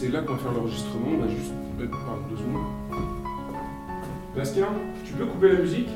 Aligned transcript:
C'est 0.00 0.08
là 0.08 0.22
qu'on 0.22 0.32
va 0.32 0.38
faire 0.38 0.52
l'enregistrement. 0.52 1.08
On 1.12 1.18
va 1.18 1.28
juste. 1.28 1.52
Pardon, 1.78 2.22
deux 2.30 2.36
secondes. 2.38 2.64
Bastien, 4.34 4.68
tu 5.04 5.12
peux 5.12 5.26
couper 5.26 5.52
la 5.52 5.58
musique? 5.58 5.88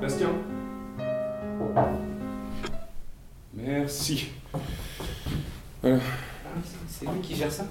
Bastien? 0.00 0.28
Merci. 3.56 4.28
Voilà. 5.82 5.98
C'est 6.86 7.06
lui 7.06 7.20
qui 7.20 7.34
gère 7.34 7.50
ça? 7.50 7.66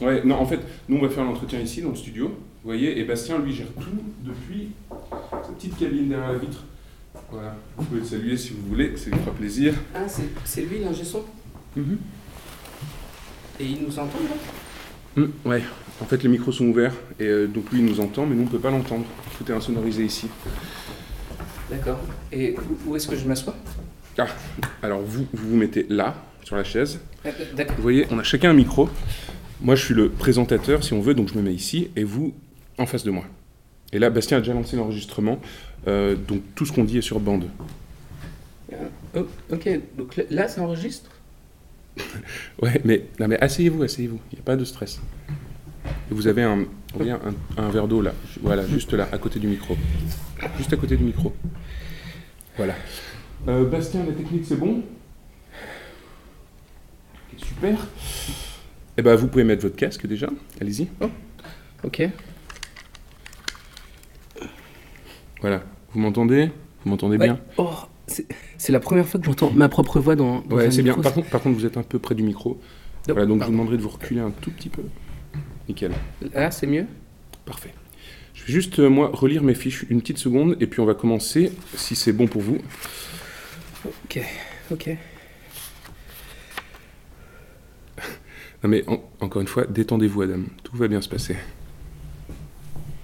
Ouais, 0.00 0.24
non, 0.24 0.36
en 0.36 0.46
fait, 0.46 0.60
nous 0.88 0.96
on 0.96 1.02
va 1.02 1.10
faire 1.10 1.24
l'entretien 1.24 1.60
ici 1.60 1.82
dans 1.82 1.90
le 1.90 1.96
studio, 1.96 2.28
vous 2.28 2.34
voyez, 2.64 3.00
et 3.00 3.04
Bastien 3.04 3.38
lui 3.38 3.52
gère 3.52 3.70
tout 3.78 4.02
depuis 4.22 4.70
sa 5.30 5.52
petite 5.52 5.76
cabine 5.76 6.08
derrière 6.08 6.32
la 6.32 6.38
vitre. 6.38 6.64
Voilà, 7.30 7.54
vous 7.76 7.84
pouvez 7.84 8.00
le 8.00 8.06
saluer 8.06 8.38
si 8.38 8.54
vous 8.54 8.66
voulez, 8.66 8.96
ça 8.96 9.10
lui 9.10 9.18
fera 9.18 9.32
plaisir. 9.32 9.74
Ah, 9.94 10.08
c'est 10.08 10.30
c'est 10.42 10.62
lui 10.62 10.78
l'ingé 10.78 11.04
son? 11.04 11.22
Et 13.60 13.64
il 13.64 13.82
nous 13.86 13.98
entend 13.98 14.18
là 14.18 14.36
Hum, 15.16 15.32
ouais, 15.44 15.62
en 16.00 16.04
fait 16.04 16.22
les 16.22 16.28
micros 16.28 16.52
sont 16.52 16.66
ouverts, 16.66 16.94
et 17.18 17.24
euh, 17.26 17.46
donc 17.48 17.70
lui 17.72 17.80
il 17.80 17.84
nous 17.84 17.98
entend, 18.00 18.26
mais 18.26 18.36
nous 18.36 18.44
on 18.44 18.46
peut 18.46 18.60
pas 18.60 18.70
l'entendre. 18.70 19.04
Tout 19.36 19.50
est 19.50 19.54
insonorisé 19.54 20.04
ici. 20.04 20.28
D'accord. 21.68 21.98
Et 22.32 22.54
où- 22.86 22.90
où 22.90 22.96
est-ce 22.96 23.08
que 23.08 23.16
je 23.16 23.26
m'assois? 23.26 23.56
Alors 24.82 25.00
vous, 25.00 25.26
vous 25.32 25.48
vous 25.50 25.56
mettez 25.56 25.86
là, 25.88 26.14
sur 26.44 26.54
la 26.56 26.62
chaise. 26.64 27.00
Euh, 27.26 27.30
D'accord. 27.56 27.74
Vous 27.76 27.82
voyez, 27.82 28.06
on 28.10 28.18
a 28.18 28.22
chacun 28.22 28.50
un 28.50 28.54
micro. 28.54 28.88
Moi 29.62 29.74
je 29.74 29.84
suis 29.84 29.94
le 29.94 30.08
présentateur 30.10 30.84
si 30.84 30.92
on 30.92 31.00
veut, 31.00 31.14
donc 31.14 31.28
je 31.28 31.34
me 31.34 31.42
mets 31.42 31.54
ici, 31.54 31.90
et 31.96 32.04
vous 32.04 32.32
en 32.78 32.86
face 32.86 33.02
de 33.04 33.10
moi. 33.10 33.24
Et 33.92 33.98
là, 33.98 34.10
Bastien 34.10 34.36
a 34.38 34.40
déjà 34.40 34.54
lancé 34.54 34.76
l'enregistrement, 34.76 35.40
euh, 35.88 36.14
donc 36.14 36.42
tout 36.54 36.64
ce 36.66 36.72
qu'on 36.72 36.84
dit 36.84 36.98
est 36.98 37.02
sur 37.02 37.18
bande. 37.18 37.46
Euh, 38.72 38.76
oh, 39.16 39.26
ok, 39.52 39.68
donc 39.98 40.20
là 40.30 40.46
ça 40.46 40.62
enregistre? 40.62 41.09
Ouais, 42.62 42.80
mais, 42.84 43.06
non, 43.18 43.28
mais 43.28 43.38
asseyez-vous, 43.40 43.82
asseyez-vous. 43.82 44.20
Il 44.32 44.36
n'y 44.36 44.40
a 44.40 44.44
pas 44.44 44.56
de 44.56 44.64
stress. 44.64 45.00
Et 46.10 46.14
vous 46.14 46.26
avez 46.26 46.42
un, 46.42 46.64
voyez, 46.94 47.12
un, 47.12 47.34
un 47.56 47.68
verre 47.70 47.88
d'eau 47.88 48.02
là. 48.02 48.12
Voilà, 48.42 48.66
juste 48.66 48.92
là, 48.92 49.08
à 49.12 49.18
côté 49.18 49.38
du 49.40 49.46
micro. 49.46 49.76
Juste 50.58 50.72
à 50.72 50.76
côté 50.76 50.96
du 50.96 51.04
micro. 51.04 51.34
Voilà. 52.56 52.74
Euh, 53.48 53.64
Bastien, 53.68 54.04
la 54.04 54.12
technique, 54.12 54.44
c'est 54.46 54.56
bon? 54.58 54.82
Super. 57.38 57.86
Eh 58.96 59.02
ben, 59.02 59.14
vous 59.14 59.28
pouvez 59.28 59.44
mettre 59.44 59.62
votre 59.62 59.76
casque 59.76 60.06
déjà. 60.06 60.28
Allez-y. 60.60 60.88
Ok. 61.82 62.02
Voilà. 65.40 65.62
Vous 65.92 66.00
m'entendez? 66.00 66.50
Vous 66.84 66.90
m'entendez 66.90 67.16
Ouais. 67.16 67.26
bien? 67.26 67.40
Oh, 67.56 67.70
c'est 68.58 68.72
la 68.72 68.80
première 68.80 69.06
fois 69.06 69.20
que 69.20 69.26
j'entends 69.26 69.50
ma 69.50 69.68
propre 69.68 70.00
voix 70.00 70.16
dans, 70.16 70.40
dans 70.40 70.56
Ouais, 70.56 70.70
c'est 70.70 70.82
bien. 70.82 70.94
Par 70.94 71.12
contre, 71.14 71.28
par 71.30 71.40
contre, 71.42 71.56
vous 71.58 71.66
êtes 71.66 71.76
un 71.76 71.82
peu 71.82 71.98
près 71.98 72.14
du 72.14 72.22
micro. 72.22 72.58
Oh, 72.60 73.12
Voilà, 73.12 73.26
donc 73.26 73.40
je 73.40 73.46
vous 73.46 73.52
demanderai 73.52 73.76
de 73.76 73.82
vous 73.82 73.88
reculer 73.88 74.20
un 74.20 74.30
tout 74.30 74.50
petit 74.50 74.68
peu. 74.68 74.82
Nickel. 75.68 75.92
Là, 76.34 76.50
c'est 76.50 76.66
mieux? 76.66 76.86
Parfait. 77.44 77.72
Je 78.34 78.44
vais 78.44 78.52
juste, 78.52 78.78
euh, 78.78 78.88
moi, 78.88 79.10
relire 79.12 79.42
mes 79.42 79.54
fiches 79.54 79.84
une 79.90 80.00
petite 80.00 80.18
seconde 80.18 80.56
et 80.60 80.66
puis 80.66 80.80
on 80.80 80.86
va 80.86 80.94
commencer, 80.94 81.52
si 81.74 81.94
c'est 81.96 82.12
bon 82.12 82.26
pour 82.26 82.42
vous. 82.42 82.58
Ok, 83.86 84.20
ok. 84.72 84.96
Non 88.62 88.68
mais, 88.68 88.84
en- 88.88 89.02
encore 89.20 89.40
une 89.40 89.48
fois, 89.48 89.64
détendez-vous, 89.66 90.22
Adam. 90.22 90.40
Tout 90.62 90.76
va 90.76 90.86
bien 90.88 91.00
se 91.00 91.08
passer. 91.08 91.36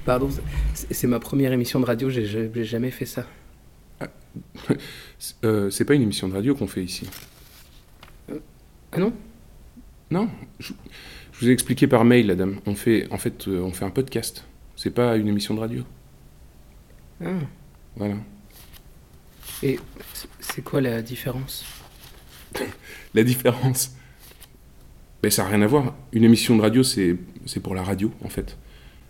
Pardon, 0.04 0.28
c'est 0.74 1.06
ma 1.06 1.18
première 1.18 1.52
émission 1.52 1.80
de 1.80 1.84
radio, 1.86 2.10
j'ai 2.10 2.50
jamais 2.64 2.90
fait 2.90 3.06
ça. 3.06 3.26
C'est 5.18 5.34
euh, 5.44 5.70
c'est 5.70 5.84
pas 5.84 5.94
une 5.94 6.02
émission 6.02 6.28
de 6.28 6.34
radio 6.34 6.54
qu'on 6.54 6.66
fait 6.66 6.82
ici. 6.84 7.08
Ah 8.92 8.98
non? 8.98 9.12
Non, 10.10 10.28
je, 10.60 10.72
je 11.32 11.40
vous 11.40 11.48
ai 11.48 11.52
expliqué 11.52 11.86
par 11.86 12.04
mail, 12.04 12.30
Adam. 12.30 12.52
On 12.66 12.74
fait, 12.74 13.08
en 13.10 13.18
fait, 13.18 13.48
euh, 13.48 13.60
on 13.60 13.72
fait 13.72 13.84
un 13.84 13.90
podcast. 13.90 14.44
C'est 14.76 14.90
pas 14.94 15.16
une 15.16 15.26
émission 15.28 15.54
de 15.54 15.60
radio. 15.60 15.82
Ah. 17.24 17.30
Voilà. 17.96 18.14
Et 19.62 19.80
c'est- 20.40 20.62
quoi 20.62 20.80
la 20.80 21.02
différence? 21.02 21.64
La 23.14 23.24
différence, 23.24 23.92
ben, 25.22 25.30
ça 25.30 25.42
n'a 25.42 25.48
rien 25.50 25.62
à 25.62 25.66
voir. 25.66 25.94
Une 26.12 26.24
émission 26.24 26.56
de 26.56 26.62
radio, 26.62 26.82
c'est 26.82 27.16
c'est 27.46 27.60
pour 27.60 27.74
la 27.74 27.82
radio, 27.82 28.12
en 28.22 28.28
fait. 28.28 28.56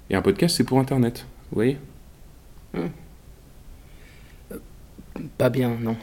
Et 0.09 0.15
un 0.15 0.23
podcast, 0.23 0.57
c'est 0.57 0.65
pour 0.65 0.79
Internet. 0.79 1.27
Vous 1.51 1.57
voyez? 1.57 1.79
Pas 5.39 5.51
bien, 5.51 5.77
non. 5.81 5.97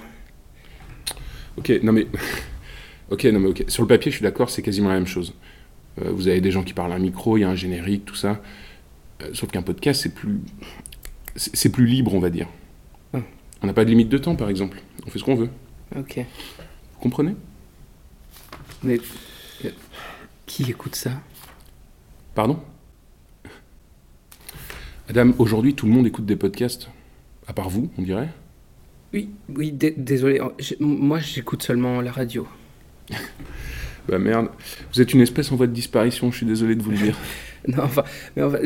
Ok, 1.57 1.71
non 1.83 1.91
mais. 1.93 2.07
ok, 3.11 3.23
non 3.25 3.39
mais 3.39 3.49
ok. 3.49 3.65
Sur 3.67 3.83
le 3.83 3.87
papier, 3.87 4.11
je 4.11 4.17
suis 4.17 4.23
d'accord, 4.23 4.49
c'est 4.49 4.61
quasiment 4.61 4.89
la 4.89 4.95
même 4.95 5.07
chose. 5.07 5.33
Euh, 6.01 6.11
vous 6.11 6.27
avez 6.27 6.41
des 6.41 6.51
gens 6.51 6.63
qui 6.63 6.73
parlent 6.73 6.91
à 6.91 6.95
un 6.95 6.99
micro, 6.99 7.37
il 7.37 7.41
y 7.41 7.43
a 7.43 7.49
un 7.49 7.55
générique, 7.55 8.05
tout 8.05 8.15
ça. 8.15 8.41
Euh, 9.21 9.29
sauf 9.33 9.51
qu'un 9.51 9.61
podcast, 9.61 10.01
c'est 10.01 10.13
plus. 10.13 10.39
C'est 11.35 11.69
plus 11.69 11.85
libre, 11.85 12.13
on 12.13 12.19
va 12.19 12.29
dire. 12.29 12.47
Ah. 13.13 13.19
On 13.61 13.67
n'a 13.67 13.73
pas 13.73 13.85
de 13.85 13.89
limite 13.89 14.09
de 14.09 14.17
temps, 14.17 14.35
par 14.35 14.49
exemple. 14.49 14.81
On 15.05 15.09
fait 15.09 15.19
ce 15.19 15.23
qu'on 15.23 15.35
veut. 15.35 15.49
Ok. 15.95 16.17
Vous 16.17 16.99
comprenez? 16.99 17.35
Mais 18.83 18.99
euh, 19.65 19.69
qui 20.45 20.69
écoute 20.69 20.95
ça? 20.95 21.11
Pardon? 22.35 22.59
Adam, 25.09 25.31
aujourd'hui, 25.37 25.73
tout 25.73 25.85
le 25.85 25.91
monde 25.91 26.07
écoute 26.07 26.25
des 26.25 26.35
podcasts. 26.35 26.89
À 27.47 27.53
part 27.53 27.69
vous, 27.69 27.91
on 27.97 28.01
dirait. 28.01 28.29
Oui, 29.13 29.29
oui, 29.55 29.71
dé- 29.71 29.93
désolé. 29.95 30.41
Moi, 30.79 31.19
j'écoute 31.19 31.63
seulement 31.63 32.01
la 32.01 32.11
radio. 32.11 32.47
Bah 34.09 34.19
merde. 34.19 34.49
Vous 34.93 35.01
êtes 35.01 35.13
une 35.13 35.21
espèce 35.21 35.49
en 35.53 35.55
voie 35.55 35.67
de 35.67 35.71
disparition, 35.71 36.29
je 36.29 36.35
suis 36.37 36.45
désolé 36.45 36.75
de 36.75 36.83
vous 36.83 36.91
le 36.91 36.97
dire. 36.97 37.17
Non, 37.65 37.83
enfin, 37.83 38.03
mais 38.35 38.43
enfin, 38.43 38.57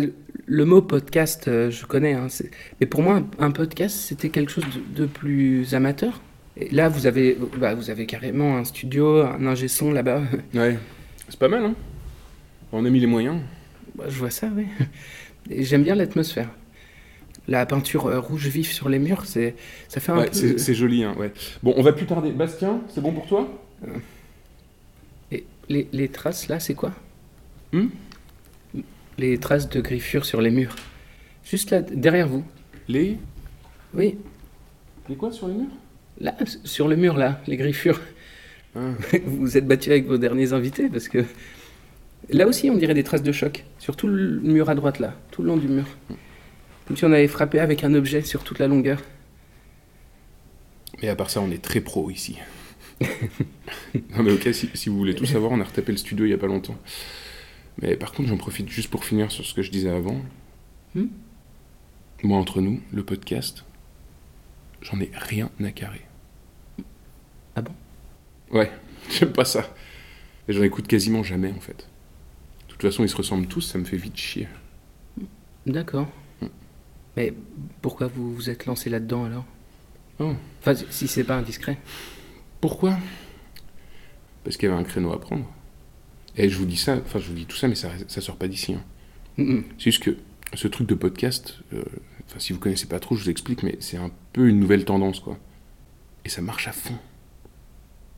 le- 0.47 0.65
mot 0.65 0.81
podcast, 0.81 1.47
euh, 1.47 1.69
je 1.69 1.85
connais. 1.85 2.13
hein, 2.13 2.25
mais 2.81 2.87
pour 2.87 3.03
moi, 3.03 3.17
un, 3.39 3.45
un 3.45 3.51
podcast, 3.51 3.95
c'était 3.95 4.29
quelque 4.29 4.51
chose 4.51 4.63
de, 4.95 5.01
de 5.03 5.05
plus 5.05 5.75
amateur. 5.75 6.19
Et 6.59 6.69
là, 6.73 6.89
vous 6.89 7.05
avez, 7.05 7.37
bah, 7.59 7.75
vous 7.75 7.91
avez 7.91 8.07
carrément 8.07 8.57
un 8.57 8.63
studio, 8.63 9.21
un 9.21 9.45
ingé 9.45 9.67
son 9.67 9.91
là-bas. 9.91 10.23
Ouais. 10.55 10.79
C'est 11.29 11.37
pas 11.37 11.47
mal, 11.47 11.63
hein 11.65 11.75
On 12.71 12.83
a 12.85 12.89
mis 12.89 12.99
les 12.99 13.05
moyens. 13.05 13.39
Bah, 13.93 14.05
je 14.07 14.17
vois 14.17 14.31
ça, 14.31 14.49
oui. 14.55 14.65
J'aime 15.51 15.83
bien 15.83 15.93
l'atmosphère. 15.93 16.49
La 17.47 17.65
peinture 17.65 18.07
euh, 18.07 18.19
rouge 18.19 18.47
vif 18.47 18.71
sur 18.73 18.89
les 18.89 18.99
murs, 18.99 19.25
c'est, 19.25 19.55
ça 19.87 19.99
fait 20.01 20.11
un 20.11 20.17
Ouais, 20.17 20.25
peu... 20.25 20.33
c'est 20.33 20.57
c'est 20.57 20.73
joli, 20.73 21.03
hein, 21.03 21.15
ouais. 21.17 21.31
Bon, 21.63 21.73
on 21.77 21.81
va 21.81 21.93
plus 21.93 22.05
tarder. 22.05 22.31
Bastien, 22.31 22.81
c'est 22.93 22.99
bon 23.01 23.13
pour 23.13 23.25
toi? 23.25 23.47
Et 25.31 25.45
les, 25.69 25.87
les 25.93 26.09
traces, 26.09 26.47
là, 26.49 26.59
c'est 26.59 26.73
quoi? 26.73 26.91
Hmm? 27.71 27.87
Les 29.17 29.37
traces 29.37 29.69
de 29.69 29.79
griffures 29.81 30.25
sur 30.25 30.41
les 30.41 30.51
murs. 30.51 30.75
Juste 31.43 31.71
là, 31.71 31.81
derrière 31.81 32.27
vous. 32.27 32.43
Les? 32.87 33.17
Oui, 33.93 34.17
Les 35.09 35.15
quoi 35.15 35.31
sur 35.31 35.47
les 35.47 35.53
murs? 35.53 35.71
Là, 36.19 36.35
sur 36.63 36.87
le 36.87 36.95
mur, 36.97 37.15
là, 37.17 37.41
les 37.47 37.57
griffures. 37.57 38.01
Ah. 38.75 38.79
Vous 39.25 39.37
vous 39.37 39.57
êtes 39.57 39.65
battu 39.67 39.89
avec 39.91 40.05
vos 40.05 40.17
derniers 40.17 40.51
invités, 40.53 40.89
parce 40.89 41.07
que... 41.07 41.23
Là 42.29 42.45
aussi, 42.47 42.69
on 42.69 42.75
dirait 42.75 42.93
des 42.93 43.03
traces 43.03 43.23
de 43.23 43.31
choc. 43.31 43.63
Sur 43.79 43.95
tout 43.95 44.07
le 44.07 44.39
mur 44.41 44.69
à 44.69 44.75
droite, 44.75 44.99
là. 44.99 45.15
Tout 45.31 45.41
le 45.43 45.47
long 45.49 45.57
du 45.57 45.67
mur. 45.67 45.85
Comme 46.87 46.95
si 46.95 47.05
on 47.05 47.11
avait 47.11 47.27
frappé 47.27 47.59
avec 47.59 47.83
un 47.83 47.93
objet 47.93 48.21
sur 48.21 48.43
toute 48.43 48.59
la 48.59 48.67
longueur. 48.67 49.01
Mais 51.01 51.09
à 51.09 51.15
part 51.15 51.29
ça, 51.29 51.41
on 51.41 51.51
est 51.51 51.61
très 51.61 51.81
pro 51.81 52.09
ici. 52.09 52.37
non 53.01 54.23
mais 54.23 54.31
ok, 54.31 54.49
si, 54.53 54.69
si 54.73 54.89
vous 54.89 54.97
voulez 54.97 55.13
tout 55.13 55.25
savoir, 55.25 55.51
on 55.51 55.59
a 55.59 55.63
retapé 55.63 55.91
le 55.91 55.97
studio 55.97 56.25
il 56.25 56.29
y 56.29 56.33
a 56.33 56.38
pas 56.38 56.47
longtemps. 56.47 56.77
Mais 57.81 57.95
par 57.95 58.13
contre, 58.13 58.29
j'en 58.29 58.38
profite 58.38 58.69
juste 58.69 58.89
pour 58.89 59.03
finir 59.03 59.31
sur 59.31 59.45
ce 59.45 59.53
que 59.53 59.62
je 59.62 59.69
disais 59.69 59.89
avant. 59.89 60.21
Hmm 60.95 61.07
Moi, 62.23 62.38
entre 62.38 62.62
nous, 62.62 62.81
le 62.91 63.03
podcast, 63.03 63.65
j'en 64.81 65.00
ai 65.00 65.12
rien 65.13 65.51
à 65.63 65.71
carrer. 65.71 66.06
Ah 67.56 67.62
bon? 67.62 67.73
Ouais, 68.51 68.71
j'aime 69.12 69.33
pas 69.33 69.45
ça. 69.45 69.75
Et 70.47 70.53
j'en 70.53 70.63
écoute 70.63 70.88
quasiment 70.88 71.21
jamais, 71.21 71.51
en 71.51 71.59
fait. 71.59 71.89
De 72.67 72.71
toute 72.71 72.81
façon, 72.81 73.03
ils 73.03 73.09
se 73.09 73.15
ressemblent 73.17 73.47
tous, 73.47 73.62
ça 73.62 73.77
me 73.77 73.83
fait 73.83 73.97
vite 73.97 74.17
chier. 74.17 74.47
D'accord. 75.65 76.07
Mais 77.17 77.33
pourquoi 77.81 78.07
vous 78.07 78.33
vous 78.33 78.49
êtes 78.49 78.67
lancé 78.67 78.89
là-dedans, 78.89 79.25
alors? 79.25 79.43
Oh. 80.19 80.33
Enfin, 80.61 80.73
si 80.89 81.07
c'est 81.07 81.23
pas 81.23 81.35
indiscret. 81.35 81.77
Pourquoi? 82.61 82.97
Parce 84.43 84.55
qu'il 84.55 84.69
y 84.69 84.71
avait 84.71 84.79
un 84.79 84.85
créneau 84.85 85.11
à 85.11 85.19
prendre. 85.19 85.45
Et 86.37 86.47
je 86.47 86.57
vous 86.57 86.65
dis 86.65 86.77
ça, 86.77 86.95
enfin 86.95 87.19
je 87.19 87.27
vous 87.27 87.33
dis 87.33 87.45
tout 87.45 87.57
ça, 87.57 87.67
mais 87.67 87.75
ça, 87.75 87.89
ça 88.07 88.21
sort 88.21 88.37
pas 88.37 88.47
d'ici. 88.47 88.73
hein. 88.75 88.83
Mm. 89.37 89.61
C'est 89.77 89.85
juste 89.85 90.03
que 90.03 90.15
ce 90.53 90.67
truc 90.67 90.87
de 90.87 90.93
podcast, 90.95 91.59
euh, 91.73 91.83
enfin 92.27 92.39
si 92.39 92.53
vous 92.53 92.59
connaissez 92.59 92.85
pas 92.85 92.99
trop, 92.99 93.15
je 93.15 93.23
vous 93.23 93.29
explique, 93.31 93.63
mais 93.63 93.77
c'est 93.79 93.97
un 93.97 94.11
peu 94.33 94.47
une 94.47 94.59
nouvelle 94.59 94.85
tendance, 94.85 95.19
quoi. 95.19 95.37
Et 96.23 96.29
ça 96.29 96.41
marche 96.41 96.67
à 96.67 96.71
fond. 96.71 96.95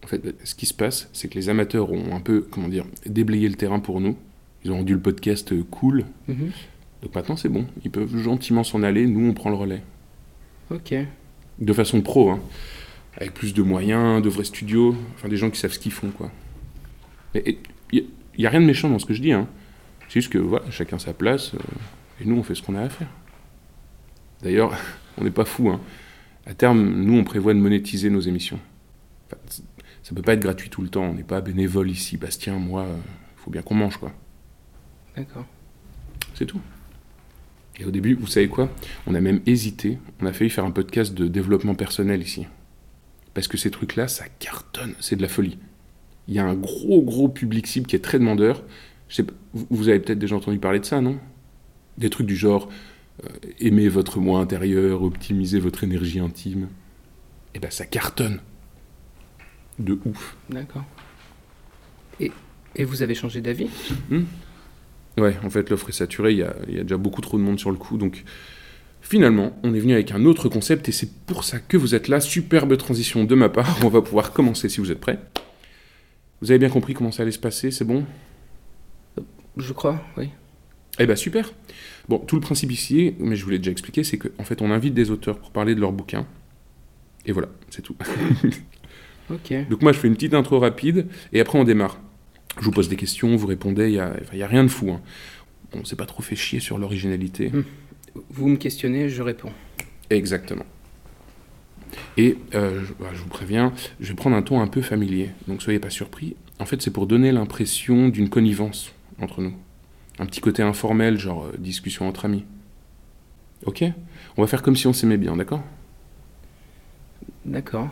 En 0.04 0.08
fait, 0.08 0.22
ce 0.44 0.56
qui 0.56 0.66
se 0.66 0.74
passe, 0.74 1.10
c'est 1.14 1.30
que 1.30 1.36
les 1.36 1.48
amateurs 1.50 1.92
ont 1.92 2.14
un 2.16 2.20
peu, 2.20 2.42
comment 2.42 2.68
dire, 2.68 2.86
déblayé 3.06 3.48
le 3.48 3.56
terrain 3.56 3.80
pour 3.80 4.02
nous. 4.02 4.18
Ils 4.66 4.72
ont 4.72 4.78
rendu 4.78 4.94
le 4.94 5.00
podcast 5.02 5.54
euh, 5.54 5.64
cool. 5.72 6.06
Mhm. 6.28 6.52
Donc 7.02 7.16
maintenant, 7.16 7.36
c'est 7.36 7.50
bon. 7.50 7.66
Ils 7.84 7.92
peuvent 7.92 8.18
gentiment 8.18 8.64
s'en 8.64 8.84
aller. 8.84 9.08
Nous, 9.08 9.30
on 9.30 9.34
prend 9.34 9.50
le 9.50 9.56
relais. 9.56 9.82
Ok. 10.70 10.94
De 11.60 11.74
façon 11.74 12.02
pro, 12.02 12.32
hein. 12.32 12.40
Avec 13.18 13.34
plus 13.34 13.54
de 13.54 13.62
moyens, 13.62 14.22
de 14.22 14.30
vrais 14.30 14.44
studios. 14.44 14.96
Enfin, 15.16 15.28
des 15.28 15.38
gens 15.38 15.50
qui 15.50 15.60
savent 15.60 15.74
ce 15.74 15.80
qu'ils 15.80 15.92
font, 15.92 16.12
quoi. 16.12 16.32
Il 17.34 17.58
n'y 18.38 18.46
a 18.46 18.50
rien 18.50 18.62
de 18.62 18.66
méchant 18.66 18.90
dans 18.90 19.00
ce 19.00 19.06
que 19.06 19.14
je 19.14 19.22
dis. 19.22 19.34
Hein. 19.34 19.48
C'est 20.08 20.22
juste 20.22 20.32
que 20.32 20.38
voilà, 20.38 20.70
chacun 20.72 20.98
sa 20.98 21.14
place, 21.14 21.54
euh, 21.54 21.60
et 22.22 22.26
nous, 22.26 22.38
on 22.38 22.44
fait 22.44 22.56
ce 22.56 22.64
qu'on 22.64 22.76
a 22.76 22.82
à 22.82 22.90
faire. 22.90 23.10
D'ailleurs, 24.42 24.74
on 25.18 25.24
n'est 25.24 25.32
pas 25.32 25.46
fou. 25.46 25.70
Hein. 25.70 25.80
À 26.46 26.54
terme, 26.54 26.82
nous, 26.82 27.18
on 27.18 27.24
prévoit 27.24 27.54
de 27.54 27.60
monétiser 27.60 28.10
nos 28.10 28.22
émissions. 28.22 28.60
Enfin, 29.28 29.42
ça 30.02 30.16
peut 30.16 30.22
pas 30.22 30.34
être 30.34 30.40
gratuit 30.40 30.70
tout 30.70 30.82
le 30.82 30.90
temps. 30.90 31.04
On 31.04 31.14
n'est 31.14 31.24
pas 31.24 31.42
bénévole 31.42 31.92
ici. 31.92 32.18
Bastien, 32.18 32.58
moi, 32.58 32.86
il 32.88 32.94
euh, 32.94 32.98
faut 33.38 33.52
bien 33.52 33.62
qu'on 33.62 33.76
mange, 33.76 33.98
quoi. 33.98 34.12
D'accord. 35.16 35.46
C'est 36.34 36.46
tout. 36.46 36.62
Et 37.80 37.86
au 37.86 37.92
début, 37.92 38.14
vous 38.14 38.28
savez 38.28 38.50
quoi? 38.50 38.70
On 39.08 39.16
a 39.16 39.22
même 39.22 39.40
hésité. 39.46 39.98
On 40.22 40.26
a 40.26 40.34
failli 40.34 40.50
faire 40.50 40.66
un 40.66 40.72
podcast 40.72 41.14
de 41.14 41.28
développement 41.28 41.76
personnel 41.76 42.22
ici. 42.22 42.46
Parce 43.34 43.48
que 43.48 43.58
ces 43.58 43.72
trucs-là, 43.72 44.08
ça 44.10 44.26
cartonne. 44.40 44.94
C'est 45.00 45.16
de 45.16 45.22
la 45.22 45.30
folie. 45.30 45.58
Il 46.28 46.34
y 46.34 46.40
a 46.40 46.46
un 46.46 46.56
gros, 46.56 47.02
gros 47.02 47.30
public 47.30 47.68
cible 47.68 47.88
qui 47.88 47.96
est 47.96 48.04
très 48.04 48.20
demandeur. 48.20 48.64
Je 49.08 49.16
sais 49.16 49.26
vous 49.54 49.90
avez 49.90 50.00
peut-être 50.00 50.20
déjà 50.20 50.36
entendu 50.36 50.60
parler 50.60 50.80
de 50.80 50.86
ça, 50.86 51.02
non? 51.02 51.18
Des 51.98 52.10
trucs 52.10 52.28
du 52.28 52.36
genre 52.36 52.70
euh, 53.24 53.30
aimer 53.60 53.88
votre 53.88 54.20
moi 54.20 54.40
intérieur, 54.40 55.02
optimiser 55.02 55.60
votre 55.60 55.84
énergie 55.84 56.20
intime. 56.20 56.68
Eh 57.56 57.60
ben, 57.60 57.72
ça 57.72 57.86
cartonne. 57.86 58.42
De 59.80 59.98
ouf. 60.06 60.36
D'accord. 60.50 60.84
Et, 62.20 62.32
et 62.76 62.84
vous 62.84 63.02
avez 63.02 63.16
changé 63.16 63.42
d'avis? 63.42 63.70
Hmm? 64.10 64.24
Ouais, 65.18 65.36
en 65.44 65.50
fait, 65.50 65.70
l'offre 65.70 65.90
est 65.90 65.94
saturée, 65.94 66.32
il 66.32 66.38
y, 66.38 66.44
a, 66.44 66.84
déjà 66.84 66.98
beaucoup 66.98 67.22
trop 67.22 67.38
de 67.38 67.44
monde 67.44 67.60
sur 67.60 67.72
le 67.72 67.78
coup, 67.78 67.98
donc 67.98 68.24
finalement, 69.02 69.58
on 69.64 69.74
est 69.74 69.80
venu 69.80 69.94
avec 69.94 70.12
un 70.12 70.26
autre 70.26 70.50
concept, 70.50 70.88
et 70.90 70.92
c'est 70.92 71.12
pour 71.26 71.44
ça 71.44 71.60
que 71.60 71.78
vous 71.78 71.96
êtes 71.96 72.08
là. 72.08 72.20
Superbe 72.20 72.78
transition 72.78 73.24
de 73.24 73.36
ma 73.36 73.50
part, 73.50 73.80
on 73.84 73.90
va 73.90 74.02
pouvoir 74.02 74.32
commencer 74.32 74.70
si 74.70 74.80
vous 74.80 74.92
êtes 74.92 75.00
prêts. 75.00 75.20
Vous 76.42 76.52
avez 76.52 76.60
bien 76.60 76.70
compris 76.70 76.94
comment 76.94 77.12
ça 77.12 77.24
allait 77.24 77.32
se 77.32 77.40
passer, 77.40 77.72
c'est 77.72 77.86
bon? 77.86 78.06
Je 79.58 79.74
crois, 79.74 80.02
oui. 80.18 80.30
Eh 81.00 81.06
ben 81.06 81.16
super 81.16 81.54
Bon, 82.08 82.18
tout 82.18 82.36
le 82.36 82.42
principe 82.42 82.72
ici, 82.72 83.14
mais 83.20 83.36
je 83.36 83.44
vous 83.44 83.52
l'ai 83.52 83.58
déjà 83.58 83.72
expliqué, 83.72 84.04
c'est 84.04 84.18
qu'en 84.18 84.44
fait, 84.44 84.62
on 84.62 84.72
invite 84.72 84.94
des 84.94 85.12
auteurs 85.12 85.38
pour 85.38 85.52
parler 85.52 85.76
de 85.76 85.80
leurs 85.80 85.92
bouquins. 85.92 86.26
Et 87.26 87.32
voilà, 87.32 87.50
c'est 87.70 87.82
tout. 87.82 87.96
ok. 89.30 89.70
Donc 89.70 89.82
moi, 89.82 89.92
je 89.92 90.00
fais 90.00 90.08
une 90.08 90.16
petite 90.16 90.34
intro 90.34 90.60
rapide, 90.60 91.08
et 91.34 91.40
après, 91.40 91.60
on 91.60 91.64
démarre. 91.64 92.00
Je 92.58 92.66
vous 92.66 92.72
pose 92.72 92.90
des 92.90 92.96
questions, 92.96 93.36
vous 93.36 93.48
répondez, 93.48 93.86
il 93.86 93.94
n'y 93.94 94.00
a, 94.00 94.14
a, 94.46 94.48
rien 94.48 94.64
de 94.64 94.70
fou. 94.70 94.92
Hein. 94.92 95.02
On 95.74 95.80
ne 95.80 95.84
s'est 95.84 95.96
pas 95.96 96.06
trop 96.06 96.24
fait 96.24 96.36
chier 96.36 96.60
sur 96.60 96.78
l'originalité. 96.78 97.52
Hum. 97.54 97.64
Vous 98.30 98.48
me 98.48 98.58
questionnez, 98.58 99.10
je 99.10 99.22
réponds. 99.22 99.52
Exactement. 100.10 100.66
Et 102.18 102.38
euh, 102.54 102.82
bah, 103.00 103.08
je, 103.14 103.20
vous 103.20 103.30
préviens, 103.30 103.74
je 104.00 104.10
vais 104.10 104.16
prendre 104.16 104.36
un 104.36 104.42
ton 104.42 104.62
un 104.62 104.68
peu 104.68 104.82
familier, 104.82 105.30
donc 105.48 105.62
soyez 105.62 105.80
pas 105.80 105.90
surpris. 105.90 106.36
En 106.60 106.66
fait, 106.66 106.82
c'est 106.82 106.92
pour 106.92 107.08
donner 107.08 107.32
l'impression 107.32 108.10
d'une 108.10 108.30
connivence 108.30 108.94
entre 109.22 109.42
nous. 109.42 109.54
Un 110.18 110.26
petit 110.26 110.42
côté 110.42 110.62
informel, 110.62 111.18
genre 111.18 111.46
euh, 111.46 111.56
discussion 111.58 112.08
entre 112.08 112.26
amis. 112.26 112.46
Ok? 113.66 113.84
On 114.38 114.42
va 114.42 114.48
faire 114.48 114.62
comme 114.62 114.76
si 114.76 114.88
on 114.88 114.94
s'aimait 114.94 115.18
bien, 115.18 115.36
d'accord? 115.36 115.64
D'accord. 117.46 117.90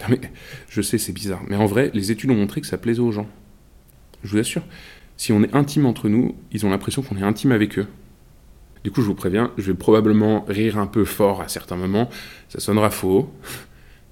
Non 0.00 0.06
mais, 0.08 0.20
je 0.70 0.80
sais, 0.80 0.98
c'est 0.98 1.12
bizarre, 1.12 1.42
mais 1.48 1.56
en 1.56 1.66
vrai, 1.66 1.90
les 1.92 2.10
études 2.10 2.30
ont 2.30 2.36
montré 2.36 2.60
que 2.60 2.66
ça 2.66 2.78
plaisait 2.78 3.00
aux 3.00 3.12
gens. 3.12 3.28
Je 4.22 4.30
vous 4.30 4.38
assure, 4.38 4.62
si 5.16 5.32
on 5.32 5.42
est 5.42 5.54
intime 5.54 5.86
entre 5.86 6.08
nous, 6.08 6.34
ils 6.52 6.64
ont 6.66 6.70
l'impression 6.70 7.02
qu'on 7.02 7.16
est 7.16 7.22
intime 7.22 7.52
avec 7.52 7.78
eux. 7.78 7.86
Du 8.84 8.90
coup, 8.90 9.00
je 9.00 9.06
vous 9.06 9.14
préviens, 9.14 9.52
je 9.58 9.70
vais 9.70 9.78
probablement 9.78 10.44
rire 10.48 10.78
un 10.78 10.86
peu 10.86 11.04
fort 11.04 11.40
à 11.40 11.48
certains 11.48 11.76
moments. 11.76 12.10
Ça 12.48 12.58
sonnera 12.58 12.90
faux. 12.90 13.32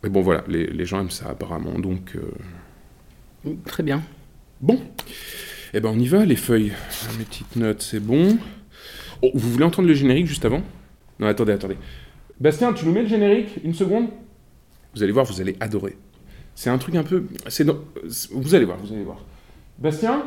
Mais 0.03 0.09
bon, 0.09 0.21
voilà, 0.23 0.45
les, 0.49 0.85
gens 0.87 1.01
aiment 1.01 1.11
ça 1.11 1.29
apparemment, 1.29 1.79
donc... 1.79 2.17
Euh, 2.17 3.51
Très 3.67 3.83
bien. 3.83 4.03
Bon. 4.61 4.81
Eh 5.75 5.81
ben, 5.81 5.91
on 5.91 5.99
y 5.99 6.07
va, 6.07 6.25
les 6.25 6.37
feuilles. 6.37 6.73
Mes 7.19 7.25
petites 7.25 7.57
notes, 7.57 7.83
c'est 7.83 8.01
bon. 8.01 8.39
Oh, 9.23 9.31
vous 9.35 9.51
voulez 9.51 9.65
entendre 9.65 9.89
le 9.89 9.95
générique 9.95 10.27
juste 10.27 10.45
avant? 10.45 10.63
Non, 11.19 11.27
attendez, 11.27 11.53
attendez. 11.53 11.77
Bastien, 12.39 12.73
tu 12.73 12.87
nous 12.87 12.93
mets 12.93 13.03
le 13.03 13.09
générique 13.09 13.61
Une 13.65 13.75
seconde? 13.75 14.09
Vous 14.95 15.03
allez 15.03 15.13
voir, 15.13 15.27
vous 15.27 15.41
allez 15.41 15.57
adorer. 15.61 15.97
C'est 16.55 16.71
un 16.71 16.79
truc 16.79 16.95
un 16.95 17.03
peu... 17.03 17.27
C'est 17.49 17.67
Vous 18.31 18.55
allez 18.55 18.65
voir, 18.65 18.79
vous 18.79 18.93
allez 18.93 19.05
voir. 19.05 19.25
Bastien? 19.81 20.25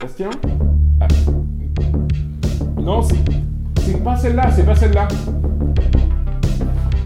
Bastien? 0.00 0.30
Ah. 1.02 1.06
Non, 2.78 3.02
c'est 3.02 4.02
pas 4.02 4.16
celle-là, 4.16 4.50
c'est 4.50 4.64
pas 4.64 4.74
celle-là. 4.74 5.06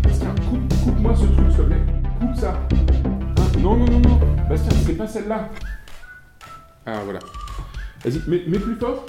Bastien, 0.05 0.32
coupe, 0.49 0.99
moi 1.00 1.17
ce 1.17 1.25
truc, 1.25 1.49
s'il 1.49 1.56
te 1.56 1.62
plaît. 1.62 1.81
Coupe 2.20 2.37
ça. 2.37 2.61
Hein? 2.70 3.58
Non, 3.58 3.76
non, 3.76 3.87
non, 3.87 3.99
non. 3.99 4.20
Bastien, 4.49 4.70
c'est 4.87 4.93
pas 4.93 5.08
celle-là. 5.08 5.49
Ah, 6.87 7.00
voilà. 7.02 7.19
Vas-y, 8.05 8.22
mets, 8.29 8.44
mets 8.46 8.61
plus 8.61 8.76
fort. 8.76 9.05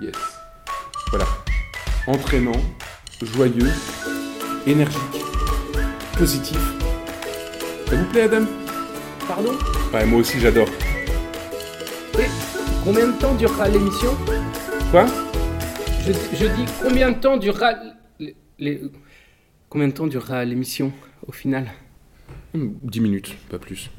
Yes. 0.00 0.14
Voilà. 1.10 1.26
Entraînant, 2.06 2.62
joyeux, 3.20 3.70
énergique, 4.66 5.22
positif. 6.16 6.58
Ça 7.90 7.96
vous 7.96 8.06
plaît, 8.06 8.22
Adam? 8.22 8.46
Pardon 9.28 9.52
Ouais, 9.92 10.04
moi 10.06 10.20
aussi 10.20 10.40
j'adore. 10.40 10.68
Et 12.18 12.26
combien 12.84 13.08
de 13.08 13.18
temps 13.18 13.34
durera 13.34 13.68
l'émission 13.68 14.16
Quoi 14.90 15.06
je, 16.04 16.46
dis 16.46 16.64
combien 16.82 17.12
de 17.12 17.18
temps 17.18 17.36
durera 17.36 17.74
les, 18.58 18.82
combien 19.68 19.88
de 19.88 19.92
temps 19.92 20.08
durera 20.08 20.44
l'émission 20.44 20.92
au 21.26 21.32
final 21.32 21.70
10 22.54 23.00
minutes, 23.00 23.36
pas 23.48 23.58
plus. 23.58 23.90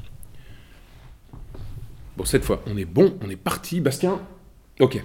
Bon, 2.16 2.24
cette 2.24 2.44
fois, 2.44 2.62
on 2.66 2.76
est 2.76 2.84
bon, 2.84 3.18
on 3.22 3.30
est 3.30 3.36
parti, 3.36 3.80
Bastien. 3.80 4.20
Ok. 4.78 5.02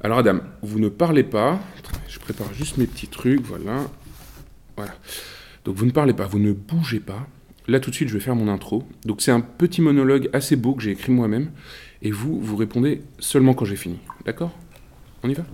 Alors, 0.00 0.18
Adam, 0.18 0.40
vous 0.62 0.80
ne 0.80 0.88
parlez 0.88 1.22
pas. 1.22 1.60
Je 2.08 2.18
prépare 2.18 2.52
juste 2.52 2.78
mes 2.78 2.88
petits 2.88 3.06
trucs, 3.06 3.42
voilà. 3.42 3.86
Voilà. 4.76 4.92
Donc, 5.64 5.76
vous 5.76 5.86
ne 5.86 5.92
parlez 5.92 6.14
pas, 6.14 6.26
vous 6.26 6.40
ne 6.40 6.52
bougez 6.52 6.98
pas. 6.98 7.28
Là, 7.68 7.78
tout 7.80 7.90
de 7.90 7.94
suite, 7.94 8.08
je 8.08 8.14
vais 8.14 8.20
faire 8.20 8.34
mon 8.34 8.48
intro. 8.48 8.84
Donc, 9.04 9.22
c'est 9.22 9.30
un 9.30 9.40
petit 9.40 9.80
monologue 9.80 10.28
assez 10.32 10.56
beau 10.56 10.74
que 10.74 10.82
j'ai 10.82 10.90
écrit 10.90 11.12
moi-même. 11.12 11.52
Et 12.02 12.10
vous, 12.10 12.40
vous 12.40 12.56
répondez 12.56 13.02
seulement 13.18 13.54
quand 13.54 13.64
j'ai 13.64 13.76
fini. 13.76 13.98
D'accord? 14.24 14.52
On 15.22 15.28
y 15.28 15.34
va? 15.34 15.44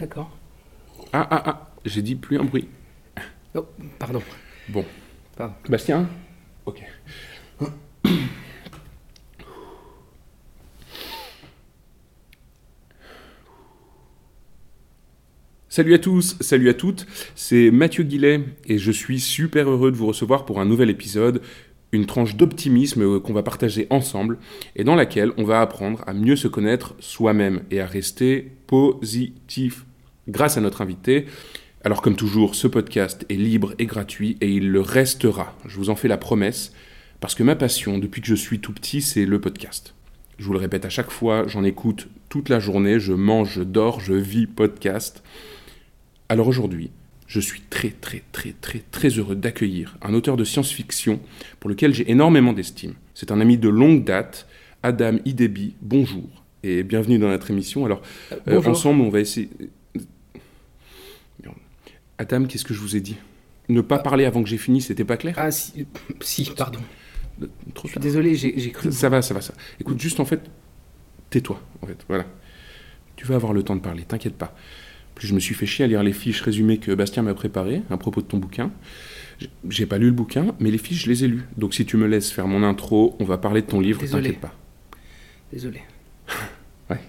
D'accord. 0.00 0.36
Ah, 1.12 1.26
ah, 1.30 1.42
ah, 1.46 1.70
j'ai 1.84 2.02
dit 2.02 2.16
plus 2.16 2.38
un 2.38 2.44
bruit. 2.44 2.68
Oh, 3.54 3.66
pardon. 3.98 4.22
Bon. 4.68 4.84
Bastien? 5.68 6.08
Ok. 6.66 6.82
Salut 15.72 15.94
à 15.94 16.00
tous, 16.00 16.36
salut 16.40 16.68
à 16.68 16.74
toutes, 16.74 17.06
c'est 17.36 17.70
Mathieu 17.70 18.02
Guillet 18.02 18.40
et 18.66 18.76
je 18.76 18.90
suis 18.90 19.20
super 19.20 19.70
heureux 19.70 19.92
de 19.92 19.96
vous 19.96 20.08
recevoir 20.08 20.44
pour 20.44 20.60
un 20.60 20.64
nouvel 20.64 20.90
épisode, 20.90 21.42
une 21.92 22.06
tranche 22.06 22.34
d'optimisme 22.34 23.20
qu'on 23.20 23.32
va 23.32 23.44
partager 23.44 23.86
ensemble 23.88 24.38
et 24.74 24.82
dans 24.82 24.96
laquelle 24.96 25.30
on 25.36 25.44
va 25.44 25.60
apprendre 25.60 26.02
à 26.08 26.12
mieux 26.12 26.34
se 26.34 26.48
connaître 26.48 26.96
soi-même 26.98 27.62
et 27.70 27.80
à 27.80 27.86
rester 27.86 28.50
positif. 28.66 29.86
Grâce 30.26 30.56
à 30.56 30.60
notre 30.60 30.80
invité, 30.80 31.26
alors 31.84 32.02
comme 32.02 32.16
toujours, 32.16 32.56
ce 32.56 32.66
podcast 32.66 33.24
est 33.28 33.34
libre 33.34 33.72
et 33.78 33.86
gratuit 33.86 34.38
et 34.40 34.50
il 34.50 34.72
le 34.72 34.80
restera, 34.80 35.56
je 35.68 35.76
vous 35.76 35.88
en 35.88 35.94
fais 35.94 36.08
la 36.08 36.18
promesse, 36.18 36.72
parce 37.20 37.36
que 37.36 37.44
ma 37.44 37.54
passion 37.54 37.98
depuis 37.98 38.22
que 38.22 38.26
je 38.26 38.34
suis 38.34 38.58
tout 38.58 38.72
petit, 38.72 39.02
c'est 39.02 39.24
le 39.24 39.40
podcast. 39.40 39.94
Je 40.36 40.46
vous 40.46 40.52
le 40.52 40.58
répète 40.58 40.84
à 40.84 40.90
chaque 40.90 41.12
fois, 41.12 41.46
j'en 41.46 41.62
écoute 41.62 42.08
toute 42.28 42.48
la 42.48 42.58
journée, 42.58 42.98
je 42.98 43.12
mange, 43.12 43.52
je 43.52 43.62
dors, 43.62 44.00
je 44.00 44.14
vis 44.14 44.48
podcast. 44.48 45.22
Alors 46.30 46.46
aujourd'hui, 46.46 46.92
je 47.26 47.40
suis 47.40 47.60
très 47.60 47.90
très 47.90 48.22
très 48.30 48.52
très 48.52 48.78
très 48.92 49.08
heureux 49.08 49.34
d'accueillir 49.34 49.98
un 50.00 50.14
auteur 50.14 50.36
de 50.36 50.44
science-fiction 50.44 51.18
pour 51.58 51.68
lequel 51.68 51.92
j'ai 51.92 52.08
énormément 52.08 52.52
d'estime. 52.52 52.94
C'est 53.14 53.32
un 53.32 53.40
ami 53.40 53.58
de 53.58 53.68
longue 53.68 54.04
date, 54.04 54.46
Adam 54.84 55.16
Idebi, 55.24 55.74
bonjour 55.82 56.44
et 56.62 56.84
bienvenue 56.84 57.18
dans 57.18 57.26
notre 57.26 57.50
émission. 57.50 57.84
Alors 57.84 58.00
euh, 58.46 58.62
ensemble, 58.62 59.00
on 59.00 59.10
va 59.10 59.18
essayer... 59.18 59.50
Adam, 62.16 62.44
qu'est-ce 62.44 62.64
que 62.64 62.74
je 62.74 62.80
vous 62.80 62.94
ai 62.94 63.00
dit? 63.00 63.16
Ne 63.68 63.80
pas 63.80 63.98
parler 63.98 64.24
avant 64.24 64.44
que 64.44 64.48
j'ai 64.48 64.58
fini, 64.58 64.80
c'était 64.80 65.04
pas 65.04 65.16
clair? 65.16 65.34
Ah 65.36 65.50
si, 65.50 65.84
si 66.20 66.48
pardon. 66.56 66.78
Trop 67.74 67.88
je 67.88 67.92
suis 67.94 68.00
désolé, 68.00 68.36
j'ai 68.36 68.70
cru. 68.70 68.92
Ça 68.92 69.08
va, 69.08 69.20
ça 69.20 69.34
va, 69.34 69.40
ça. 69.40 69.54
Écoute, 69.80 69.98
juste 69.98 70.20
en 70.20 70.24
fait, 70.24 70.42
tais-toi, 71.28 71.60
en 71.82 71.88
fait, 71.88 71.98
voilà. 72.06 72.26
Tu 73.16 73.26
vas 73.26 73.34
avoir 73.34 73.52
le 73.52 73.64
temps 73.64 73.74
de 73.74 73.80
parler, 73.80 74.04
t'inquiète 74.04 74.36
pas. 74.36 74.54
Puis 75.20 75.28
je 75.28 75.34
me 75.34 75.38
suis 75.38 75.54
fait 75.54 75.66
chier 75.66 75.84
à 75.84 75.88
lire 75.88 76.02
les 76.02 76.14
fiches 76.14 76.40
résumées 76.40 76.78
que 76.78 76.92
Bastien 76.92 77.22
m'a 77.22 77.34
préparées 77.34 77.82
à 77.90 77.98
propos 77.98 78.22
de 78.22 78.26
ton 78.26 78.38
bouquin. 78.38 78.70
J'ai 79.68 79.84
pas 79.84 79.98
lu 79.98 80.06
le 80.06 80.12
bouquin, 80.12 80.54
mais 80.60 80.70
les 80.70 80.78
fiches, 80.78 81.04
je 81.04 81.10
les 81.10 81.24
ai 81.24 81.28
lues. 81.28 81.44
Donc 81.58 81.74
si 81.74 81.84
tu 81.84 81.98
me 81.98 82.06
laisses 82.06 82.30
faire 82.30 82.46
mon 82.46 82.62
intro, 82.62 83.18
on 83.20 83.24
va 83.24 83.36
parler 83.36 83.60
de 83.60 83.66
ton 83.66 83.80
livre, 83.80 84.02
t'inquiète 84.02 84.40
pas. 84.40 84.54
Désolé. 85.52 85.82
ouais. 86.90 87.00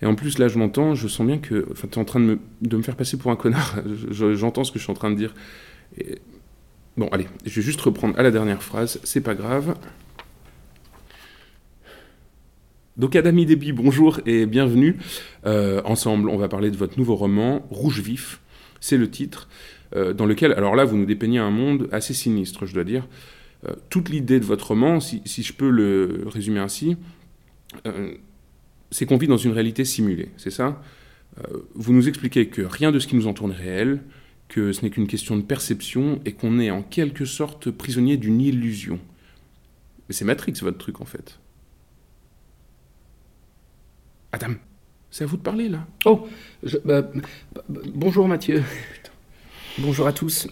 Et 0.00 0.06
en 0.06 0.14
plus, 0.14 0.38
là, 0.38 0.48
je 0.48 0.58
m'entends, 0.58 0.94
je 0.94 1.06
sens 1.06 1.26
bien 1.26 1.36
que. 1.36 1.68
Enfin, 1.70 1.86
tu 1.86 1.98
es 1.98 1.98
en 2.00 2.06
train 2.06 2.18
de 2.18 2.24
me, 2.24 2.38
de 2.62 2.78
me 2.78 2.82
faire 2.82 2.96
passer 2.96 3.18
pour 3.18 3.30
un 3.30 3.36
connard. 3.36 3.76
J'entends 4.10 4.64
ce 4.64 4.72
que 4.72 4.78
je 4.78 4.84
suis 4.84 4.90
en 4.90 4.94
train 4.94 5.10
de 5.10 5.16
dire. 5.16 5.34
Et 5.98 6.16
Bon, 6.96 7.08
allez, 7.08 7.28
je 7.44 7.54
vais 7.56 7.62
juste 7.62 7.82
reprendre 7.82 8.18
à 8.18 8.22
la 8.22 8.30
dernière 8.30 8.62
phrase, 8.62 9.00
c'est 9.04 9.20
pas 9.20 9.34
grave. 9.34 9.76
Donc 12.96 13.14
Adami 13.14 13.44
Déby, 13.44 13.72
bonjour 13.72 14.20
et 14.24 14.46
bienvenue. 14.46 14.96
Euh, 15.44 15.82
ensemble, 15.84 16.30
on 16.30 16.38
va 16.38 16.48
parler 16.48 16.70
de 16.70 16.78
votre 16.78 16.98
nouveau 16.98 17.14
roman, 17.14 17.66
Rouge 17.68 18.00
Vif. 18.00 18.40
C'est 18.80 18.96
le 18.96 19.10
titre, 19.10 19.50
euh, 19.94 20.14
dans 20.14 20.24
lequel, 20.24 20.52
alors 20.52 20.74
là, 20.74 20.86
vous 20.86 20.96
nous 20.96 21.04
dépeignez 21.04 21.38
un 21.38 21.50
monde 21.50 21.90
assez 21.92 22.14
sinistre, 22.14 22.64
je 22.64 22.72
dois 22.72 22.84
dire. 22.84 23.06
Euh, 23.68 23.74
toute 23.90 24.08
l'idée 24.08 24.40
de 24.40 24.46
votre 24.46 24.68
roman, 24.68 25.00
si, 25.00 25.20
si, 25.26 25.42
je 25.42 25.52
peux 25.52 25.68
le 25.68 26.24
résumer 26.26 26.58
ainsi, 26.58 26.96
c'est 28.90 29.04
qu'on 29.04 29.18
vit 29.18 29.26
dans 29.26 29.36
une 29.36 29.52
réalité 29.52 29.84
simulée, 29.84 30.30
c'est 30.38 30.50
ça? 30.50 30.80
Vous 31.74 31.92
nous 31.92 32.08
expliquez 32.08 32.48
que 32.48 32.62
rien 32.62 32.92
de 32.92 32.98
ce 32.98 33.06
qui 33.06 33.16
nous 33.16 33.26
entoure 33.26 33.50
est 33.50 33.56
réel, 33.56 34.00
que 34.48 34.72
ce 34.72 34.82
n'est 34.82 34.90
qu'une 34.90 35.06
question 35.06 35.36
de 35.36 35.42
perception 35.42 36.18
et 36.24 36.32
qu'on 36.32 36.58
est 36.58 36.70
en 36.70 36.82
quelque 36.82 37.26
sorte 37.26 37.70
prisonnier 37.70 38.16
d'une 38.16 38.40
illusion. 38.40 38.98
Mais 40.08 40.14
c'est 40.14 40.24
Matrix 40.24 40.54
votre 40.62 40.78
truc 40.78 41.02
en 41.02 41.04
fait. 41.04 41.38
Adam, 44.32 44.54
c'est 45.10 45.24
à 45.24 45.26
vous 45.26 45.36
de 45.36 45.42
parler 45.42 45.68
là. 45.68 45.86
Oh, 46.04 46.28
je, 46.62 46.78
bah, 46.84 47.10
bonjour 47.68 48.28
Mathieu. 48.28 48.62
Bonjour 49.78 50.06
à 50.06 50.12
tous. 50.12 50.48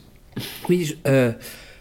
Oui, 0.69 0.85
je, 0.85 0.95
euh, 1.07 1.33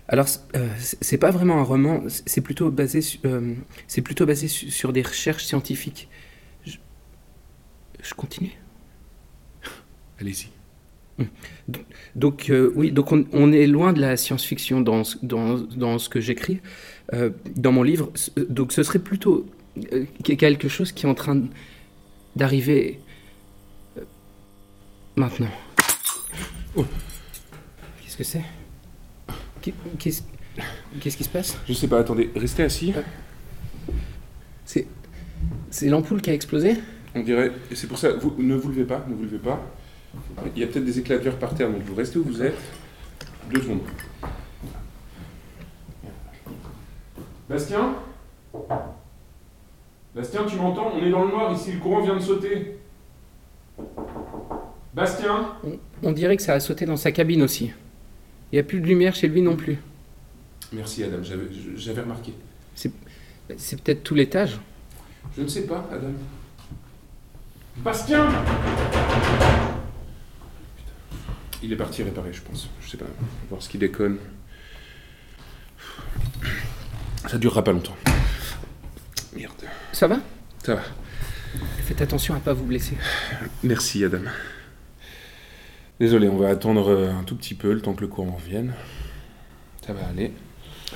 alors 0.08 0.28
euh, 0.56 0.68
c'est 0.80 1.18
pas 1.18 1.32
vraiment 1.32 1.60
un 1.60 1.64
roman, 1.64 2.04
c'est 2.08 2.42
plutôt 2.42 2.70
basé, 2.72 3.00
euh, 3.26 3.54
c'est 3.88 4.02
plutôt 4.02 4.26
basé 4.26 4.48
sur 4.48 4.92
des 4.92 5.02
recherches 5.02 5.46
scientifiques. 5.46 6.10
Je, 6.66 6.78
je 8.02 8.14
continue. 8.14 8.52
Allez-y. 10.20 10.50
Donc 12.16 12.50
euh, 12.50 12.72
oui, 12.76 12.92
donc 12.92 13.12
on, 13.12 13.26
on, 13.32 13.52
est 13.54 13.68
loin 13.68 13.94
de 13.94 14.02
la 14.02 14.18
science-fiction 14.18 14.82
dans, 14.82 15.04
dans, 15.22 15.58
dans, 15.58 16.00
ce 16.00 16.10
que 16.10 16.20
j'écris 16.20 16.60
dans 17.56 17.72
mon 17.72 17.84
livre. 17.84 18.12
Donc 18.50 18.72
ce 18.72 18.84
serait 18.84 19.00
plutôt 19.00 19.46
quelque 20.24 20.68
chose 20.68 20.92
qui 20.92 21.06
est 21.06 21.10
en 21.10 21.14
train 21.14 21.42
d'arriver 22.36 23.00
euh, 23.98 24.04
maintenant. 25.16 25.52
Oh. 26.76 26.86
Qu'est-ce 28.02 28.18
que 28.18 28.24
c'est? 28.24 28.44
Qu'est-ce 29.62 31.18
qui 31.18 31.24
se 31.24 31.30
passe? 31.30 31.58
Je 31.68 31.74
sais 31.74 31.88
pas, 31.88 32.00
attendez, 32.00 32.32
restez 32.36 32.64
assis. 32.64 32.94
C'est 34.66 34.88
c'est 35.70 35.90
l'ampoule 35.90 36.22
qui 36.22 36.30
a 36.30 36.34
explosé? 36.34 36.78
On 37.16 37.22
dirait, 37.22 37.52
et 37.72 37.76
c'est 37.76 37.88
pour 37.88 37.98
ça, 37.98 38.14
vous 38.14 38.36
ne 38.38 38.56
vous 38.56 38.70
levez 38.70 38.86
pas, 38.86 39.06
ne 39.08 39.16
vous 39.16 39.24
levez 39.24 39.38
pas. 39.38 39.62
Il 40.56 40.62
y 40.62 40.64
a 40.64 40.68
peut-être 40.68 40.86
des 40.86 41.02
verre 41.18 41.40
par 41.40 41.56
terre, 41.56 41.72
donc 41.72 41.82
vous 41.82 41.96
restez 41.96 42.20
où 42.20 42.24
vous 42.24 42.42
êtes. 42.42 42.58
Deux 43.50 43.62
secondes. 43.62 43.82
Bastien? 47.50 47.96
Bastien, 50.16 50.46
tu 50.46 50.56
m'entends 50.58 50.92
On 50.96 51.04
est 51.04 51.10
dans 51.10 51.26
le 51.26 51.32
noir 51.32 51.54
ici, 51.54 51.72
le 51.72 51.80
courant 51.80 52.02
vient 52.02 52.16
de 52.16 52.22
sauter. 52.22 52.78
Bastien 54.94 55.56
on, 55.64 55.80
on, 56.04 56.12
dirait 56.12 56.38
que 56.38 56.44
ça 56.44 56.54
a 56.54 56.60
sauté 56.60 56.86
dans 56.86 56.98
sa 56.98 57.12
cabine 57.12 57.42
aussi. 57.42 57.72
Il 58.52 58.56
n'y 58.56 58.60
a 58.60 58.64
plus 58.64 58.80
de 58.80 58.86
lumière 58.86 59.16
chez 59.16 59.28
lui 59.28 59.42
non 59.42 59.56
plus. 59.56 59.80
Merci 60.72 61.04
Adam, 61.04 61.18
j'avais 61.76 62.02
remarqué. 62.02 62.34
C'est 62.76 62.92
peut-être 63.82 64.04
tout 64.04 64.16
l'étage 64.16 64.60
Je 65.36 65.42
ne 65.42 65.48
sais 65.48 65.66
pas, 65.66 65.88
Adam. 65.92 66.12
Bastien 67.78 68.30
il 71.64 71.72
est 71.72 71.78
parti 71.78 72.04
réparer, 72.04 72.34
je 72.34 72.42
pense. 72.42 72.70
Je 72.82 72.90
sais 72.90 72.98
pas, 72.98 73.06
voir 73.50 73.62
ce 73.62 73.70
qu'il 73.70 73.80
déconne. 73.80 74.18
Ça 77.28 77.38
durera 77.38 77.64
pas 77.64 77.72
longtemps. 77.72 77.96
Merde. 79.36 79.64
Ça 79.92 80.08
va 80.08 80.20
Ça 80.64 80.76
va. 80.76 80.82
Faites 81.86 82.02
attention 82.02 82.34
à 82.36 82.40
pas 82.40 82.54
vous 82.54 82.66
blesser. 82.66 82.98
Merci, 83.64 84.04
Adam. 84.04 84.22
Désolé, 86.00 86.28
on 86.28 86.38
va 86.38 86.50
attendre 86.50 86.90
euh, 86.90 87.12
un 87.12 87.24
tout 87.24 87.36
petit 87.36 87.54
peu 87.54 87.74
le 87.74 87.82
temps 87.82 87.94
que 87.94 88.02
le 88.02 88.08
courant 88.08 88.32
revienne. 88.32 88.74
Ça 89.86 89.94
va 89.94 90.08
aller. 90.08 90.32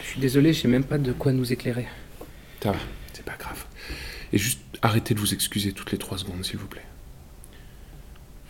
Je 0.01 0.07
suis 0.07 0.19
désolé, 0.19 0.53
je 0.53 0.61
sais 0.61 0.67
même 0.67 0.83
pas 0.83 0.97
de 0.97 1.11
quoi 1.11 1.31
nous 1.31 1.51
éclairer. 1.51 1.87
Ça 2.61 2.71
va, 2.71 2.79
c'est 3.13 3.25
pas 3.25 3.35
grave. 3.37 3.65
Et 4.33 4.37
juste 4.37 4.59
arrêtez 4.81 5.13
de 5.13 5.19
vous 5.19 5.33
excuser 5.33 5.71
toutes 5.71 5.91
les 5.91 5.97
trois 5.97 6.17
secondes, 6.17 6.43
s'il 6.43 6.57
vous 6.57 6.67
plaît. 6.67 6.85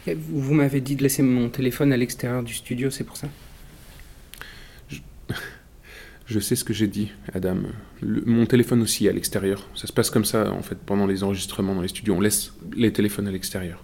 Vous, 0.08 0.41
vous 0.41 0.53
m'avez 0.53 0.79
dit 0.79 0.96
de 0.96 1.03
laisser 1.03 1.22
mon 1.22 1.50
téléphone 1.50 1.91
à 1.91 1.98
l'extérieur 1.98 2.44
du 2.44 2.53
studio, 2.53 2.89
c'est 2.89 3.03
pour 3.03 3.17
ça? 3.17 3.27
Je, 4.89 5.00
je, 6.28 6.40
sais 6.40 6.56
ce 6.56 6.64
que 6.64 6.74
j'ai 6.74 6.88
dit, 6.88 7.12
Adam. 7.34 7.58
Le, 8.02 8.22
mon 8.26 8.46
téléphone 8.46 8.82
aussi 8.82 9.08
à 9.10 9.12
l'extérieur. 9.12 9.68
Ça 9.76 9.88
se 9.88 9.94
passe 9.94 10.10
comme 10.10 10.26
ça, 10.26 10.52
en 10.52 10.62
fait, 10.62 10.78
pendant 10.78 11.08
les 11.08 11.24
enregistrements 11.24 11.74
dans 11.76 11.82
les 11.82 11.88
studios. 11.88 12.14
On 12.16 12.22
laisse 12.22 12.54
les 12.76 12.94
téléphones 12.94 13.28
à 13.28 13.32
l'extérieur. 13.32 13.84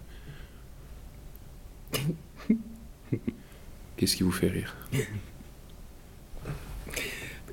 Qu'est-ce 3.98 4.16
qui 4.16 4.24
vous 4.24 4.32
fait 4.32 4.50
rire? 4.50 4.76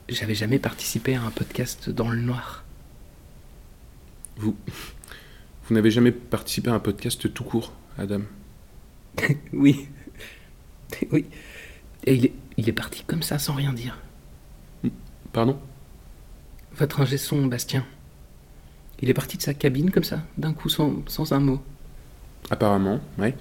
J'avais 0.08 0.34
jamais 0.34 0.58
participé 0.58 1.14
à 1.14 1.22
un 1.22 1.30
podcast 1.30 1.88
dans 1.88 2.10
le 2.10 2.20
noir. 2.20 2.64
Vous, 4.36 4.56
vous 5.68 5.74
n'avez 5.74 5.90
jamais 5.90 6.10
participé 6.10 6.70
à 6.70 6.74
un 6.74 6.80
podcast 6.80 7.32
tout 7.32 7.44
court, 7.44 7.72
Adam? 7.96 8.22
Oui. 9.52 9.86
Oui. 11.12 11.26
Et 12.04 12.14
il 12.14 12.26
est, 12.26 12.32
il 12.56 12.68
est, 12.68 12.72
parti 12.72 13.04
comme 13.06 13.22
ça, 13.22 13.38
sans 13.38 13.54
rien 13.54 13.72
dire. 13.72 13.96
Pardon? 15.32 15.58
Votre 16.76 17.00
ingé 17.00 17.18
son, 17.18 17.46
Bastien. 17.46 17.84
Il 19.00 19.08
est 19.08 19.14
parti 19.14 19.36
de 19.36 19.42
sa 19.42 19.54
cabine 19.54 19.90
comme 19.90 20.04
ça, 20.04 20.22
d'un 20.38 20.52
coup, 20.52 20.68
sans, 20.68 21.02
sans, 21.06 21.32
un 21.32 21.40
mot. 21.40 21.62
Apparemment, 22.50 23.00
oui. 23.18 23.32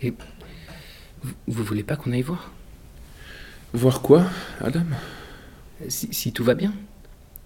Et 0.00 0.14
vous, 1.22 1.34
vous 1.46 1.64
voulez 1.64 1.82
pas 1.82 1.96
qu'on 1.96 2.12
aille 2.12 2.22
voir? 2.22 2.52
Voir 3.72 4.00
quoi, 4.00 4.24
Adam? 4.60 4.86
Si, 5.88 6.08
si, 6.12 6.32
tout 6.32 6.44
va 6.44 6.54
bien. 6.54 6.72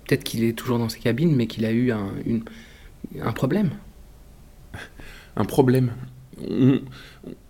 Peut-être 0.06 0.24
qu'il 0.24 0.44
est 0.44 0.52
toujours 0.52 0.78
dans 0.78 0.88
sa 0.88 0.98
cabine, 0.98 1.34
mais 1.34 1.46
qu'il 1.46 1.64
a 1.64 1.72
eu 1.72 1.90
un, 1.92 2.10
une, 2.26 2.44
un 3.20 3.32
problème. 3.32 3.70
Un 5.36 5.44
problème? 5.44 5.92
On 6.48 6.80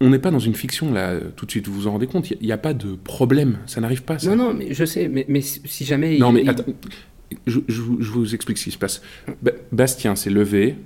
n'est 0.00 0.18
pas 0.18 0.30
dans 0.30 0.38
une 0.38 0.54
fiction 0.54 0.92
là, 0.92 1.18
tout 1.36 1.46
de 1.46 1.50
suite, 1.50 1.68
vous 1.68 1.74
vous 1.74 1.86
en 1.86 1.92
rendez 1.92 2.06
compte, 2.06 2.30
il 2.30 2.38
n'y 2.42 2.52
a, 2.52 2.56
a, 2.56 2.58
pas 2.58 2.74
de 2.74 2.94
problème, 2.94 3.58
ça 3.66 3.80
n'arrive 3.80 4.02
pas. 4.02 4.18
Ça. 4.18 4.34
Non, 4.34 4.36
non, 4.36 4.54
mais 4.54 4.74
je 4.74 4.84
sais, 4.84 5.08
mais, 5.08 5.24
mais 5.28 5.40
si 5.42 5.84
jamais. 5.84 6.18
Non, 6.18 6.30
il, 6.30 6.34
mais 6.34 6.42
il... 6.42 6.48
attends, 6.48 6.64
je, 7.46 7.60
je, 7.68 7.82
je, 7.98 8.10
vous 8.10 8.34
explique 8.34 8.58
ce 8.58 8.64
qui 8.64 8.70
se 8.70 8.78
passe. 8.78 9.02
Ba 9.42 9.52
Bastien 9.72 10.16
s'est 10.16 10.30
levé, 10.30 10.76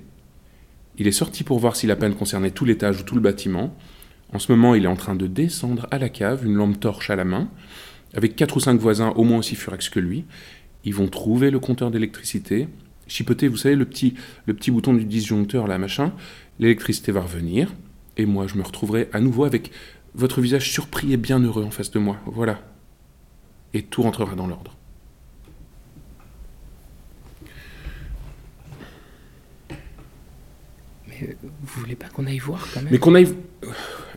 il 0.97 1.07
est 1.07 1.11
sorti 1.11 1.43
pour 1.43 1.59
voir 1.59 1.75
si 1.75 1.87
la 1.87 1.95
panne 1.95 2.13
concernait 2.13 2.51
tout 2.51 2.65
l'étage 2.65 3.01
ou 3.01 3.03
tout 3.03 3.15
le 3.15 3.21
bâtiment. 3.21 3.75
En 4.33 4.39
ce 4.39 4.51
moment, 4.51 4.75
il 4.75 4.83
est 4.83 4.87
en 4.87 4.95
train 4.95 5.15
de 5.15 5.27
descendre 5.27 5.87
à 5.91 5.97
la 5.97 6.09
cave, 6.09 6.45
une 6.45 6.55
lampe 6.55 6.79
torche 6.79 7.09
à 7.09 7.15
la 7.15 7.25
main, 7.25 7.49
avec 8.13 8.35
quatre 8.35 8.57
ou 8.57 8.59
cinq 8.59 8.79
voisins 8.79 9.09
au 9.15 9.23
moins 9.23 9.39
aussi 9.39 9.55
furax 9.55 9.89
que 9.89 9.99
lui. 9.99 10.25
Ils 10.83 10.93
vont 10.93 11.07
trouver 11.07 11.51
le 11.51 11.59
compteur 11.59 11.89
d'électricité, 11.89 12.67
chipoter, 13.07 13.47
vous 13.47 13.57
savez, 13.57 13.75
le 13.75 13.85
petit, 13.85 14.13
le 14.45 14.53
petit 14.53 14.71
bouton 14.71 14.93
du 14.93 15.05
disjoncteur 15.05 15.67
là, 15.67 15.77
machin. 15.77 16.13
L'électricité 16.59 17.11
va 17.11 17.21
revenir 17.21 17.73
et 18.17 18.25
moi 18.25 18.47
je 18.47 18.55
me 18.55 18.63
retrouverai 18.63 19.09
à 19.13 19.19
nouveau 19.19 19.45
avec 19.45 19.71
votre 20.15 20.41
visage 20.41 20.71
surpris 20.71 21.13
et 21.13 21.17
bien 21.17 21.39
heureux 21.39 21.63
en 21.63 21.71
face 21.71 21.91
de 21.91 21.99
moi. 21.99 22.17
Voilà. 22.25 22.61
Et 23.73 23.83
tout 23.83 24.01
rentrera 24.01 24.35
dans 24.35 24.47
l'ordre. 24.47 24.73
Mais 31.07 31.35
vous 31.41 31.81
voulez 31.81 31.95
pas 31.95 32.07
qu'on 32.07 32.25
aille 32.25 32.39
voir 32.39 32.65
quand 32.73 32.81
même? 32.81 32.91
Mais 32.91 32.99
qu'on 32.99 33.15
aille. 33.15 33.35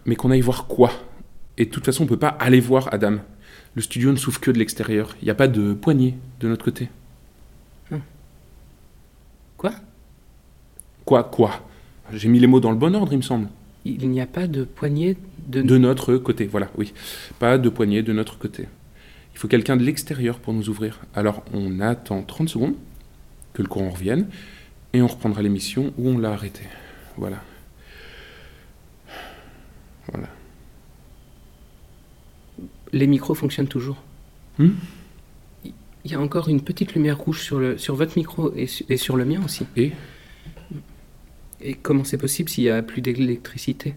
Mais 0.06 0.14
qu'on 0.14 0.30
aille 0.30 0.40
voir 0.40 0.66
quoi? 0.66 0.92
Et 1.56 1.64
de 1.64 1.70
toute 1.70 1.84
façon, 1.84 2.04
on 2.04 2.06
peut 2.06 2.16
pas 2.16 2.28
aller 2.28 2.60
voir 2.60 2.88
Adam. 2.92 3.18
Le 3.74 3.82
studio 3.82 4.12
ne 4.12 4.16
s'ouvre 4.16 4.40
que 4.40 4.52
de 4.52 4.58
l'extérieur. 4.58 5.16
Il 5.20 5.24
n'y 5.24 5.30
a 5.30 5.34
pas 5.34 5.48
de 5.48 5.74
poignée 5.74 6.16
de 6.38 6.48
notre 6.48 6.64
côté. 6.64 6.88
Hum. 7.90 8.00
Quoi? 9.56 9.72
Quoi, 11.04 11.24
quoi? 11.24 11.68
J'ai 12.12 12.28
mis 12.28 12.38
les 12.38 12.46
mots 12.46 12.60
dans 12.60 12.70
le 12.70 12.76
bon 12.76 12.94
ordre, 12.94 13.12
il 13.12 13.18
me 13.18 13.22
semble 13.22 13.48
il 14.00 14.10
n'y 14.10 14.20
a 14.20 14.26
pas 14.26 14.46
de 14.46 14.64
poignée 14.64 15.16
de... 15.46 15.62
De 15.62 15.78
notre 15.78 16.16
côté, 16.16 16.46
voilà, 16.46 16.70
oui. 16.76 16.92
Pas 17.38 17.58
de 17.58 17.68
poignée 17.68 18.02
de 18.02 18.12
notre 18.12 18.38
côté. 18.38 18.66
Il 19.34 19.38
faut 19.38 19.48
quelqu'un 19.48 19.76
de 19.76 19.84
l'extérieur 19.84 20.38
pour 20.40 20.52
nous 20.52 20.68
ouvrir. 20.68 21.00
Alors 21.14 21.44
on 21.52 21.80
attend 21.80 22.22
30 22.22 22.48
secondes 22.48 22.74
que 23.52 23.62
le 23.62 23.68
courant 23.68 23.90
revienne 23.90 24.28
et 24.92 25.02
on 25.02 25.06
reprendra 25.06 25.42
l'émission 25.42 25.92
où 25.96 26.08
on 26.08 26.18
l'a 26.18 26.32
arrêté. 26.32 26.62
Voilà. 27.16 27.42
Voilà. 30.12 30.28
Les 32.92 33.06
micros 33.06 33.34
fonctionnent 33.34 33.68
toujours. 33.68 34.02
Hmm 34.58 34.70
il 36.08 36.12
y 36.12 36.14
a 36.14 36.20
encore 36.20 36.48
une 36.48 36.62
petite 36.62 36.94
lumière 36.94 37.18
rouge 37.18 37.42
sur, 37.42 37.58
le, 37.58 37.76
sur 37.76 37.94
votre 37.94 38.16
micro 38.16 38.52
et, 38.56 38.66
et 38.88 38.96
sur 38.96 39.16
le 39.16 39.26
mien 39.26 39.42
aussi. 39.44 39.66
Et 39.76 39.92
et 41.60 41.74
comment 41.74 42.04
c'est 42.04 42.18
possible 42.18 42.48
s'il 42.48 42.64
n'y 42.64 42.70
a 42.70 42.82
plus 42.82 43.00
d'électricité? 43.00 43.94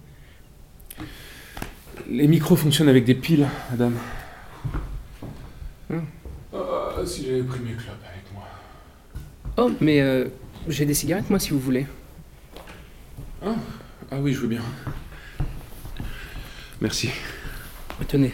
Les 2.09 2.27
micros 2.27 2.55
fonctionnent 2.55 2.89
avec 2.89 3.05
des 3.05 3.15
piles, 3.15 3.47
Adam. 3.71 3.91
Ah, 6.53 7.05
si 7.05 7.25
j'avais 7.25 7.43
pris 7.43 7.59
mes 7.59 7.73
clopes 7.73 8.03
avec 8.03 8.33
moi. 8.33 8.47
Oh, 9.57 9.71
mais 9.79 10.01
euh, 10.01 10.27
j'ai 10.67 10.85
des 10.85 10.93
cigarettes, 10.93 11.29
moi, 11.29 11.39
si 11.39 11.51
vous 11.51 11.59
voulez. 11.59 11.85
Ah, 13.43 13.55
ah 14.11 14.19
oui, 14.19 14.33
je 14.33 14.39
veux 14.39 14.47
bien. 14.47 14.61
Merci. 16.81 17.09
Tenez. 18.07 18.33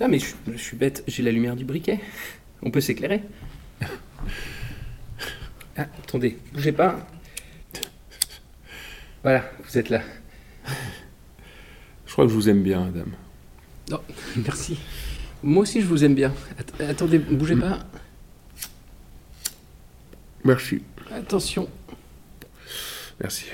Ah, 0.00 0.08
mais 0.08 0.18
je, 0.18 0.34
je 0.52 0.56
suis 0.56 0.76
bête, 0.76 1.04
j'ai 1.06 1.22
la 1.22 1.32
lumière 1.32 1.56
du 1.56 1.64
briquet. 1.64 2.00
On 2.62 2.70
peut 2.70 2.80
s'éclairer. 2.80 3.22
Ah, 5.76 5.86
attendez, 6.02 6.38
bougez 6.52 6.72
pas. 6.72 7.06
Voilà, 9.22 9.44
vous 9.64 9.78
êtes 9.78 9.88
là. 9.88 10.02
Je 12.06 12.12
crois 12.12 12.24
que 12.24 12.30
je 12.30 12.34
vous 12.34 12.48
aime 12.48 12.62
bien, 12.62 12.84
madame. 12.84 13.12
Oh, 13.92 14.00
merci. 14.36 14.78
Moi 15.42 15.62
aussi, 15.62 15.80
je 15.80 15.86
vous 15.86 16.04
aime 16.04 16.14
bien. 16.14 16.32
Att- 16.58 16.80
attendez, 16.90 17.18
bougez 17.18 17.56
pas. 17.56 17.78
Merci. 20.44 20.82
Attention. 21.10 21.68
Merci. 23.20 23.46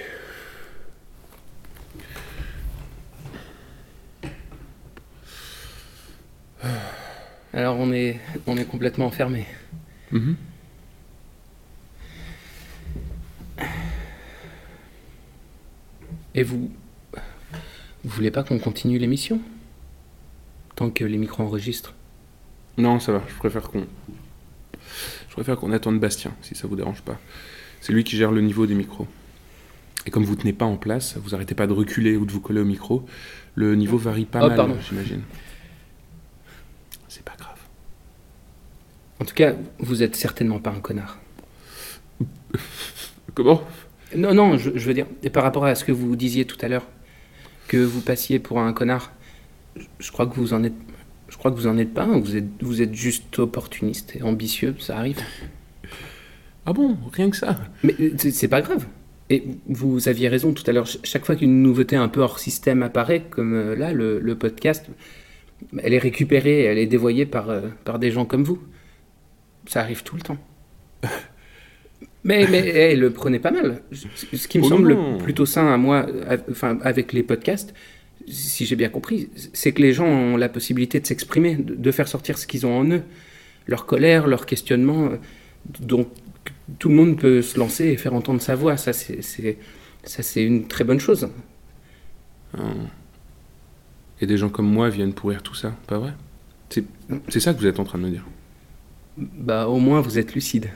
Alors, 7.52 7.76
on 7.78 7.92
est, 7.92 8.20
on 8.46 8.56
est 8.56 8.64
complètement 8.64 9.06
enfermé. 9.06 9.46
Mhm. 10.10 10.36
Et 16.38 16.44
vous. 16.44 16.70
Vous 18.04 18.10
voulez 18.10 18.30
pas 18.30 18.44
qu'on 18.44 18.60
continue 18.60 18.96
l'émission? 18.96 19.40
Tant 20.76 20.88
que 20.88 21.02
les 21.04 21.18
micros 21.18 21.42
enregistrent. 21.42 21.94
Non, 22.76 23.00
ça 23.00 23.10
va, 23.10 23.24
je 23.28 23.34
préfère 23.34 23.68
qu'on. 23.68 23.88
Je 25.28 25.32
préfère 25.32 25.56
qu'on 25.56 25.72
attende 25.72 25.98
Bastien, 25.98 26.32
si 26.42 26.54
ça 26.54 26.68
vous 26.68 26.76
dérange 26.76 27.02
pas. 27.02 27.18
C'est 27.80 27.92
lui 27.92 28.04
qui 28.04 28.16
gère 28.16 28.30
le 28.30 28.40
niveau 28.40 28.68
des 28.68 28.76
micros. 28.76 29.08
Et 30.06 30.12
comme 30.12 30.22
vous 30.24 30.36
tenez 30.36 30.52
pas 30.52 30.64
en 30.64 30.76
place, 30.76 31.16
vous 31.16 31.34
arrêtez 31.34 31.56
pas 31.56 31.66
de 31.66 31.72
reculer 31.72 32.16
ou 32.16 32.24
de 32.24 32.30
vous 32.30 32.40
coller 32.40 32.60
au 32.60 32.64
micro, 32.64 33.04
le 33.56 33.74
niveau 33.74 33.98
varie 33.98 34.24
pas 34.24 34.40
Oh, 34.44 34.48
mal, 34.48 34.76
j'imagine. 34.88 35.22
C'est 37.08 37.24
pas 37.24 37.34
grave. 37.36 37.58
En 39.18 39.24
tout 39.24 39.34
cas, 39.34 39.54
vous 39.80 40.04
êtes 40.04 40.14
certainement 40.14 40.60
pas 40.60 40.70
un 40.70 40.78
connard. 40.78 41.18
Comment? 43.34 43.60
Non, 44.16 44.32
non, 44.34 44.56
je, 44.56 44.70
je 44.74 44.86
veux 44.86 44.94
dire, 44.94 45.06
et 45.22 45.30
par 45.30 45.42
rapport 45.42 45.64
à 45.66 45.74
ce 45.74 45.84
que 45.84 45.92
vous 45.92 46.16
disiez 46.16 46.44
tout 46.46 46.56
à 46.62 46.68
l'heure, 46.68 46.86
que 47.68 47.76
vous 47.76 48.00
passiez 48.00 48.38
pour 48.38 48.58
un 48.60 48.72
connard, 48.72 49.12
je, 49.76 49.84
je 49.98 50.10
crois 50.12 50.26
que 50.26 50.34
vous 50.34 50.54
en 50.54 50.64
êtes. 50.64 50.72
Je 51.28 51.36
crois 51.36 51.50
que 51.50 51.56
vous 51.56 51.66
en 51.66 51.76
êtes 51.76 51.92
pas. 51.92 52.04
un, 52.04 52.18
Vous 52.18 52.36
êtes, 52.36 52.46
vous 52.62 52.80
êtes 52.80 52.94
juste 52.94 53.38
opportuniste 53.38 54.16
et 54.16 54.22
ambitieux, 54.22 54.74
ça 54.78 54.96
arrive. 54.96 55.18
Ah 56.64 56.72
bon, 56.72 56.96
rien 57.12 57.28
que 57.30 57.36
ça. 57.36 57.58
Mais 57.82 57.94
euh, 58.00 58.12
c'est 58.16 58.48
pas 58.48 58.62
grave. 58.62 58.86
Et 59.30 59.44
vous 59.68 60.08
aviez 60.08 60.28
raison 60.28 60.54
tout 60.54 60.64
à 60.66 60.72
l'heure. 60.72 60.86
Ch- 60.88 61.00
Chaque 61.04 61.26
fois 61.26 61.36
qu'une 61.36 61.62
nouveauté 61.62 61.96
un 61.96 62.08
peu 62.08 62.20
hors 62.22 62.38
système 62.38 62.82
apparaît, 62.82 63.24
comme 63.28 63.52
euh, 63.52 63.76
là, 63.76 63.92
le, 63.92 64.20
le 64.20 64.34
podcast, 64.38 64.86
elle 65.82 65.92
est 65.92 65.98
récupérée, 65.98 66.64
elle 66.64 66.78
est 66.78 66.86
dévoyée 66.86 67.26
par, 67.26 67.50
euh, 67.50 67.68
par 67.84 67.98
des 67.98 68.10
gens 68.10 68.24
comme 68.24 68.44
vous. 68.44 68.58
Ça 69.66 69.80
arrive 69.80 70.02
tout 70.02 70.16
le 70.16 70.22
temps. 70.22 70.38
Mais, 72.24 72.46
mais 72.50 72.94
le 72.96 73.10
prenez 73.10 73.38
pas 73.38 73.50
mal. 73.50 73.82
Ce 73.92 74.48
qui 74.48 74.58
me 74.58 74.64
Oh 74.64 74.68
semble 74.68 74.94
non. 74.94 75.18
plutôt 75.18 75.46
sain 75.46 75.72
à 75.72 75.76
moi, 75.76 76.06
enfin, 76.50 76.78
avec 76.82 77.12
les 77.12 77.22
podcasts, 77.22 77.74
si 78.26 78.66
j'ai 78.66 78.76
bien 78.76 78.88
compris, 78.88 79.30
c'est 79.52 79.72
que 79.72 79.80
les 79.82 79.92
gens 79.92 80.06
ont 80.06 80.36
la 80.36 80.48
possibilité 80.48 81.00
de 81.00 81.06
s'exprimer, 81.06 81.56
de, 81.56 81.90
faire 81.92 82.08
sortir 82.08 82.36
ce 82.38 82.46
qu'ils 82.46 82.66
ont 82.66 82.76
en 82.78 82.84
eux, 82.90 83.02
leur 83.66 83.86
colère, 83.86 84.26
leur 84.26 84.46
questionnement. 84.46 85.10
Donc 85.80 86.08
tout 86.78 86.88
le 86.90 86.94
monde 86.94 87.18
peut 87.18 87.40
se 87.42 87.58
lancer 87.58 87.86
et 87.86 87.96
faire 87.96 88.14
entendre 88.14 88.40
sa 88.42 88.54
voix. 88.54 88.76
Ça, 88.76 88.92
c'est, 88.92 89.22
c'est- 89.22 89.58
ça, 90.04 90.22
c'est 90.22 90.42
une 90.44 90.66
très 90.68 90.84
bonne 90.84 91.00
chose. 91.00 91.28
Ah. 92.56 92.60
Et 94.20 94.26
des 94.26 94.36
gens 94.36 94.48
comme 94.48 94.66
moi 94.70 94.88
viennent 94.90 95.12
pourrir 95.14 95.42
tout 95.42 95.54
ça, 95.54 95.76
pas 95.86 95.98
vrai? 95.98 96.12
C'est 96.70 96.84
c'est 97.28 97.40
ça 97.40 97.54
que 97.54 97.58
vous 97.60 97.66
êtes 97.66 97.80
en 97.80 97.84
train 97.84 97.98
de 97.98 98.04
me 98.04 98.10
dire? 98.10 98.24
Bah, 99.16 99.66
au 99.68 99.78
moins, 99.78 100.00
vous 100.00 100.18
êtes 100.18 100.34
lucide. 100.34 100.70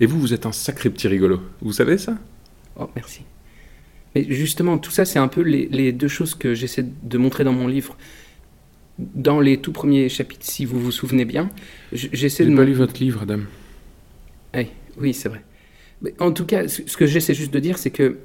Et 0.00 0.06
vous, 0.06 0.18
vous 0.20 0.32
êtes 0.34 0.46
un 0.46 0.52
sacré 0.52 0.90
petit 0.90 1.08
rigolo. 1.08 1.40
Vous 1.60 1.72
savez 1.72 1.98
ça? 1.98 2.16
Oh, 2.78 2.88
merci. 2.94 3.22
Mais 4.14 4.26
justement, 4.28 4.78
tout 4.78 4.90
ça, 4.90 5.04
c'est 5.04 5.18
un 5.18 5.28
peu 5.28 5.40
les, 5.42 5.66
les 5.70 5.92
deux 5.92 6.08
choses 6.08 6.34
que 6.34 6.54
j'essaie 6.54 6.84
de 7.02 7.18
montrer 7.18 7.44
dans 7.44 7.52
mon 7.52 7.66
livre. 7.68 7.96
Dans 8.98 9.40
les 9.40 9.58
tout 9.58 9.72
premiers 9.72 10.08
chapitres, 10.08 10.44
si 10.46 10.64
vous 10.64 10.80
vous 10.80 10.90
souvenez 10.92 11.26
bien, 11.26 11.50
j'essaie 11.92 12.44
J'ai 12.44 12.50
de... 12.50 12.54
pas 12.56 12.62
mon- 12.62 12.66
lu 12.66 12.72
votre 12.74 12.98
livre, 13.00 13.26
dame. 13.26 13.46
Oui, 14.54 14.68
oui, 14.98 15.12
c'est 15.14 15.28
vrai. 15.28 15.42
Mais 16.02 16.14
en 16.18 16.32
tout 16.32 16.46
cas, 16.46 16.66
ce 16.68 16.96
que 16.96 17.06
j'essaie 17.06 17.34
juste 17.34 17.52
de 17.52 17.58
dire, 17.58 17.76
c'est 17.78 17.90
que 17.90 18.18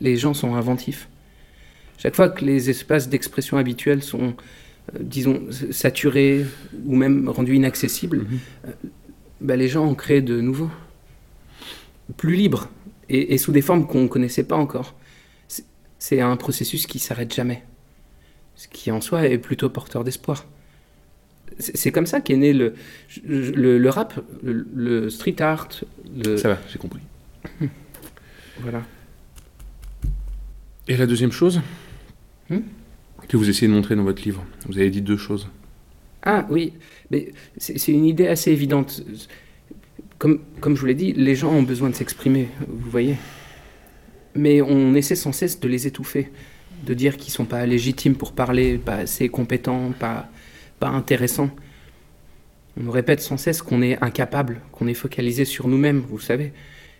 les 0.00 0.16
gens 0.16 0.32
sont 0.34 0.54
inventifs. 0.54 1.08
Chaque 1.98 2.16
fois 2.16 2.28
que 2.30 2.44
les 2.44 2.70
espaces 2.70 3.08
d'expression 3.10 3.58
habituels 3.58 4.02
sont, 4.02 4.34
euh, 4.94 4.98
disons, 5.00 5.42
saturés 5.70 6.44
ou 6.86 6.96
même 6.96 7.28
rendus 7.28 7.54
inaccessibles, 7.54 8.18
Mhm. 8.20 8.38
euh, 8.66 8.70
bah, 9.42 9.56
les 9.56 9.68
gens 9.68 9.84
en 9.86 9.94
créent 9.94 10.22
de 10.22 10.40
nouveaux, 10.40 10.70
plus 12.16 12.34
libres 12.36 12.68
et, 13.08 13.34
et 13.34 13.38
sous 13.38 13.52
des 13.52 13.62
formes 13.62 13.86
qu'on 13.86 14.02
ne 14.02 14.08
connaissait 14.08 14.44
pas 14.44 14.56
encore. 14.56 14.94
C'est- 15.98 16.20
un 16.20 16.36
processus 16.36 16.86
qui 16.86 16.98
s'arrête 16.98 17.32
jamais, 17.32 17.62
ce 18.56 18.66
qui 18.68 18.90
en 18.90 19.00
soi 19.00 19.26
est 19.28 19.38
plutôt 19.38 19.68
porteur 19.70 20.02
d'espoir. 20.04 20.46
C'est 21.58 21.76
c'est 21.76 21.92
comme 21.92 22.06
ça 22.06 22.20
qu'est 22.20 22.36
né 22.36 22.52
le, 22.52 22.74
le, 23.24 23.78
le 23.78 23.90
rap, 23.90 24.18
le, 24.42 24.66
le 24.74 25.10
street 25.10 25.40
art, 25.40 25.68
le, 26.16 26.36
Ça 26.38 26.48
va, 26.48 26.58
j'ai 26.68 26.78
compris. 26.78 27.00
voilà. 28.60 28.82
Et 30.88 30.96
la 30.96 31.06
deuxième 31.06 31.32
chose 31.32 31.60
Hmm? 32.50 32.58
que 33.28 33.36
vous 33.36 33.48
essayez 33.48 33.68
de 33.68 33.72
montrer 33.72 33.94
dans 33.94 34.02
votre 34.02 34.22
livre, 34.24 34.44
vous 34.66 34.76
avez 34.78 34.90
dit 34.90 35.00
deux 35.02 35.16
choses. 35.16 35.48
Ah 36.22 36.46
oui, 36.50 36.72
mais 37.10 37.32
c'est 37.56 37.92
une 37.92 38.06
idée 38.06 38.28
assez 38.28 38.52
évidente. 38.52 39.02
Comme, 40.18 40.40
comme 40.60 40.76
je 40.76 40.80
vous 40.80 40.86
l'ai 40.86 40.94
dit, 40.94 41.12
les 41.12 41.34
gens 41.34 41.52
ont 41.52 41.64
besoin 41.64 41.90
de 41.90 41.94
s'exprimer, 41.94 42.48
vous 42.68 42.90
voyez. 42.90 43.16
Mais 44.36 44.62
on 44.62 44.94
essaie 44.94 45.16
sans 45.16 45.32
cesse 45.32 45.58
de 45.58 45.68
les 45.68 45.86
étouffer, 45.86 46.30
de 46.86 46.94
dire 46.94 47.16
qu'ils 47.16 47.32
sont 47.32 47.44
pas 47.44 47.66
légitimes 47.66 48.14
pour 48.14 48.32
parler, 48.32 48.78
pas 48.78 48.96
assez 48.96 49.28
compétents, 49.28 49.92
pas, 49.98 50.28
pas 50.78 50.88
intéressants. 50.88 51.50
On 52.76 52.84
nous 52.84 52.92
répète 52.92 53.20
sans 53.20 53.36
cesse 53.36 53.60
qu'on 53.60 53.82
est 53.82 54.02
incapable, 54.02 54.60
qu'on 54.70 54.86
est 54.86 54.94
focalisé 54.94 55.44
sur 55.44 55.66
nous-mêmes, 55.66 56.04
vous 56.08 56.20
savez, 56.20 56.52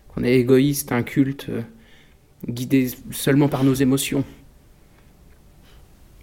qu'on 0.08 0.24
est 0.24 0.34
égoïste, 0.34 0.92
inculte, 0.92 1.46
euh, 1.48 1.62
guidé 2.48 2.90
seulement 3.12 3.48
par 3.48 3.62
nos 3.62 3.74
émotions. 3.74 4.24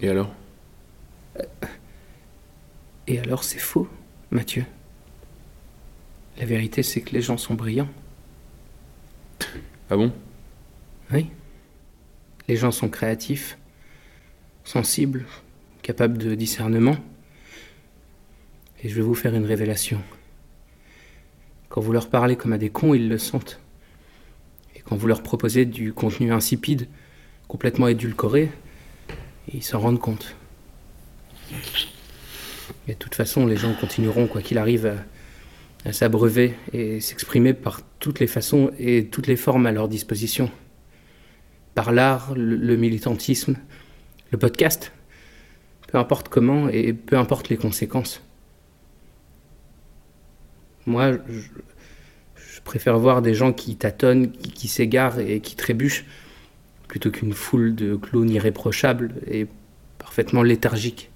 Et 0.00 0.08
alors? 0.08 0.32
Et 3.10 3.18
alors 3.18 3.42
c'est 3.42 3.58
faux, 3.58 3.88
Mathieu. 4.30 4.64
La 6.38 6.44
vérité, 6.44 6.84
c'est 6.84 7.00
que 7.00 7.10
les 7.10 7.20
gens 7.20 7.36
sont 7.36 7.54
brillants. 7.54 7.88
Ah 9.90 9.96
bon? 9.96 10.12
Oui. 11.12 11.26
Les 12.46 12.54
gens 12.54 12.70
sont 12.70 12.88
créatifs, 12.88 13.58
sensibles, 14.62 15.26
capables 15.82 16.18
de 16.18 16.36
discernement. 16.36 16.96
Et 18.84 18.88
je 18.88 18.94
vais 18.94 19.02
vous 19.02 19.16
faire 19.16 19.34
une 19.34 19.44
révélation. 19.44 20.00
Quand 21.68 21.80
vous 21.80 21.92
leur 21.92 22.10
parlez 22.10 22.36
comme 22.36 22.52
à 22.52 22.58
des 22.58 22.70
cons, 22.70 22.94
ils 22.94 23.08
le 23.08 23.18
sentent. 23.18 23.58
Et 24.76 24.82
quand 24.82 24.94
vous 24.94 25.08
leur 25.08 25.24
proposez 25.24 25.64
du 25.64 25.92
contenu 25.92 26.32
insipide, 26.32 26.86
complètement 27.48 27.88
édulcoré, 27.88 28.52
ils 29.52 29.64
s'en 29.64 29.80
rendent 29.80 29.98
compte. 29.98 30.36
Et 32.88 32.92
de 32.92 32.98
toute 32.98 33.14
façon, 33.14 33.46
les 33.46 33.56
gens 33.56 33.74
continueront, 33.74 34.26
quoi 34.26 34.42
qu'il 34.42 34.58
arrive, 34.58 34.86
à, 35.84 35.92
s'abreuver 35.92 36.54
et 36.72 37.00
s'exprimer 37.00 37.54
par 37.54 37.80
toutes 38.00 38.20
les 38.20 38.26
façons 38.26 38.70
et 38.78 39.06
toutes 39.06 39.26
les 39.26 39.36
formes 39.36 39.66
à 39.66 39.72
leur 39.72 39.88
disposition 39.88 40.50
par 41.74 41.92
l'art, 41.92 42.34
le, 42.36 42.76
militantisme, 42.76 43.56
le 44.30 44.38
podcast, 44.38 44.92
peu 45.88 45.98
importe 45.98 46.28
comment 46.28 46.68
et 46.68 46.92
peu 46.92 47.16
importe 47.16 47.48
les 47.48 47.56
conséquences. 47.56 48.22
Moi, 50.86 51.12
je, 51.28 52.60
préfère 52.64 52.98
voir 52.98 53.22
des 53.22 53.32
gens 53.34 53.52
qui 53.52 53.76
tâtonnent, 53.76 54.30
qui 54.30 54.68
s'égarent 54.68 55.18
et 55.18 55.40
qui 55.40 55.56
trébuchent, 55.56 56.04
plutôt 56.88 57.10
qu'une 57.10 57.32
foule 57.32 57.74
de 57.74 57.96
clowns 57.96 58.28
irréprochables 58.28 59.14
et 59.26 59.46
parfaitement 59.98 60.42
léthargiques. 60.42 61.09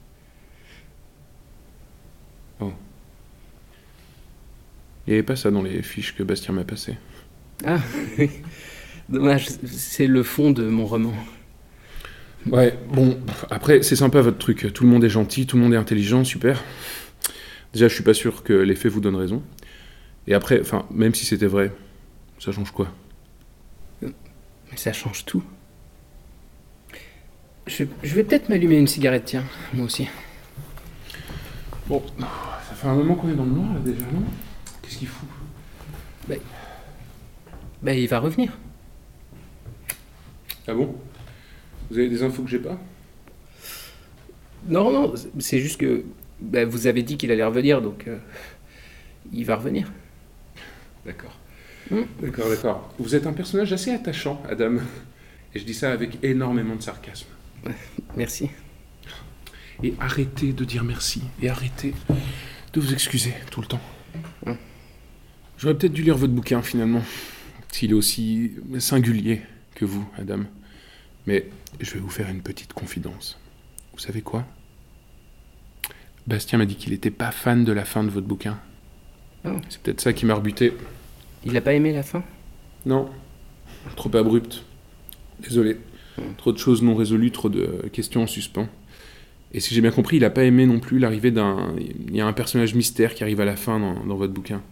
Il 5.07 5.11
n'y 5.11 5.15
avait 5.15 5.23
pas 5.23 5.37
ça 5.37 5.51
dans 5.51 5.63
les 5.63 5.83
fiches 5.83 6.15
que 6.15 6.23
Bastien 6.23 6.55
m'a 6.55 6.65
passées. 6.65 6.97
Ah, 7.65 7.79
oui. 8.19 8.31
Dommage, 9.09 9.49
c'est 9.67 10.07
le 10.07 10.23
fond 10.23 10.51
de 10.51 10.65
mon 10.65 10.87
roman. 10.87 11.13
Ouais, 12.51 12.79
bon, 12.89 13.19
après, 13.51 13.83
c'est 13.83 13.97
sympa 13.97 14.21
votre 14.21 14.39
truc. 14.39 14.73
Tout 14.73 14.85
le 14.85 14.91
monde 14.91 15.05
est 15.05 15.11
gentil, 15.11 15.47
tout 15.47 15.57
le 15.57 15.63
monde 15.63 15.75
est 15.75 15.79
intelligent, 15.79 16.25
super. 16.25 16.63
Déjà, 17.73 17.89
je 17.89 17.95
suis 17.95 18.05
pas 18.05 18.15
sûr 18.15 18.43
que 18.43 18.53
les 18.53 18.75
faits 18.75 18.93
vous 18.93 19.01
donnent 19.01 19.17
raison. 19.17 19.43
Et 20.27 20.35
après, 20.35 20.61
enfin, 20.61 20.87
même 20.91 21.15
si 21.15 21.27
c'était 21.27 21.47
vrai, 21.47 21.73
ça 22.39 22.53
change 22.53 22.71
quoi? 22.71 22.93
Mais 24.03 24.77
ça 24.77 24.93
change 24.93 25.25
tout. 25.25 25.43
Je, 27.67 27.85
je 28.03 28.15
vais 28.15 28.25
peut-être 28.25 28.49
m'allumer 28.49 28.77
une 28.77 28.87
cigarette, 28.87 29.25
tiens, 29.27 29.45
moi 29.73 29.87
aussi. 29.87 30.09
Bon, 31.87 32.03
ça 32.19 32.75
fait 32.75 32.89
un 32.89 32.95
moment 32.95 33.15
qu'on 33.15 33.31
est 33.31 33.35
dans 33.35 33.45
le 33.45 33.51
noir 33.51 33.75
là 33.75 33.81
déjà, 33.81 34.05
non? 34.07 34.23
Qu'est-ce 34.95 34.99
qu'il 34.99 35.09
fout 35.09 35.29
Bah, 37.83 37.95
il 37.95 38.07
va 38.07 38.21
revenir. 38.21 38.53
Ah 40.69 40.75
bon? 40.75 40.95
Vous 41.91 41.99
avez 41.99 42.09
des 42.09 42.23
infos 42.23 42.45
que 42.45 42.49
j'ai 42.49 42.61
pas? 42.61 42.79
Non, 44.69 44.93
non, 44.93 45.15
c'est 45.41 45.59
juste 45.59 45.81
que 45.81 46.05
bah, 46.41 46.65
vous 46.65 46.87
avez 46.87 47.03
dit 47.03 47.17
qu'il 47.17 47.33
allait 47.33 47.45
revenir, 47.45 47.83
donc 47.83 48.07
euh, 48.07 48.19
il 49.33 49.45
va 49.45 49.57
revenir. 49.57 49.91
D'accord. 51.05 51.37
Hmm? 51.91 52.03
D'accord, 52.23 52.49
d'accord. 52.49 52.95
Vous 53.01 53.17
êtes 53.17 53.27
un 53.27 53.33
personnage 53.33 53.73
assez 53.73 53.91
attachant, 53.91 54.41
Adam. 54.49 54.77
Et 55.55 55.59
je 55.59 55.65
dis 55.65 55.75
ça 55.75 55.91
avec 55.91 56.23
énormément 56.23 56.77
de 56.77 56.83
sarcasme. 56.83 57.27
Merci. 58.17 58.49
Et 59.83 59.95
arrêtez 59.99 60.53
de 60.53 60.65
dire 60.65 60.85
merci. 60.85 61.21
Et 61.43 61.49
arrêtez 61.51 61.95
de 62.73 62.81
vous 62.81 62.93
excuser 62.93 63.35
tout 63.51 63.61
le 63.61 63.67
temps. 63.67 63.81
Hmm. 65.55 65.61
J'aurais 65.61 65.75
peut-être 65.75 65.93
dû 65.93 66.03
lire 66.03 66.17
votre 66.17 66.33
bouquin 66.33 66.63
finalement. 66.63 67.03
S'il 67.71 67.91
est 67.91 67.95
aussi 67.95 68.53
singulier 68.79 69.41
que 69.75 69.85
vous, 69.85 70.09
Adam. 70.17 70.45
Mais 71.27 71.49
je 71.81 71.95
vais 71.95 72.01
vous 72.01 72.11
faire 72.11 72.29
une 72.29 72.43
petite 72.43 72.73
confidence. 72.73 73.39
Vous 73.93 73.99
savez 73.99 74.23
quoi? 74.23 74.45
Bastien 76.27 76.59
m'a 76.59 76.67
dit 76.67 76.77
qu'il 76.77 76.93
n'était 76.93 77.11
pas 77.11 77.33
fan 77.33 77.65
de 77.65 77.73
la 77.73 77.85
fin 77.85 78.05
de 78.05 78.11
votre 78.11 78.27
bouquin. 78.27 78.59
Oh. 79.45 79.51
C'est 79.69 79.81
peut-être 79.81 80.01
ça 80.01 80.13
qui 80.13 80.25
m'a 80.25 80.35
rebuté. 80.35 80.73
Il 81.45 81.57
a 81.57 81.61
pas 81.61 81.75
aimé 81.75 81.93
la 81.93 82.03
fin? 82.03 82.23
Non. 82.87 83.11
Trop 83.97 84.15
abrupte. 84.17 84.63
Désolé. 85.41 85.79
Trop 86.37 86.53
de 86.53 86.59
choses 86.59 86.83
non 86.83 86.95
résolues, 86.95 87.33
trop 87.33 87.49
de 87.49 87.89
questions 87.93 88.23
en 88.23 88.27
suspens. 88.27 88.69
Et 89.53 89.61
si 89.61 89.75
j'ai 89.75 89.81
bien 89.81 89.91
compris, 89.91 90.17
il 90.17 90.21
n'a 90.21 90.31
pas 90.31 90.45
aimé 90.45 90.65
non 90.67 90.81
plus 90.81 90.99
l'arrivée 90.99 91.31
d'un. 91.31 91.75
Il 91.79 92.15
y 92.15 92.21
a 92.21 92.27
un 92.27 92.33
personnage 92.33 92.75
mystère 92.75 93.15
qui 93.15 93.23
arrive 93.23 93.41
à 93.41 93.45
la 93.45 93.57
fin 93.57 93.79
dans, 93.79 94.05
dans 94.05 94.17
votre 94.17 94.33
bouquin. 94.33 94.63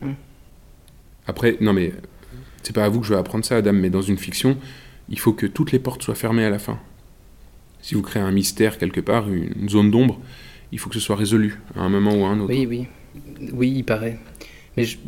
Mm. 0.00 0.12
Après, 1.26 1.56
non 1.60 1.72
mais. 1.72 1.92
C'est 2.62 2.72
pas 2.74 2.84
à 2.84 2.88
vous 2.88 3.00
que 3.00 3.06
je 3.06 3.12
vais 3.12 3.18
apprendre 3.18 3.44
ça, 3.44 3.56
Adam, 3.56 3.72
mais 3.72 3.90
dans 3.90 4.02
une 4.02 4.18
fiction, 4.18 4.56
il 5.08 5.18
faut 5.18 5.32
que 5.32 5.46
toutes 5.46 5.72
les 5.72 5.80
portes 5.80 6.02
soient 6.02 6.14
fermées 6.14 6.44
à 6.44 6.50
la 6.50 6.60
fin. 6.60 6.78
Si 7.80 7.96
vous 7.96 8.02
créez 8.02 8.22
un 8.22 8.30
mystère 8.30 8.78
quelque 8.78 9.00
part, 9.00 9.28
une 9.28 9.68
zone 9.68 9.90
d'ombre, 9.90 10.20
il 10.70 10.78
faut 10.78 10.88
que 10.88 10.94
ce 10.94 11.00
soit 11.00 11.16
résolu 11.16 11.58
à 11.74 11.80
un 11.80 11.88
moment 11.88 12.14
ou 12.14 12.24
à 12.24 12.28
un 12.28 12.38
autre. 12.38 12.54
Oui, 12.54 12.66
oui. 12.66 12.86
Oui, 13.52 13.72
il 13.74 13.82
paraît. 13.82 14.18
Mais 14.76 14.84
je- 14.84 14.98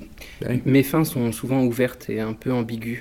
Ouais. 0.44 0.60
mes 0.66 0.82
fins 0.82 1.04
sont 1.04 1.30
souvent 1.30 1.62
ouvertes 1.64 2.10
et 2.10 2.18
un 2.20 2.32
peu 2.32 2.52
ambiguës. 2.52 2.98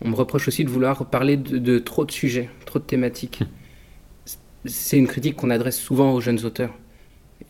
On 0.00 0.08
me 0.10 0.14
reproche 0.14 0.46
aussi 0.46 0.64
de 0.64 0.70
vouloir 0.70 1.06
parler 1.10 1.36
de, 1.36 1.58
de 1.58 1.80
trop 1.80 2.04
de 2.04 2.12
sujets, 2.12 2.48
trop 2.64 2.78
de 2.78 2.84
thématiques. 2.84 3.40
C'est 4.64 4.98
une 4.98 5.08
critique 5.08 5.34
qu'on 5.34 5.50
adresse 5.50 5.78
souvent 5.80 6.12
aux 6.12 6.20
jeunes 6.20 6.44
auteurs. 6.44 6.74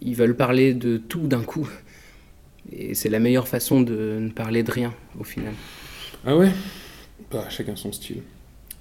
Ils 0.00 0.14
veulent 0.14 0.36
parler 0.36 0.72
de 0.72 0.96
tout 0.96 1.26
d'un 1.26 1.42
coup. 1.42 1.68
Et 2.72 2.94
c'est 2.94 3.08
la 3.08 3.18
meilleure 3.18 3.48
façon 3.48 3.80
de 3.80 4.18
ne 4.20 4.30
parler 4.30 4.62
de 4.62 4.70
rien, 4.70 4.94
au 5.18 5.24
final. 5.24 5.52
Ah 6.26 6.36
ouais? 6.36 6.52
Bah, 7.30 7.48
chacun 7.48 7.76
son 7.76 7.92
style. 7.92 8.22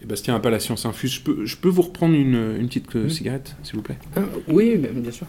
Et 0.01 0.05
Bastien 0.05 0.33
n'a 0.33 0.39
pas 0.39 0.49
la 0.49 0.59
science 0.59 0.85
infuse. 0.85 1.13
Je 1.13 1.21
peux, 1.21 1.45
je 1.45 1.57
peux 1.57 1.69
vous 1.69 1.81
reprendre 1.83 2.13
une, 2.13 2.57
une 2.59 2.67
petite 2.67 2.95
euh, 2.95 3.09
cigarette, 3.09 3.55
s'il 3.63 3.75
vous 3.75 3.81
plaît? 3.81 3.97
Ah, 4.15 4.21
oui, 4.47 4.77
ben, 4.77 4.91
bien 4.93 5.11
sûr. 5.11 5.25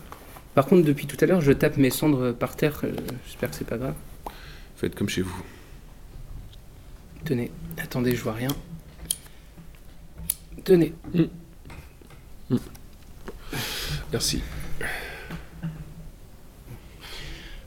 Par 0.55 0.67
contre, 0.67 0.85
depuis 0.87 1.07
tout 1.07 1.17
à 1.21 1.27
l'heure, 1.27 1.41
je 1.41 1.53
tape 1.53 1.77
mes 1.77 1.91
cendres 1.91 2.33
par 2.33 2.57
terre. 2.57 2.81
euh, 2.85 2.93
J'espère 3.27 3.51
que 3.51 3.57
c'est 3.57 3.67
pas 3.67 3.79
grave. 3.79 3.95
Faites 4.77 4.95
comme 4.95 5.09
chez 5.09 5.23
vous. 5.23 5.43
Tenez, 7.25 7.51
attendez, 7.79 8.15
je 8.15 8.23
vois 8.23 8.33
rien. 8.33 8.51
Tenez. 10.65 10.93
Merci. 14.13 14.43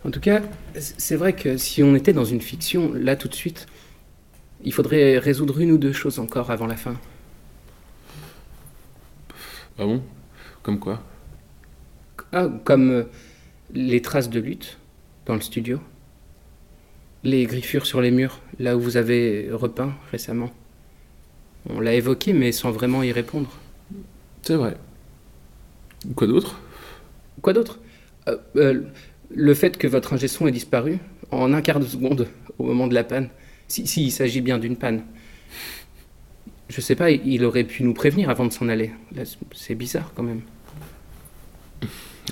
En 0.03 0.09
tout 0.09 0.19
cas, 0.19 0.41
c'est 0.75 1.15
vrai 1.15 1.33
que 1.33 1.57
si 1.57 1.83
on 1.83 1.95
était 1.95 2.13
dans 2.13 2.25
une 2.25 2.41
fiction, 2.41 2.91
là 2.93 3.15
tout 3.15 3.27
de 3.27 3.35
suite, 3.35 3.67
il 4.63 4.73
faudrait 4.73 5.19
résoudre 5.19 5.59
une 5.59 5.71
ou 5.71 5.77
deux 5.77 5.93
choses 5.93 6.19
encore 6.19 6.49
avant 6.49 6.65
la 6.67 6.75
fin. 6.75 6.95
Ah 9.77 9.85
bon? 9.85 10.01
Comme 10.63 10.79
quoi? 10.79 11.03
Ah, 12.33 12.47
comme 12.63 12.89
euh, 12.91 13.03
les 13.73 14.01
traces 14.01 14.29
de 14.29 14.39
lutte 14.39 14.77
dans 15.25 15.35
le 15.35 15.41
studio, 15.41 15.79
les 17.23 17.45
griffures 17.45 17.85
sur 17.85 18.01
les 18.01 18.11
murs, 18.11 18.39
là 18.59 18.77
où 18.77 18.79
vous 18.79 18.97
avez 18.97 19.49
repeint 19.51 19.93
récemment. 20.11 20.51
On 21.69 21.79
l'a 21.79 21.93
évoqué, 21.93 22.33
mais 22.33 22.51
sans 22.51 22.71
vraiment 22.71 23.03
y 23.03 23.11
répondre. 23.11 23.51
C'est 24.41 24.55
vrai. 24.55 24.77
Quoi 26.15 26.27
d'autre? 26.27 26.59
Quoi 27.41 27.53
d'autre? 27.53 27.79
Euh, 28.27 28.37
euh, 28.55 28.81
Le 29.33 29.53
fait 29.53 29.77
que 29.77 29.87
votre 29.87 30.13
ingé 30.13 30.27
son 30.27 30.47
ait 30.47 30.51
disparu 30.51 30.99
en 31.31 31.53
un 31.53 31.61
quart 31.61 31.79
de 31.79 31.85
seconde 31.85 32.27
au 32.57 32.63
moment 32.63 32.87
de 32.87 32.93
la 32.93 33.03
panne. 33.03 33.29
Si, 33.67 33.87
si, 33.87 34.05
il 34.05 34.11
s'agit 34.11 34.41
bien 34.41 34.57
d'une 34.59 34.75
panne. 34.75 35.03
Je 36.69 36.81
sais 36.81 36.95
pas, 36.95 37.11
il 37.11 37.43
aurait 37.45 37.63
pu 37.63 37.83
nous 37.83 37.93
prévenir 37.93 38.29
avant 38.29 38.45
de 38.45 38.51
s'en 38.51 38.69
aller. 38.69 38.91
C'est 39.53 39.75
bizarre 39.75 40.11
quand 40.15 40.23
même. 40.23 40.41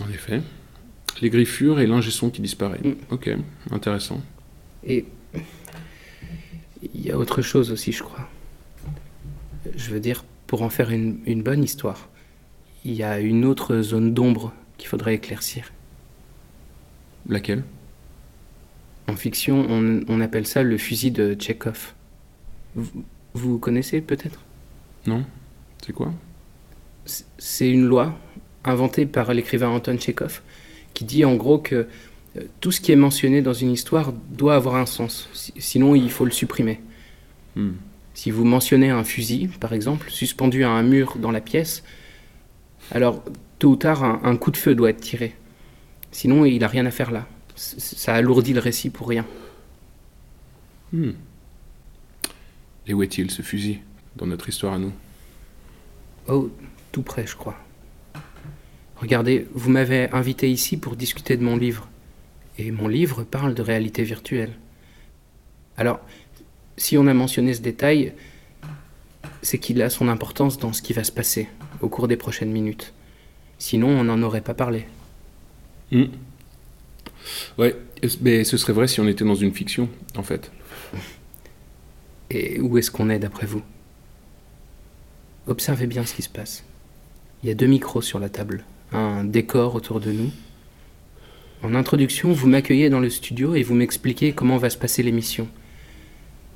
En 0.02 0.10
effet. 0.10 0.42
Les 1.22 1.30
griffures 1.30 1.80
et 1.80 1.88
l'ingé 1.88 2.12
son 2.12 2.30
qui 2.30 2.42
disparaît. 2.42 2.80
Mm. 2.84 2.94
Ok, 3.12 3.30
intéressant. 3.72 4.22
Et 4.86 5.06
il 6.94 7.06
y 7.06 7.12
a 7.12 7.18
autre 7.18 7.42
chose 7.42 7.72
aussi, 7.72 7.92
je 7.92 8.04
crois. 8.04 8.30
Je 9.76 9.90
veux 9.92 10.00
dire, 10.00 10.24
pour 10.48 10.62
en 10.62 10.70
faire 10.70 10.92
une, 10.92 11.20
une 11.26 11.44
bonne 11.44 11.64
histoire, 11.64 12.10
il 12.86 12.94
y 12.94 13.04
a 13.04 13.20
une 13.20 13.44
autre 13.44 13.82
zone 13.82 14.14
d'ombre 14.14 14.54
qu'il 14.78 14.88
faudrait 14.88 15.16
éclaircir. 15.16 15.72
Laquelle? 17.30 17.63
En 19.08 19.15
fiction, 19.15 19.65
on, 19.70 20.02
on 20.08 20.22
appelle 20.22 20.46
ça 20.46 20.62
le 20.63 20.78
fusil 20.78 21.12
de 21.12 21.34
Tchekhov. 21.34 21.94
Vous, 22.76 23.04
vous 23.34 23.58
connaissez 23.58 24.02
peut-être? 24.02 24.39
Non 25.08 25.24
C'est 25.86 25.94
quoi? 25.94 26.13
C'est 27.38 27.70
une 27.70 27.86
loi 27.86 28.18
inventée 28.63 29.06
par 29.06 29.34
l'écrivain 29.34 29.70
Anton 29.70 29.98
Tchekhov 29.98 30.42
qui 30.94 31.06
dit 31.06 31.24
en 31.26 31.36
gros 31.36 31.58
que 31.60 31.88
euh, 32.38 32.42
tout 32.60 32.72
ce 32.72 32.82
qui 32.82 32.92
est 32.92 32.96
mentionné 32.98 33.42
dans 33.42 33.54
une 33.54 33.72
histoire 33.72 34.12
doit 34.13 34.56
avoir 34.56 34.76
un 34.76 34.86
sens. 34.86 35.30
Si- 35.34 35.54
Sinon, 35.58 35.96
il 35.96 36.12
faut 36.12 36.26
le 36.26 36.32
supprimer. 36.32 36.80
Hmm. 37.56 37.72
Si 38.13 38.32
vous 38.32 38.44
mentionnez 38.44 38.89
un 38.89 39.04
fusil, 39.04 39.48
par 39.60 39.74
exemple, 39.74 40.12
suspendu 40.12 40.63
à 40.63 40.70
un 40.70 40.84
mur 40.84 41.18
dans 41.18 41.32
la 41.32 41.42
pièce, 41.42 41.84
alors 42.92 43.24
tôt 43.60 43.70
ou 43.72 43.76
tard, 43.76 44.04
un, 44.04 44.20
un 44.24 44.36
coup 44.36 44.52
de 44.52 44.58
feu 44.58 44.76
doit 44.76 44.89
être 44.89 45.02
tiré. 45.02 45.36
Sinon, 46.12 46.45
il 46.45 46.60
n'a 46.60 46.67
rien 46.67 46.86
à 46.86 46.91
faire 46.91 47.12
là. 47.12 47.28
Ça 47.56 48.15
alourdit 48.15 48.54
le 48.54 48.60
récit 48.60 48.89
pour 48.89 49.10
rien. 49.10 49.26
Hmm. 50.91 51.12
Et 52.88 52.93
où 52.93 53.04
est-il, 53.04 53.30
ce 53.30 53.41
fusil, 53.41 53.80
dans 54.15 54.26
notre 54.26 54.50
histoire 54.50 54.74
à 54.74 54.80
nous? 54.80 54.93
Oh, 56.28 56.50
tout 56.91 57.04
près, 57.04 57.28
je 57.28 57.36
crois. 57.36 57.58
Regardez, 58.95 59.48
vous 59.54 59.69
m'avez 59.69 60.10
invité 60.12 60.50
ici 60.50 60.78
pour 60.78 60.95
discuter 60.95 61.38
de 61.38 61.43
mon 61.43 61.58
livre. 61.58 61.88
Et 62.58 62.72
mon 62.72 62.88
livre 62.88 63.24
parle 63.24 63.54
de 63.54 63.62
réalité 63.62 64.04
virtuelle. 64.04 64.54
Alors, 65.78 66.02
si 66.78 66.98
on 66.98 67.08
a 67.08 67.13
mentionné 67.13 67.54
ce 67.54 67.62
détail, 67.62 68.13
c'est 69.41 69.60
qu'il 69.60 69.82
a 69.82 69.89
son 69.89 70.10
importance 70.10 70.58
dans 70.58 70.74
ce 70.74 70.82
qui 70.82 70.93
va 70.93 71.04
se 71.04 71.12
passer 71.12 71.48
au 71.82 71.89
cours 71.89 72.08
des 72.08 72.17
prochaines 72.17 72.52
minutes. 72.52 72.93
Sinon, 73.58 73.89
on 73.89 74.04
n'en 74.04 74.22
aurait 74.22 74.41
pas 74.41 74.54
parlé. 74.54 74.86
Hmm. 75.91 76.06
Ouais, 77.58 77.75
mais 78.21 78.43
ce 78.43 78.58
serait 78.58 78.73
vrai 78.73 78.88
si 78.88 78.99
on 78.99 79.08
était 79.08 79.25
dans 79.25 79.36
une 79.36 79.54
fiction, 79.54 79.89
en 80.15 80.23
fait. 80.23 80.52
Et 82.32 82.60
où 82.60 82.78
est-ce 82.78 82.91
qu'on 82.91 83.10
est 83.10 83.19
d'après 83.19 83.47
vous? 83.47 83.63
Observez 85.47 85.88
bien 85.88 86.06
ce 86.06 86.13
qui 86.13 86.21
se 86.21 86.30
passe. 86.30 86.63
Il 87.41 87.49
y 87.49 87.52
a 87.52 87.56
deux 87.56 87.65
micros 87.65 88.02
sur 88.02 88.19
la 88.19 88.30
table, 88.30 88.65
un 88.91 89.23
décor 89.23 89.75
autour 89.75 89.99
de 89.99 90.12
nous. 90.12 90.32
En 91.63 91.73
introduction, 91.75 92.32
vous 92.32 92.47
m'accueillez 92.47 92.89
dans 92.89 92.99
le 92.99 93.10
studio 93.10 93.56
et 93.56 93.63
vous 93.63 93.73
m'expliquez 93.73 94.34
comment 94.34 94.58
va 94.58 94.69
se 94.69 94.78
passer 94.78 95.04
l'émission. 95.04 95.47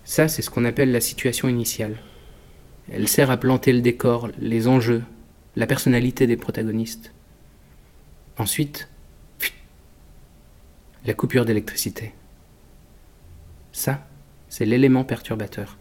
Ça, 0.06 0.28
c'est 0.28 0.42
ce 0.42 0.50
qu'on 0.50 0.66
appelle 0.66 0.92
la 0.92 1.02
situation 1.02 1.50
initiale. 1.50 1.98
Elle 2.92 3.08
sert 3.08 3.32
à 3.32 3.38
planter 3.38 3.74
le 3.74 3.82
décor, 3.82 4.30
les 4.40 4.68
enjeux, 4.68 5.04
la 5.56 5.68
personnalité 5.68 6.28
des 6.28 6.38
protagonistes. 6.38 7.14
Ensuite, 8.38 8.90
la 11.06 11.14
coupure 11.14 11.46
d'électricité. 11.46 12.14
Ça, 13.72 14.08
c'est 14.50 14.66
l'élément 14.66 15.04
perturbateur. 15.04 15.78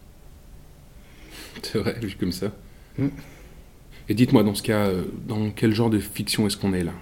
C'est 1.61 1.77
vrai, 1.77 1.97
vu 2.01 2.15
comme 2.19 2.31
ça. 2.31 2.51
Hmm. 2.97 3.09
Et 4.09 4.15
dites-moi, 4.15 4.43
dans 4.43 4.55
ce 4.55 4.63
cas, 4.63 4.87
euh, 4.87 5.03
dans 5.27 5.49
quel 5.51 5.73
genre 5.73 5.89
de 5.89 5.99
fiction 5.99 6.47
est-ce 6.47 6.57
qu'on 6.57 6.73
est 6.73 6.83
là? 6.83 6.93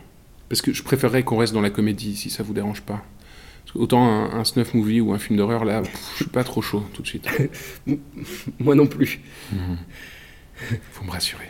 Parce 0.49 0.61
que 0.61 0.73
je 0.73 0.83
préférerais 0.83 1.23
qu'on 1.23 1.37
reste 1.37 1.53
dans 1.53 1.61
la 1.61 1.69
comédie, 1.69 2.15
si 2.15 2.29
ça 2.29 2.43
vous 2.43 2.53
dérange 2.53 2.81
pas. 2.81 3.03
Autant 3.73 4.05
un, 4.05 4.37
un 4.37 4.43
snuff 4.43 4.73
movie 4.73 4.99
ou 4.99 5.13
un 5.13 5.17
film 5.19 5.37
d'horreur, 5.37 5.63
là, 5.63 5.81
pff, 5.81 6.09
je 6.11 6.23
suis 6.23 6.25
pas 6.25 6.43
trop 6.43 6.61
chaud 6.61 6.83
tout 6.93 7.01
de 7.01 7.07
suite. 7.07 7.27
Moi 8.59 8.75
non 8.75 8.85
plus. 8.85 9.21
Faut 10.91 11.05
me 11.05 11.11
rassurer. 11.11 11.49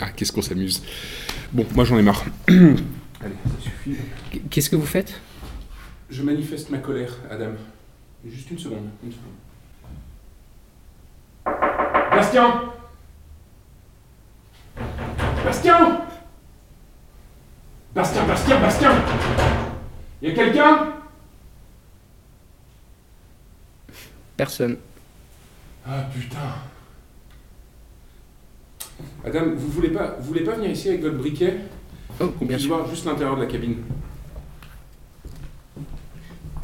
ah, 0.00 0.10
qu'est-ce 0.16 0.32
qu'on 0.32 0.42
s'amuse. 0.42 0.82
Bon, 1.52 1.66
moi 1.74 1.84
j'en 1.84 1.98
ai 1.98 2.02
marre. 2.02 2.24
Allez, 3.24 3.34
ça 3.44 3.60
suffit. 3.60 3.96
Qu'est-ce 4.50 4.70
que 4.70 4.76
vous 4.76 4.86
faites? 4.86 5.20
Je 6.10 6.22
manifeste 6.22 6.70
ma 6.70 6.78
colère, 6.78 7.12
Adam. 7.30 7.52
Juste 8.24 8.50
une 8.50 8.58
seconde. 8.58 8.88
Une 9.02 9.12
seconde. 9.12 9.32
Bastien 12.10 12.72
Bastien 15.44 16.00
Bastien, 17.94 18.26
Bastien, 18.26 18.60
Bastien 18.60 18.92
Y 20.22 20.30
a 20.30 20.34
quelqu'un? 20.34 20.92
Personne. 24.36 24.76
Ah 25.86 26.04
putain 26.12 26.54
Adam, 29.24 29.54
vous 29.54 29.68
voulez 29.68 29.90
pas, 29.90 30.16
vous 30.18 30.28
voulez 30.28 30.44
pas 30.44 30.56
venir 30.56 30.70
ici 30.70 30.88
avec 30.88 31.02
votre 31.02 31.18
briquet? 31.18 31.58
Oh, 32.20 32.28
Qu'on 32.38 32.46
bien 32.46 32.58
sûr. 32.58 32.76
voir 32.76 32.88
juste 32.88 33.04
l'intérieur 33.04 33.36
de 33.36 33.42
la 33.42 33.46
cabine. 33.46 33.76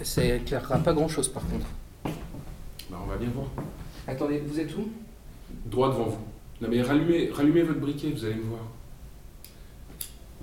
Ça 0.02 0.24
éclairera 0.24 0.78
pas 0.78 0.92
grand-chose 0.92 1.28
par 1.28 1.42
contre. 1.46 1.66
Bah 2.90 2.98
on 3.02 3.06
va 3.06 3.16
bien 3.16 3.28
voir. 3.34 3.46
Attendez, 4.06 4.40
vous 4.40 4.58
êtes 4.58 4.74
où? 4.76 4.88
Droit 5.66 5.88
devant 5.90 6.06
vous. 6.06 6.18
Non 6.60 6.68
mais 6.68 6.82
rallumez, 6.82 7.30
rallumez 7.32 7.62
votre 7.62 7.80
briquet, 7.80 8.10
vous 8.10 8.24
allez 8.24 8.34
me 8.34 8.42
voir. 8.44 8.62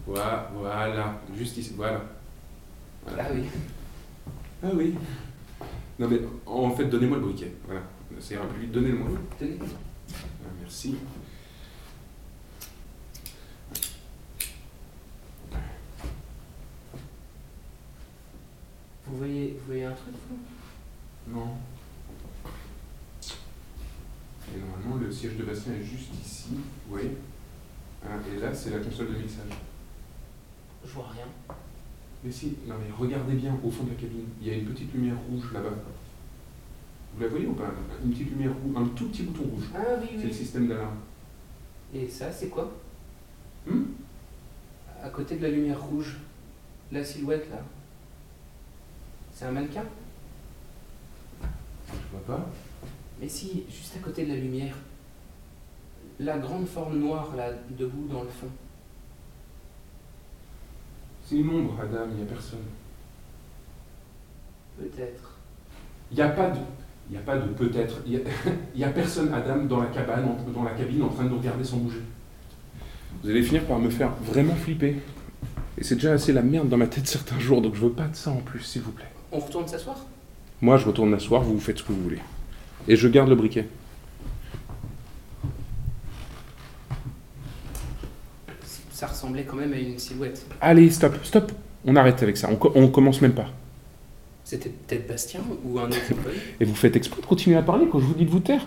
Voilà, 0.07 0.49
voilà, 0.55 1.21
juste 1.38 1.57
ici, 1.57 1.73
voilà. 1.75 2.01
Voilà. 3.05 3.23
Ah 3.25 3.31
oui. 3.33 3.43
Ah 4.63 4.67
oui. 4.73 4.95
Non 5.99 6.07
mais 6.07 6.21
en 6.45 6.71
fait, 6.71 6.85
donnez-moi 6.85 7.17
le 7.17 7.23
briquet. 7.23 7.51
Voilà, 7.65 7.81
ça 8.19 8.35
ira 8.35 8.45
plus 8.45 8.62
vite. 8.62 8.71
Donnez-le-moi. 8.71 9.09
Tenez. 9.38 9.57
Ah, 9.62 10.47
merci. 10.62 10.95
Vous 19.10 19.17
voyez, 19.17 19.56
vous 19.60 19.65
voyez 19.67 19.86
un 19.86 19.91
truc 19.93 20.13
Non. 21.28 21.48
Et 24.54 24.60
normalement, 24.60 24.95
le 25.04 25.12
siège 25.12 25.36
de 25.36 25.43
Bastien 25.43 25.74
est 25.74 25.84
juste 25.84 26.10
ici, 26.24 26.50
vous 26.88 26.91
voyez? 26.95 27.12
Hein, 28.06 28.19
Et 28.36 28.39
là, 28.39 28.54
c'est 28.54 28.72
la 28.72 28.80
console 28.80 29.13
de 29.13 29.17
mixage. 29.19 29.52
Je 30.86 30.91
vois 30.91 31.08
rien. 31.10 31.26
Mais 32.24 32.32
si, 32.32 32.58
non 32.67 32.76
mais 32.80 32.91
regardez 32.98 33.34
bien 33.34 33.58
au 33.63 33.69
fond 33.69 33.84
de 33.84 33.89
la 33.91 33.95
cabine. 33.95 34.26
Il 34.41 34.48
y 34.48 34.52
a 34.52 34.56
une 34.56 34.65
petite 34.65 34.93
lumière 34.93 35.17
rouge 35.30 35.52
là-bas. 35.54 35.69
Vous 37.15 37.22
la 37.22 37.28
voyez 37.30 37.48
ou 37.48 37.54
pas? 37.54 37.72
Une 38.04 38.12
petite 38.12 38.30
lumière 38.32 38.52
rouge, 38.54 38.76
un 38.76 38.88
tout 38.89 39.08
petit 39.10 39.24
bouton 39.24 39.43
rouge. 39.50 39.63
Ah 39.76 39.80
oui, 40.02 40.17
C'est 40.19 40.28
le 40.28 40.34
système 40.34 40.67
d'alarme. 40.67 40.98
Et 41.93 42.08
ça, 42.08 42.32
c'est 42.32 42.50
quoi? 42.50 42.72
Hmm? 43.67 43.84
À 45.02 45.10
côté 45.10 45.38
de 45.38 45.43
la 45.43 45.50
lumière 45.50 45.82
rouge, 45.82 46.17
la 46.91 47.04
silhouette 47.04 47.50
là. 47.50 47.62
C'est 49.39 49.45
un 49.45 49.52
mannequin 49.52 49.86
Je 51.41 51.95
vois 52.12 52.25
pas. 52.28 52.45
Mais 53.21 53.30
si, 53.30 53.63
juste 53.69 53.95
à 53.95 53.99
côté 53.99 54.25
de 54.25 54.34
la 54.34 54.36
lumière. 54.36 54.75
La 56.19 56.38
grande 56.39 56.67
forme 56.67 56.99
noire 56.99 57.34
là, 57.38 57.52
debout 57.69 58.06
dans 58.12 58.23
le 58.23 58.28
fond. 58.28 58.49
C'est 61.25 61.38
une 61.38 61.49
ombre, 61.52 61.78
Adam, 61.82 62.08
il 62.12 62.17
n'y 62.17 62.23
a 62.23 62.25
personne. 62.25 62.60
Peut-être. 64.78 65.38
Il 66.12 66.15
n'y 66.17 66.21
a 66.21 66.30
pas 66.30 66.49
de. 66.49 66.60
Il 67.10 67.13
n'y 67.13 67.17
a 67.17 67.21
pas 67.21 67.38
de 67.38 67.47
peut-être. 67.54 67.95
Il 68.06 68.21
n'y 68.75 68.84
a, 68.84 68.89
personne, 68.89 69.34
Adam, 69.34 69.63
dans 69.63 69.80
la 69.80 69.88
cabane, 69.88 70.25
en- 70.25 70.52
dans 70.52 70.63
la 70.63 70.71
cabine, 70.71 71.04
en 71.04 71.10
train 71.10 71.23
de 71.23 71.30
nous 71.30 71.38
regarder 71.38 71.63
sans 71.63 71.78
bouger. 71.78 72.02
Vous 73.23 73.30
allez 73.30 73.41
finir 73.41 73.63
par 73.63 73.80
me 73.80 73.89
faire 73.89 74.12
vraiment 74.15 74.56
flipper. 74.56 74.97
Et 75.78 75.84
c'est 75.86 75.95
déjà 75.95 76.12
assez 76.12 76.34
la 76.34 76.41
merde 76.41 76.67
dans 76.67 76.75
ma 76.75 76.88
tête 76.88 77.08
certains 77.08 77.39
jours, 77.39 77.62
donc 77.62 77.75
je 77.75 77.86
veux 77.86 77.93
pas 77.93 78.10
de 78.10 78.17
ça 78.17 78.32
en 78.32 78.41
plus, 78.41 78.60
s'il 78.60 78.82
vous 78.82 78.91
plaît. 78.91 79.06
On 79.31 79.39
retourne 79.39 79.67
s'asseoir? 79.67 79.97
Moi, 80.61 80.77
je 80.77 80.85
retourne 80.85 81.09
m'asseoir, 81.09 81.41
vous 81.41 81.53
vous 81.53 81.59
faites 81.59 81.77
ce 81.77 81.83
que 81.83 81.91
vous 81.93 82.01
voulez. 82.01 82.19
Et 82.87 82.95
je 82.95 83.07
garde 83.07 83.29
le 83.29 83.35
briquet. 83.35 83.67
Ça 88.91 89.07
ressemblait 89.07 89.43
quand 89.43 89.55
même 89.55 89.71
à 89.73 89.77
une 89.77 89.97
silhouette. 89.97 90.45
Allez, 90.59 90.89
stop, 90.89 91.15
stop. 91.23 91.51
On 91.85 91.95
arrête 91.95 92.21
avec 92.21 92.35
ça. 92.35 92.49
On, 92.51 92.55
co- 92.57 92.71
on 92.75 92.87
commence 92.89 93.21
même 93.21 93.33
pas. 93.33 93.47
C'était 94.43 94.69
peut-être 94.69 95.07
Bastien 95.07 95.41
ou 95.63 95.79
un 95.79 95.85
autre 95.87 95.97
employé 96.11 96.39
Et 96.59 96.65
vous 96.65 96.75
faites 96.75 96.95
exprès 96.95 97.21
de 97.21 97.25
continuer 97.25 97.55
à 97.55 97.61
parler 97.61 97.85
quand 97.89 97.99
je 97.99 98.05
vous 98.05 98.13
dis 98.15 98.25
de 98.25 98.29
vous 98.31 98.39
taire? 98.39 98.65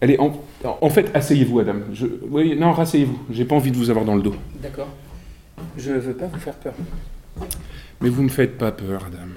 Allez, 0.00 0.18
en, 0.18 0.32
en 0.80 0.90
fait, 0.90 1.10
asseyez-vous, 1.14 1.58
Adam. 1.60 1.74
Je, 1.92 2.06
oui, 2.28 2.56
non, 2.56 2.72
rasseyez-vous. 2.72 3.18
J'ai 3.30 3.44
pas 3.44 3.54
envie 3.56 3.70
de 3.70 3.76
vous 3.76 3.90
avoir 3.90 4.04
dans 4.04 4.14
le 4.16 4.22
dos. 4.22 4.34
D'accord. 4.62 4.88
Je 5.76 5.92
veux 5.92 6.14
pas 6.14 6.26
vous 6.26 6.38
faire 6.38 6.54
peur. 6.54 6.74
Mais 8.00 8.08
vous 8.10 8.22
me 8.22 8.28
faites 8.28 8.56
pas 8.58 8.70
peur, 8.72 9.04
Adam. 9.06 9.28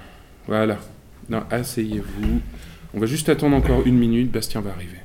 Voilà. 0.48 0.78
Non, 1.30 1.44
asseyez-vous. 1.50 2.42
On 2.94 3.00
va 3.00 3.06
juste 3.06 3.30
attendre 3.30 3.56
encore 3.56 3.86
une 3.86 3.98
minute. 3.98 4.32
Bastien 4.32 4.62
va 4.62 4.72
arriver. 4.72 4.98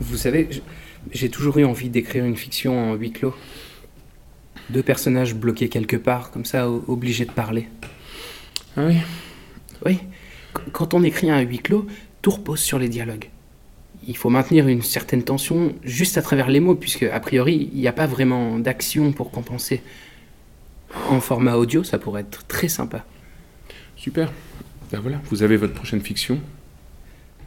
Vous 0.00 0.16
savez, 0.16 0.48
j'ai 1.12 1.28
toujours 1.30 1.58
eu 1.58 1.64
envie 1.64 1.88
d'écrire 1.88 2.24
une 2.24 2.36
fiction 2.36 2.90
en 2.92 2.94
huis 2.94 3.12
clos. 3.12 3.34
Deux 4.70 4.82
personnages 4.82 5.34
bloqués 5.34 5.68
quelque 5.68 5.96
part, 5.96 6.30
comme 6.30 6.44
ça, 6.44 6.68
obligés 6.68 7.24
de 7.26 7.30
parler. 7.32 7.68
Ah 8.76 8.86
oui 8.86 8.96
Oui, 9.84 9.98
qu- 10.54 10.70
quand 10.72 10.94
on 10.94 11.02
écrit 11.02 11.30
un 11.30 11.40
huis 11.40 11.58
clos, 11.58 11.86
tout 12.22 12.30
repose 12.30 12.60
sur 12.60 12.78
les 12.78 12.88
dialogues. 12.88 13.28
Il 14.06 14.16
faut 14.16 14.30
maintenir 14.30 14.68
une 14.68 14.82
certaine 14.82 15.22
tension 15.22 15.74
juste 15.82 16.18
à 16.18 16.22
travers 16.22 16.48
les 16.50 16.60
mots, 16.60 16.74
puisque, 16.74 17.04
a 17.04 17.20
priori, 17.20 17.70
il 17.72 17.80
n'y 17.80 17.88
a 17.88 17.92
pas 17.92 18.06
vraiment 18.06 18.58
d'action 18.58 19.12
pour 19.12 19.30
compenser. 19.30 19.82
En 21.08 21.20
format 21.20 21.56
audio, 21.56 21.82
ça 21.84 21.98
pourrait 21.98 22.22
être 22.22 22.46
très 22.46 22.68
sympa. 22.68 23.04
Super. 23.96 24.32
Ben 24.92 25.00
voilà, 25.00 25.20
vous 25.30 25.42
avez 25.42 25.56
votre 25.56 25.74
prochaine 25.74 26.00
fiction. 26.00 26.38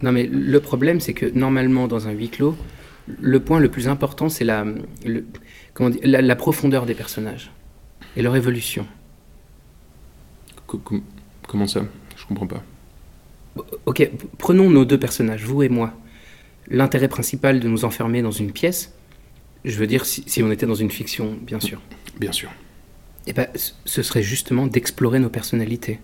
Non, 0.01 0.11
mais 0.11 0.25
le 0.25 0.59
problème, 0.59 0.99
c'est 0.99 1.13
que 1.13 1.25
normalement, 1.25 1.87
dans 1.87 2.07
un 2.07 2.11
huis 2.11 2.29
clos, 2.29 2.55
le 3.19 3.39
point 3.39 3.59
le 3.59 3.69
plus 3.69 3.87
important, 3.87 4.29
c'est 4.29 4.43
la, 4.43 4.65
le- 5.05 5.25
comment 5.73 5.89
dire, 5.89 6.01
la, 6.03 6.21
la 6.21 6.35
profondeur 6.35 6.85
des 6.85 6.93
personnages 6.93 7.51
et 8.15 8.21
leur 8.21 8.35
évolution. 8.35 8.85
Co- 10.65 10.77
com- 10.79 11.03
comment 11.47 11.67
ça? 11.67 11.85
Je 12.15 12.25
comprends 12.25 12.47
pas. 12.47 12.63
Ok, 13.85 14.09
prenons 14.37 14.69
nos 14.69 14.85
deux 14.85 14.99
personnages, 14.99 15.43
vous 15.45 15.63
et 15.63 15.69
moi. 15.69 15.93
L'intérêt 16.69 17.07
principal 17.07 17.59
de 17.59 17.67
nous 17.67 17.85
enfermer 17.85 18.21
dans 18.21 18.31
une 18.31 18.51
pièce, 18.51 18.93
je 19.63 19.77
veux 19.77 19.87
dire 19.87 20.05
si, 20.05 20.23
si 20.27 20.43
on 20.43 20.51
était 20.51 20.65
dans 20.65 20.75
une 20.75 20.91
fiction, 20.91 21.37
bien 21.41 21.59
sûr, 21.59 21.81
Bien 22.19 22.31
sûr. 22.31 22.49
eh 23.25 23.33
ben, 23.33 23.47
c- 23.55 23.73
ce 23.85 24.01
serait 24.03 24.23
justement 24.23 24.67
d'explorer 24.67 25.19
nos 25.19 25.29
personnalités. 25.29 25.99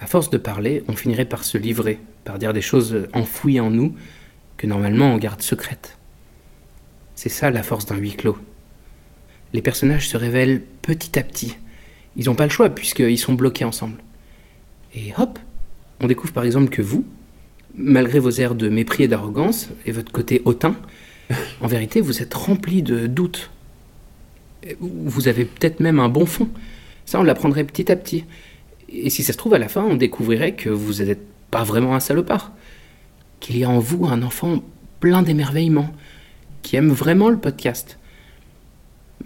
À 0.00 0.06
force 0.06 0.30
de 0.30 0.38
parler, 0.38 0.82
on 0.88 0.96
finirait 0.96 1.24
par 1.26 1.44
se 1.44 1.58
livrer, 1.58 1.98
par 2.24 2.38
dire 2.38 2.52
des 2.52 2.62
choses 2.62 3.06
enfouies 3.12 3.60
en 3.60 3.70
nous 3.70 3.94
que 4.56 4.66
normalement 4.66 5.12
on 5.14 5.18
garde 5.18 5.42
secrètes. 5.42 5.98
C'est 7.14 7.28
ça 7.28 7.50
la 7.50 7.62
force 7.62 7.86
d'un 7.86 7.96
huis 7.96 8.14
clos. 8.16 8.38
Les 9.52 9.62
personnages 9.62 10.08
se 10.08 10.16
révèlent 10.16 10.62
petit 10.82 11.18
à 11.18 11.22
petit. 11.22 11.56
Ils 12.16 12.26
n'ont 12.26 12.34
pas 12.34 12.44
le 12.44 12.50
choix 12.50 12.70
puisqu'ils 12.70 13.18
sont 13.18 13.34
bloqués 13.34 13.64
ensemble. 13.64 13.98
Et 14.94 15.12
hop, 15.18 15.38
on 16.00 16.06
découvre 16.06 16.32
par 16.32 16.44
exemple 16.44 16.70
que 16.70 16.82
vous, 16.82 17.04
malgré 17.76 18.18
vos 18.18 18.30
airs 18.30 18.54
de 18.54 18.68
mépris 18.68 19.04
et 19.04 19.08
d'arrogance 19.08 19.68
et 19.86 19.92
votre 19.92 20.12
côté 20.12 20.42
hautain, 20.44 20.76
en 21.60 21.66
vérité 21.66 22.00
vous 22.00 22.22
êtes 22.22 22.34
rempli 22.34 22.82
de 22.82 23.06
doutes. 23.06 23.50
Vous 24.80 25.28
avez 25.28 25.44
peut-être 25.44 25.80
même 25.80 26.00
un 26.00 26.08
bon 26.08 26.26
fond. 26.26 26.48
Ça, 27.04 27.20
on 27.20 27.22
l'apprendrait 27.22 27.64
petit 27.64 27.92
à 27.92 27.96
petit. 27.96 28.24
Et 28.88 29.10
si 29.10 29.22
ça 29.22 29.32
se 29.32 29.38
trouve, 29.38 29.54
à 29.54 29.58
la 29.58 29.68
fin, 29.68 29.82
on 29.82 29.96
découvrirait 29.96 30.54
que 30.54 30.70
vous 30.70 31.02
n'êtes 31.02 31.26
pas 31.50 31.64
vraiment 31.64 31.94
un 31.94 32.00
salopard. 32.00 32.52
Qu'il 33.40 33.58
y 33.58 33.64
a 33.64 33.68
en 33.68 33.78
vous 33.78 34.06
un 34.06 34.22
enfant 34.22 34.62
plein 35.00 35.22
d'émerveillement, 35.22 35.90
qui 36.62 36.76
aime 36.76 36.90
vraiment 36.90 37.28
le 37.28 37.36
podcast. 37.36 37.98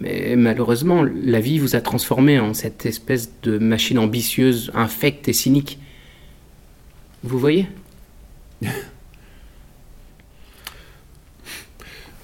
Mais 0.01 0.35
malheureusement, 0.35 1.03
la 1.03 1.39
vie 1.39 1.59
vous 1.59 1.75
a 1.75 1.81
transformé 1.81 2.39
en 2.39 2.53
cette 2.53 2.85
espèce 2.85 3.31
de 3.43 3.57
machine 3.57 3.99
ambitieuse, 3.99 4.71
infecte 4.73 5.27
et 5.29 5.33
cynique. 5.33 5.79
Vous 7.23 7.39
voyez? 7.39 7.67
Je 8.61 8.67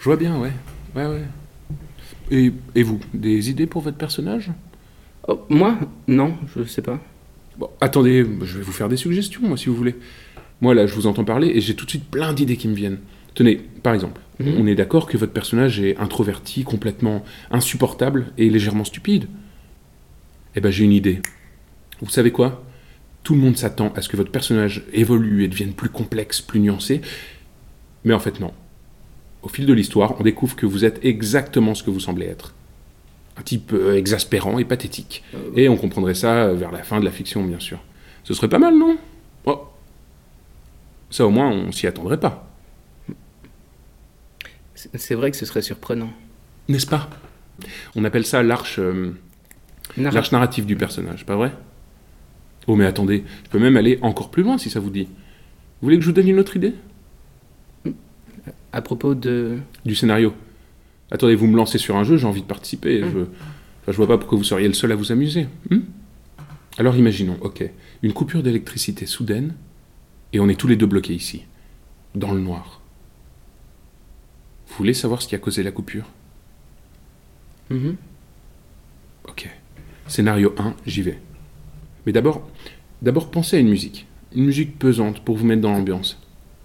vois 0.04 0.18
bien, 0.18 0.40
ouais. 0.40 0.52
Ouais, 0.96 1.06
ouais. 1.08 1.24
Et, 2.32 2.52
et 2.76 2.84
vous 2.84 3.00
Des 3.14 3.50
idées 3.50 3.66
pour 3.68 3.82
votre 3.82 3.98
personnage? 3.98 4.52
Oh, 5.28 5.46
Moi? 5.50 5.78
Non, 6.08 6.36
je 6.56 6.64
sais 6.64 6.82
pas. 6.82 7.00
Bon, 7.58 7.70
attendez, 7.82 8.26
je 8.44 8.58
vais 8.58 8.64
vous 8.64 8.72
faire 8.72 8.90
des 8.90 8.98
suggestions, 8.98 9.42
moi, 9.44 9.58
si 9.58 9.68
vous 9.70 9.76
voulez. 9.76 9.96
Moi, 10.62 10.74
là, 10.76 10.86
je 10.88 10.94
vous 10.94 11.08
entends 11.08 11.24
parler 11.24 11.48
et 11.48 11.62
j'ai 11.62 11.76
tout 11.76 11.86
de 11.86 11.90
suite 11.90 12.06
plein 12.10 12.34
d'idées 12.34 12.58
qui 12.58 12.68
me 12.68 12.76
viennent. 12.76 13.00
Tenez, 13.34 13.56
par 13.84 13.94
exemple, 13.94 14.22
Mhm. 14.40 14.56
on 14.60 14.68
est 14.68 14.76
d'accord 14.76 15.08
que 15.08 15.16
votre 15.18 15.32
personnage 15.32 15.80
est 15.80 15.96
introverti, 15.98 16.64
complètement 16.66 17.24
insupportable 17.52 18.26
et 18.38 18.50
légèrement 18.50 18.84
stupide? 18.84 19.28
Eh 20.56 20.62
ben, 20.62 20.72
j'ai 20.72 20.84
une 20.84 20.92
idée. 20.92 21.22
Vous 22.02 22.10
savez 22.10 22.32
quoi? 22.32 22.65
Tout 23.26 23.34
le 23.34 23.42
monde 23.42 23.58
s'attend 23.58 23.92
à 23.96 24.04
ce 24.04 24.08
que 24.08 24.18
votre 24.18 24.32
personnage 24.32 24.84
évolue 24.94 25.44
et 25.44 25.48
devienne 25.48 25.74
plus 25.74 25.90
complexe, 25.90 26.42
plus 26.42 26.60
nuancé. 26.60 27.02
Mais 28.04 28.14
en 28.14 28.20
fait, 28.20 28.40
non. 28.40 28.54
Au 29.42 29.50
fil 29.50 29.66
de 29.66 29.74
l'histoire, 29.74 30.14
on 30.20 30.24
découvre 30.24 30.56
que 30.56 30.68
vous 30.68 30.86
êtes 30.86 31.04
exactement 31.04 31.74
ce 31.74 31.82
que 31.82 31.90
vous 31.90 32.00
semblez 32.00 32.28
être. 32.28 32.54
Un 33.38 33.42
type 33.42 33.74
euh, 33.74 33.98
exaspérant 33.98 34.60
et 34.60 34.64
pathétique. 34.64 35.24
Et 35.56 35.68
on 35.68 35.76
comprendrait 35.76 36.14
ça 36.14 36.54
vers 36.54 36.72
la 36.72 36.84
fin 36.84 37.00
de 37.00 37.06
la 37.06 37.10
fiction, 37.10 37.44
bien 37.44 37.60
sûr. 37.60 37.80
Ce 38.24 38.36
serait 38.36 38.48
pas 38.48 38.60
mal, 38.60 38.78
non? 38.78 38.96
Oh. 39.46 39.70
Ça, 41.10 41.26
au 41.26 41.32
moins, 41.32 41.50
on 41.50 41.72
s'y 41.72 41.88
attendrait 41.88 42.20
pas. 42.20 42.48
C'est 44.94 45.16
vrai 45.16 45.32
que 45.32 45.38
ce 45.38 45.48
serait 45.48 45.64
surprenant. 45.64 46.14
N'est-ce 46.68 46.86
pas? 46.86 47.10
On 47.96 48.04
appelle 48.06 48.26
ça 48.26 48.42
euh, 48.42 49.12
l'arche 49.98 50.32
narrative 50.32 50.68
du 50.68 50.76
personnage, 50.76 51.26
pas 51.26 51.36
vrai? 51.36 51.52
Oh, 52.68 52.76
mais 52.76 52.86
attendez, 52.86 53.24
je 53.46 53.50
peux 53.50 53.60
même 53.60 53.78
aller 53.78 54.00
encore 54.02 54.32
plus 54.32 54.44
loin 54.44 54.58
si 54.58 54.70
ça 54.70 54.80
vous 54.80 54.90
dit. 54.90 55.04
Vous 55.04 55.88
voulez 55.88 55.98
que 55.98 56.04
je 56.04 56.08
vous 56.08 56.14
donne 56.16 56.28
une 56.28 56.40
autre 56.40 56.56
idée? 56.56 56.74
À 58.72 58.82
propos 58.82 59.16
de. 59.16 59.58
Du 59.86 59.96
scénario. 59.96 60.34
Attendez, 61.12 61.36
vous 61.36 61.48
me 61.48 61.56
lancez 61.56 61.78
sur 61.78 61.96
un 61.96 62.04
jeu, 62.04 62.18
j'ai 62.18 62.28
envie 62.28 62.42
de 62.42 62.48
participer. 62.48 63.02
Je, 63.02 63.20
enfin, 63.20 63.92
je 63.92 63.98
vois 63.98 64.08
pas 64.08 64.18
pourquoi 64.18 64.38
vous 64.38 64.44
seriez 64.44 64.68
le 64.68 64.74
seul 64.74 64.92
à 64.92 64.96
vous 64.96 65.12
amuser. 65.12 65.48
Hmm? 65.70 65.82
Alors 66.78 66.98
imaginons, 66.98 67.38
ok, 67.42 67.70
une 68.02 68.12
coupure 68.12 68.44
d'électricité 68.44 69.06
soudaine, 69.06 69.54
et 70.34 70.40
on 70.40 70.50
est 70.50 70.60
tous 70.60 70.68
les 70.68 70.76
deux 70.76 70.88
bloqués 70.88 71.14
ici, 71.14 71.46
dans 72.16 72.34
le 72.34 72.42
noir. 72.42 72.82
Vous 74.68 74.76
voulez 74.76 74.94
savoir 74.94 75.22
ce 75.22 75.28
qui 75.28 75.36
a 75.36 75.38
causé 75.38 75.64
la 75.64 75.72
coupure? 75.72 76.06
Mhm. 77.70 77.96
Ok. 79.30 79.50
Scénario 80.08 80.54
1, 80.58 80.76
j'y 80.86 81.02
vais. 81.02 81.20
Mais 82.06 82.12
d'abord, 82.12 82.48
d'abord 83.02 83.32
pensez 83.32 83.58
à 83.58 83.60
une 83.60 83.70
musique. 83.70 84.08
Une 84.36 84.46
musique 84.46 84.78
pesante 84.78 85.22
pour 85.22 85.38
vous 85.38 85.46
mettre 85.46 85.62
dans 85.62 85.72
l'ambiance. 85.72 86.22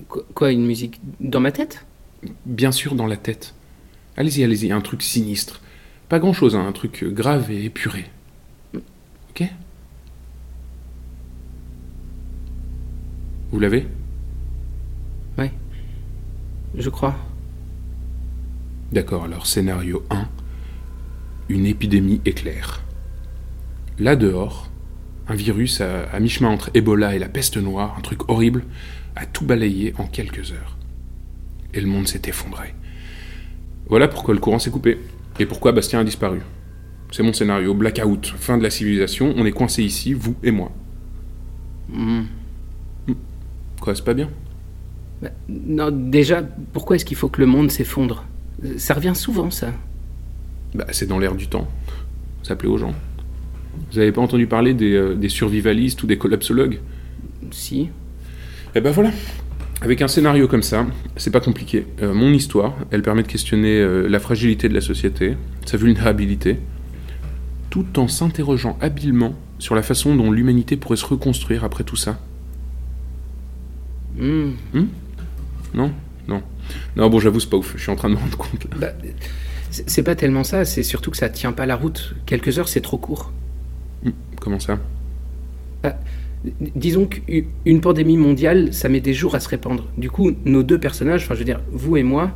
Quoi, 0.08 0.24
quoi, 0.34 0.52
une 0.52 0.66
musique 0.66 1.00
dans 1.20 1.40
ma 1.40 1.52
tête? 1.52 1.86
Bien 2.46 2.72
sûr 2.72 2.94
dans 2.94 3.06
la 3.06 3.16
tête. 3.16 3.54
Allez-y, 4.16 4.44
allez-y, 4.44 4.72
un 4.72 4.80
truc 4.80 5.02
sinistre. 5.02 5.60
Pas 6.08 6.18
grand-chose, 6.18 6.56
hein, 6.56 6.66
un 6.66 6.72
truc 6.72 7.04
grave 7.04 7.50
et 7.50 7.64
épuré. 7.64 8.06
Ok? 8.74 9.44
Vous 13.50 13.60
l'avez? 13.60 13.86
Je 16.76 16.88
crois. 16.88 17.16
D'accord, 18.92 19.24
alors 19.24 19.46
scénario 19.46 20.04
1. 20.10 20.28
Une 21.48 21.66
épidémie 21.66 22.20
éclaire. 22.24 22.82
Là 23.98 24.14
dehors, 24.14 24.69
un 25.30 25.34
virus 25.34 25.80
à, 25.80 26.02
à 26.12 26.20
mi-chemin 26.20 26.50
entre 26.50 26.70
Ebola 26.74 27.14
et 27.14 27.18
la 27.18 27.28
peste 27.28 27.56
noire, 27.56 27.94
un 27.96 28.00
truc 28.00 28.28
horrible, 28.28 28.64
a 29.14 29.26
tout 29.26 29.44
balayé 29.44 29.94
en 29.98 30.06
quelques 30.06 30.52
heures. 30.52 30.76
Et 31.72 31.80
le 31.80 31.86
monde 31.86 32.08
s'est 32.08 32.22
effondré. 32.26 32.74
Voilà 33.88 34.08
pourquoi 34.08 34.34
le 34.34 34.40
courant 34.40 34.58
s'est 34.58 34.70
coupé. 34.70 34.98
Et 35.38 35.46
pourquoi 35.46 35.72
Bastien 35.72 36.00
a 36.00 36.04
disparu. 36.04 36.40
C'est 37.12 37.22
mon 37.22 37.32
scénario, 37.32 37.74
blackout, 37.74 38.26
fin 38.26 38.58
de 38.58 38.62
la 38.62 38.70
civilisation, 38.70 39.32
on 39.36 39.46
est 39.46 39.52
coincé 39.52 39.82
ici, 39.82 40.14
vous 40.14 40.36
et 40.42 40.50
moi. 40.50 40.72
Hmm. 41.88 42.22
Quoi, 43.80 43.94
c'est 43.94 44.04
pas 44.04 44.14
bien? 44.14 44.28
Bah, 45.22 45.30
non, 45.48 45.90
déjà, 45.90 46.42
pourquoi 46.72 46.96
est-ce 46.96 47.04
qu'il 47.04 47.16
faut 47.16 47.28
que 47.28 47.40
le 47.40 47.46
monde 47.46 47.70
s'effondre? 47.70 48.24
Ça 48.76 48.94
revient 48.94 49.14
souvent, 49.14 49.50
ça. 49.50 49.72
Bah, 50.74 50.86
c'est 50.90 51.06
dans 51.06 51.18
l'air 51.18 51.34
du 51.34 51.48
temps. 51.48 51.68
Ça 52.42 52.56
plaît 52.56 52.68
aux 52.68 52.78
gens. 52.78 52.94
Vous 53.92 53.98
avez 53.98 54.12
pas 54.12 54.20
entendu 54.20 54.46
parler 54.46 54.74
des, 54.74 54.94
euh, 54.94 55.14
des 55.14 55.28
survivalistes 55.28 56.02
ou 56.02 56.06
des 56.06 56.18
collapsologues 56.18 56.80
Si. 57.50 57.88
Et 58.74 58.80
ben 58.80 58.92
voilà. 58.92 59.10
Avec 59.82 60.02
un 60.02 60.08
scénario 60.08 60.46
comme 60.46 60.62
ça, 60.62 60.86
c'est 61.16 61.30
pas 61.30 61.40
compliqué. 61.40 61.86
Euh, 62.02 62.12
mon 62.12 62.32
histoire, 62.32 62.76
elle 62.90 63.02
permet 63.02 63.22
de 63.22 63.28
questionner 63.28 63.78
euh, 63.80 64.08
la 64.08 64.20
fragilité 64.20 64.68
de 64.68 64.74
la 64.74 64.82
société, 64.82 65.36
sa 65.64 65.78
vulnérabilité, 65.78 66.58
tout 67.70 67.98
en 67.98 68.06
s'interrogeant 68.06 68.76
habilement 68.80 69.34
sur 69.58 69.74
la 69.74 69.82
façon 69.82 70.14
dont 70.14 70.30
l'humanité 70.30 70.76
pourrait 70.76 70.96
se 70.96 71.06
reconstruire 71.06 71.64
après 71.64 71.84
tout 71.84 71.96
ça. 71.96 72.20
Hmm. 74.18 74.50
Non? 75.72 75.92
Non. 76.28 76.42
Non, 76.96 77.08
bon, 77.08 77.18
j'avoue, 77.18 77.40
c'est 77.40 77.48
pas 77.48 77.56
ouf. 77.56 77.72
Je 77.76 77.82
suis 77.82 77.90
en 77.90 77.96
train 77.96 78.10
de 78.10 78.14
me 78.14 78.18
rendre 78.20 78.36
compte. 78.36 78.66
Bah, 78.78 78.92
c'est 79.70 80.02
pas 80.02 80.14
tellement 80.14 80.44
ça, 80.44 80.64
c'est 80.64 80.82
surtout 80.82 81.10
que 81.10 81.16
ça 81.16 81.28
tient 81.28 81.52
pas 81.52 81.64
la 81.64 81.76
route. 81.76 82.14
Quelques 82.26 82.58
heures, 82.58 82.68
c'est 82.68 82.80
trop 82.80 82.98
court. 82.98 83.32
Comment 84.40 84.58
ça 84.58 84.78
D- 85.84 85.92
Disons 86.74 87.06
qu'une 87.06 87.80
pandémie 87.82 88.16
mondiale, 88.16 88.72
ça 88.72 88.88
met 88.88 89.00
des 89.00 89.12
jours 89.12 89.34
à 89.34 89.40
se 89.40 89.48
répandre. 89.48 89.86
Du 89.98 90.10
coup, 90.10 90.32
nos 90.46 90.62
deux 90.62 90.78
personnages, 90.78 91.24
enfin 91.24 91.34
je 91.34 91.40
veux 91.40 91.44
dire, 91.44 91.60
vous 91.70 91.96
et 91.98 92.02
moi, 92.02 92.30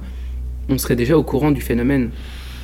on 0.69 0.77
serait 0.79 0.97
déjà 0.97 1.17
au 1.17 1.23
courant 1.23 1.51
du 1.51 1.61
phénomène. 1.63 2.11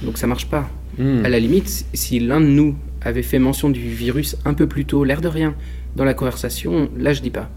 Donc 0.03 0.19
ça 0.19 0.27
marche 0.27 0.47
pas. 0.47 0.69
Hmm. 0.99 1.25
À 1.25 1.29
la 1.31 1.39
limite, 1.39 1.69
si- 1.69 1.87
si 1.95 2.21
l'un 2.21 2.41
de 2.41 2.47
nous 2.47 2.77
avait 3.01 3.23
fait 3.23 3.39
mention 3.39 3.71
du 3.71 3.81
virus 3.81 4.37
un 4.45 4.53
peu 4.53 4.67
plus 4.67 4.85
tôt, 4.85 5.03
l'air 5.05 5.23
de 5.23 5.29
rien, 5.29 5.55
dans 5.97 6.05
la 6.05 6.13
conversation, 6.15 6.91
là 6.99 7.15
je 7.15 7.23
dis 7.23 7.31
pas. 7.31 7.49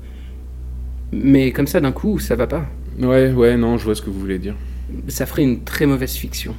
Mais 1.12 1.52
comme 1.52 1.68
ça 1.68 1.82
d'un 1.82 1.92
coup, 1.92 2.20
ça 2.20 2.36
va 2.36 2.48
pas. 2.48 2.66
Ouais, 3.00 3.32
ouais, 3.32 3.58
non, 3.58 3.78
je 3.78 3.84
vois 3.84 3.96
ce 3.96 4.02
que 4.02 4.10
vous 4.10 4.20
voulez 4.20 4.40
dire. 4.40 4.56
Ça 5.10 5.26
ferait 5.26 5.44
une 5.44 5.64
très 5.64 5.86
mauvaise 5.86 6.14
fiction. 6.14 6.56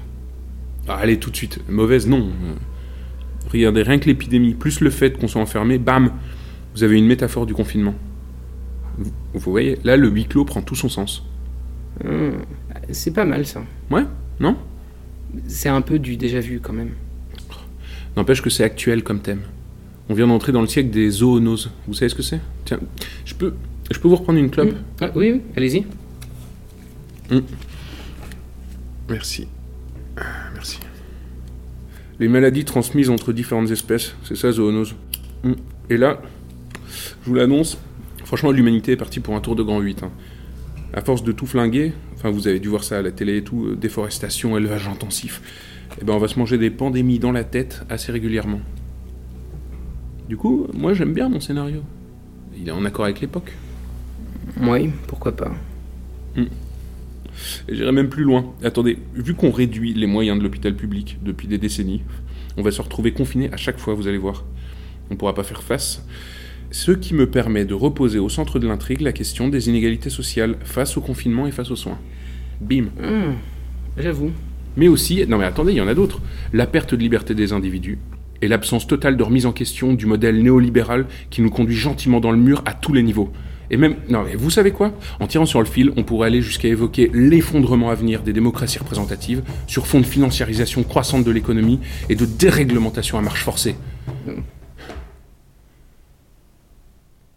Ah, 0.89 0.97
allez, 0.97 1.19
tout 1.19 1.31
de 1.31 1.37
suite. 1.37 1.61
Mauvaise, 1.71 2.07
non. 2.07 2.29
Regardez, 3.59 3.83
rien 3.83 3.99
que 3.99 4.07
l'épidémie, 4.07 4.55
plus 4.55 4.81
le 4.81 4.91
fait 4.91 5.17
qu'on 5.19 5.29
soit 5.29 5.41
enfermé, 5.41 5.79
bam 5.79 6.11
Vous 6.75 6.83
avez 6.83 6.99
une 6.99 7.07
métaphore 7.07 7.47
du 7.47 7.55
confinement. 7.55 7.95
Vous, 8.99 9.11
vous 9.35 9.51
voyez, 9.51 9.79
là, 9.85 9.97
le 9.97 10.09
huis 10.09 10.27
clos 10.27 10.45
prend 10.45 10.61
tout 10.63 10.75
son 10.75 10.89
sens. 10.89 11.25
Hmm, 12.03 12.31
C'est 12.91 13.13
pas 13.13 13.25
mal 13.25 13.47
ça. 13.47 13.63
Ouais 13.91 14.05
Non? 14.41 14.57
C'est 15.47 15.69
un 15.69 15.81
peu 15.81 15.99
du 15.99 16.17
déjà 16.17 16.41
vu 16.41 16.61
quand 16.61 16.73
même. 16.73 16.91
N'empêche 18.17 18.43
que 18.43 18.51
c'est 18.51 18.65
actuel 18.65 19.03
comme 19.03 19.21
thème. 19.21 19.41
On 20.09 20.15
vient 20.15 20.27
d'entrer 20.27 20.53
dans 20.53 20.61
le 20.61 20.67
siècle 20.67 20.91
des 20.91 21.11
zoonoses. 21.11 21.71
Vous 21.89 21.95
savez 21.95 22.09
ce 22.09 22.15
que 22.15 22.23
c'est? 22.23 22.41
Tiens, 22.65 22.79
je 23.25 23.35
peux, 23.35 23.55
je 23.91 23.99
peux 23.99 24.07
vous 24.09 24.17
reprendre 24.17 24.39
une 24.39 24.51
clope? 24.51 24.75
Ah, 25.01 25.11
oui, 25.15 25.33
oui, 25.33 25.41
allez-y. 25.57 25.85
Ah, 27.31 27.37
Merci. 29.09 29.49
Les 32.21 32.29
maladies 32.29 32.65
transmises 32.65 33.11
entre 33.11 33.33
différentes 33.33 33.71
espèces, 33.71 34.15
c'est 34.23 34.37
ça, 34.37 34.53
zoonose. 34.53 34.95
Mm. 35.43 35.53
Et 35.91 35.97
là, 35.97 36.21
je 36.87 37.29
vous 37.29 37.35
l'annonce, 37.35 37.79
franchement, 38.25 38.53
l'humanité 38.53 38.93
est 38.93 38.97
partie 38.97 39.21
pour 39.21 39.35
un 39.35 39.41
tour 39.41 39.57
de 39.57 39.63
grand 39.63 39.81
8. 39.81 40.03
hein. 40.03 40.13
À 40.93 41.01
force 41.01 41.25
de 41.25 41.33
tout 41.33 41.47
flinguer, 41.47 41.93
enfin, 42.15 42.31
vous 42.31 42.47
avez 42.47 42.61
dû 42.61 42.69
voir 42.69 42.85
ça 42.85 42.99
à 42.99 43.03
la 43.03 43.11
télé 43.11 43.39
et 43.39 43.43
tout, 43.43 43.67
euh, 43.67 43.77
déforestation, 43.77 44.57
élevage 44.57 44.87
intensif, 44.87 45.43
eh 46.01 46.05
ben, 46.05 46.15
on 46.15 46.19
va 46.19 46.29
se 46.29 46.39
manger 46.39 46.57
des 46.57 46.71
pandémies 46.71 47.19
dans 47.19 47.33
la 47.33 47.43
tête 47.43 47.83
assez 47.91 48.13
régulièrement. 48.13 48.61
Du 50.29 50.37
coup, 50.37 50.69
moi, 50.73 50.95
j'aime 50.95 51.13
bien 51.13 51.29
mon 51.29 51.41
scénario. 51.41 51.83
Il 52.57 52.69
est 52.69 52.73
en 52.73 52.85
accord 52.85 53.05
avec 53.05 53.21
l'époque. 53.21 53.53
Oui, 54.63 54.91
pourquoi 55.09 55.33
pas. 55.33 55.53
Et 56.37 56.49
J'irai 57.69 57.93
même 57.93 58.09
plus 58.09 58.25
loin. 58.25 58.53
Attendez, 58.63 58.99
vu 59.15 59.35
qu'on 59.35 59.51
réduit 59.51 59.95
les 59.95 60.07
moyens 60.07 60.39
de 60.39 60.43
l'hôpital 60.43 60.75
public 60.75 61.19
depuis 61.23 61.49
des 61.49 61.59
décennies, 61.59 62.03
on 62.57 62.63
va 62.63 62.71
se 62.71 62.81
retrouver 62.83 63.13
confiné 63.13 63.53
à 63.53 63.57
chaque 63.57 63.79
fois, 63.79 63.95
vous 63.95 64.07
allez 64.09 64.19
voir. 64.19 64.45
On 65.11 65.15
ne 65.15 65.19
pourra 65.19 65.35
pas 65.35 65.43
faire 65.43 65.63
face. 65.63 66.05
Ce 66.71 66.91
qui 66.93 67.15
me 67.15 67.29
permet 67.29 67.65
de 67.65 67.75
reposer 67.75 68.19
au 68.19 68.29
centre 68.29 68.59
de 68.59 68.67
l'intrigue 68.67 69.01
la 69.01 69.13
question 69.13 69.49
des 69.49 69.69
inégalités 69.69 70.11
sociales 70.11 70.57
face 70.65 70.97
au 70.97 71.01
confinement 71.01 71.47
et 71.47 71.53
face 71.53 71.71
aux 71.71 71.77
soins. 71.77 71.99
Bim. 72.61 72.87
Hmm, 73.01 73.35
J'avoue. 73.97 74.33
Mais 74.77 74.89
aussi, 74.89 75.25
non 75.29 75.39
mais 75.39 75.45
attendez, 75.45 75.73
il 75.73 75.77
y 75.77 75.81
en 75.81 75.87
a 75.89 75.95
d'autres. 75.95 76.21
La 76.53 76.67
perte 76.67 76.95
de 76.95 77.01
liberté 77.01 77.35
des 77.35 77.53
individus 77.53 77.99
et 78.43 78.49
l'absence 78.49 78.87
totale 78.87 79.17
de 79.17 79.23
remise 79.23 79.47
en 79.47 79.53
question 79.53 79.95
du 79.95 80.07
modèle 80.07 80.43
néolibéral 80.43 81.07
qui 81.31 81.43
nous 81.43 81.51
conduit 81.51 81.77
gentiment 81.77 82.21
dans 82.21 82.33
le 82.33 82.39
mur 82.39 82.63
à 82.67 82.75
tous 82.75 82.93
les 82.93 83.03
niveaux. 83.03 83.33
Et 83.71 83.77
même, 83.77 83.97
non 84.09 84.25
mais 84.25 84.35
vous 84.35 84.51
savez 84.51 84.73
quoi? 84.73 84.93
En 85.21 85.27
tirant 85.27 85.47
sur 85.47 85.61
le 85.61 85.67
fil, 85.67 85.93
on 85.97 86.05
pourrait 86.05 86.29
aller 86.29 86.43
jusqu'à 86.43 86.69
évoquer 86.69 87.11
l'effondrement 87.13 87.91
à 87.91 87.95
venir 87.95 88.23
des 88.23 88.33
démocraties 88.33 88.79
représentatives 88.79 89.43
sur 89.67 89.87
fond 89.87 90.01
de 90.01 90.07
financiarisation 90.07 90.83
croissante 90.83 91.25
de 91.25 91.31
l'économie 91.31 91.81
et 92.09 92.15
de 92.15 92.27
déréglementation 92.27 93.19
à 93.19 93.23
marche 93.23 93.43
forcée. 93.43 93.77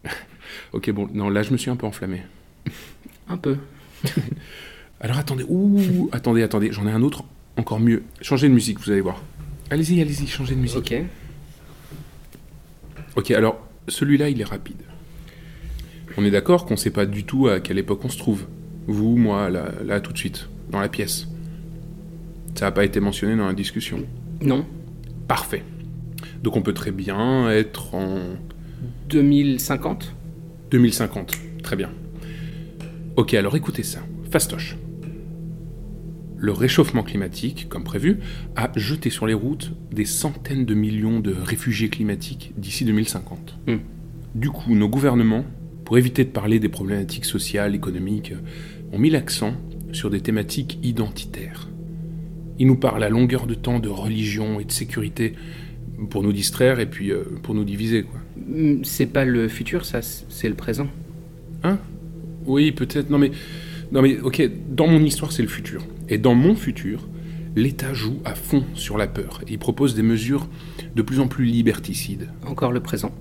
ok, 0.73 0.91
bon, 0.91 1.07
non, 1.13 1.30
là 1.30 1.43
je 1.43 1.51
me 1.51 1.57
suis 1.57 1.71
un 1.71 1.75
peu 1.75 1.86
enflammé. 1.86 2.21
Un 3.30 3.38
peu. 3.38 3.57
Alors 4.99 5.17
attendez, 5.17 5.45
ouh, 5.47 6.09
attendez, 6.11 6.43
attendez, 6.43 6.71
j'en 6.71 6.88
ai 6.88 6.91
un 6.91 7.01
autre 7.01 7.23
encore 7.55 7.80
mieux. 7.80 8.03
Changez 8.21 8.49
de 8.49 8.53
musique, 8.53 8.80
vous 8.80 8.91
allez 8.91 9.01
voir. 9.01 9.21
Allez-y, 9.69 10.01
allez-y, 10.01 10.28
changez 10.28 10.55
de 10.55 10.59
musique. 10.59 10.78
Ok. 10.78 10.93
Ok, 13.15 13.32
alors, 13.32 13.59
Celui-là, 13.89 14.30
il 14.30 14.41
est 14.41 14.45
rapide. 14.45 14.82
On 16.18 16.26
est 16.26 16.32
d'accord 16.32 16.65
qu'on 16.65 16.74
ne 16.74 16.80
sait 16.80 16.91
pas 16.91 17.05
du 17.05 17.24
tout 17.24 17.47
à 17.47 17.59
quelle 17.59 17.78
époque 17.78 18.03
on 18.03 18.09
se 18.09 18.18
trouve. 18.18 18.45
Vous, 18.88 19.15
moi, 19.15 19.49
là, 19.49 19.72
là 19.86 20.01
tout 20.01 20.13
de 20.13 20.18
suite, 20.18 20.49
dans 20.72 20.80
la 20.80 20.89
pièce. 20.89 21.28
Ça 22.55 22.65
n'a 22.65 22.72
pas 22.72 22.86
été 22.86 22.99
mentionné 22.99 23.36
dans 23.36 23.47
la 23.47 23.53
discussion. 23.53 24.03
Non. 24.41 24.65
Parfait. 25.28 25.63
Donc 26.41 26.55
on 26.55 26.61
peut 26.61 26.74
très 26.74 26.91
bien 26.91 27.49
être 27.51 27.93
en 27.93 28.20
2050 29.09 30.13
2050. 30.72 31.38
Très 31.63 31.76
bien. 31.76 31.89
Ok, 33.15 33.34
alors 33.34 33.55
écoutez 33.55 33.84
ça. 33.84 33.99
Fastoche. 34.32 34.78
Le 36.39 36.51
réchauffement 36.51 37.03
climatique, 37.03 37.68
comme 37.70 37.84
prévu, 37.84 38.20
a 38.55 38.72
jeté 38.76 39.09
sur 39.09 39.26
les 39.26 39.34
routes 39.34 39.72
des 39.91 40.05
centaines 40.05 40.65
de 40.65 40.74
millions 40.76 41.20
de 41.20 41.34
réfugiés 41.34 41.89
climatiques 41.89 42.53
d'ici 42.57 42.86
2050. 42.86 43.57
Hmm. 43.68 43.78
Du 44.36 44.49
coup, 44.51 44.76
nos 44.76 44.88
gouvernements, 44.88 45.45
pour 45.88 45.97
éviter 45.97 46.25
de 46.25 46.29
parler 46.29 46.59
des 46.59 46.67
problématiques 46.67 47.23
sociales, 47.23 47.73
économiques, 47.73 48.33
ont 48.91 48.99
mis 48.99 49.09
l'accent 49.09 49.53
sur 49.93 50.09
des 50.09 50.19
thématiques 50.19 50.79
identitaires. 50.83 51.69
Ils 52.59 52.67
nous 52.67 52.75
parlent 52.75 53.05
à 53.05 53.09
longueur 53.09 53.47
de 53.47 53.53
temps 53.53 53.79
de 53.79 53.88
religion 53.88 54.59
et 54.59 54.65
de 54.65 54.71
sécurité 54.73 55.35
pour 56.09 56.23
nous 56.23 56.33
distraire 56.33 56.81
et 56.81 56.88
puis 56.88 57.13
euh, 57.13 57.23
pour 57.41 57.55
nous 57.55 57.63
diviser, 57.63 58.03
quoi. 58.03 58.19
Hmm, 58.35 58.83
C'est 58.83 59.05
pas 59.05 59.23
le 59.23 59.47
futur, 59.47 59.85
ça, 59.85 60.01
c'est 60.01 60.49
le 60.49 60.55
présent. 60.55 60.89
Hein? 61.63 61.79
Oui, 62.45 62.73
peut-être. 62.73 63.09
Non 63.09 63.17
mais, 63.17 63.31
non 63.93 64.01
mais, 64.01 64.19
ok. 64.19 64.41
Dans 64.69 64.88
mon 64.88 64.99
histoire, 64.99 65.31
c'est 65.31 65.41
le 65.41 65.47
futur. 65.47 65.85
Et 66.09 66.17
dans 66.17 66.35
mon 66.35 66.55
futur, 66.55 67.07
l'État 67.55 67.93
joue 67.93 68.19
à 68.25 68.35
fond 68.35 68.65
sur 68.73 68.97
la 68.97 69.07
peur. 69.07 69.39
Et 69.47 69.53
il 69.53 69.57
propose 69.57 69.95
des 69.95 70.03
mesures 70.03 70.49
de 70.97 71.01
plus 71.01 71.21
en 71.21 71.29
plus 71.29 71.45
liberticides. 71.45 72.27
Encore 72.45 72.73
le 72.73 72.81
présent. 72.81 73.13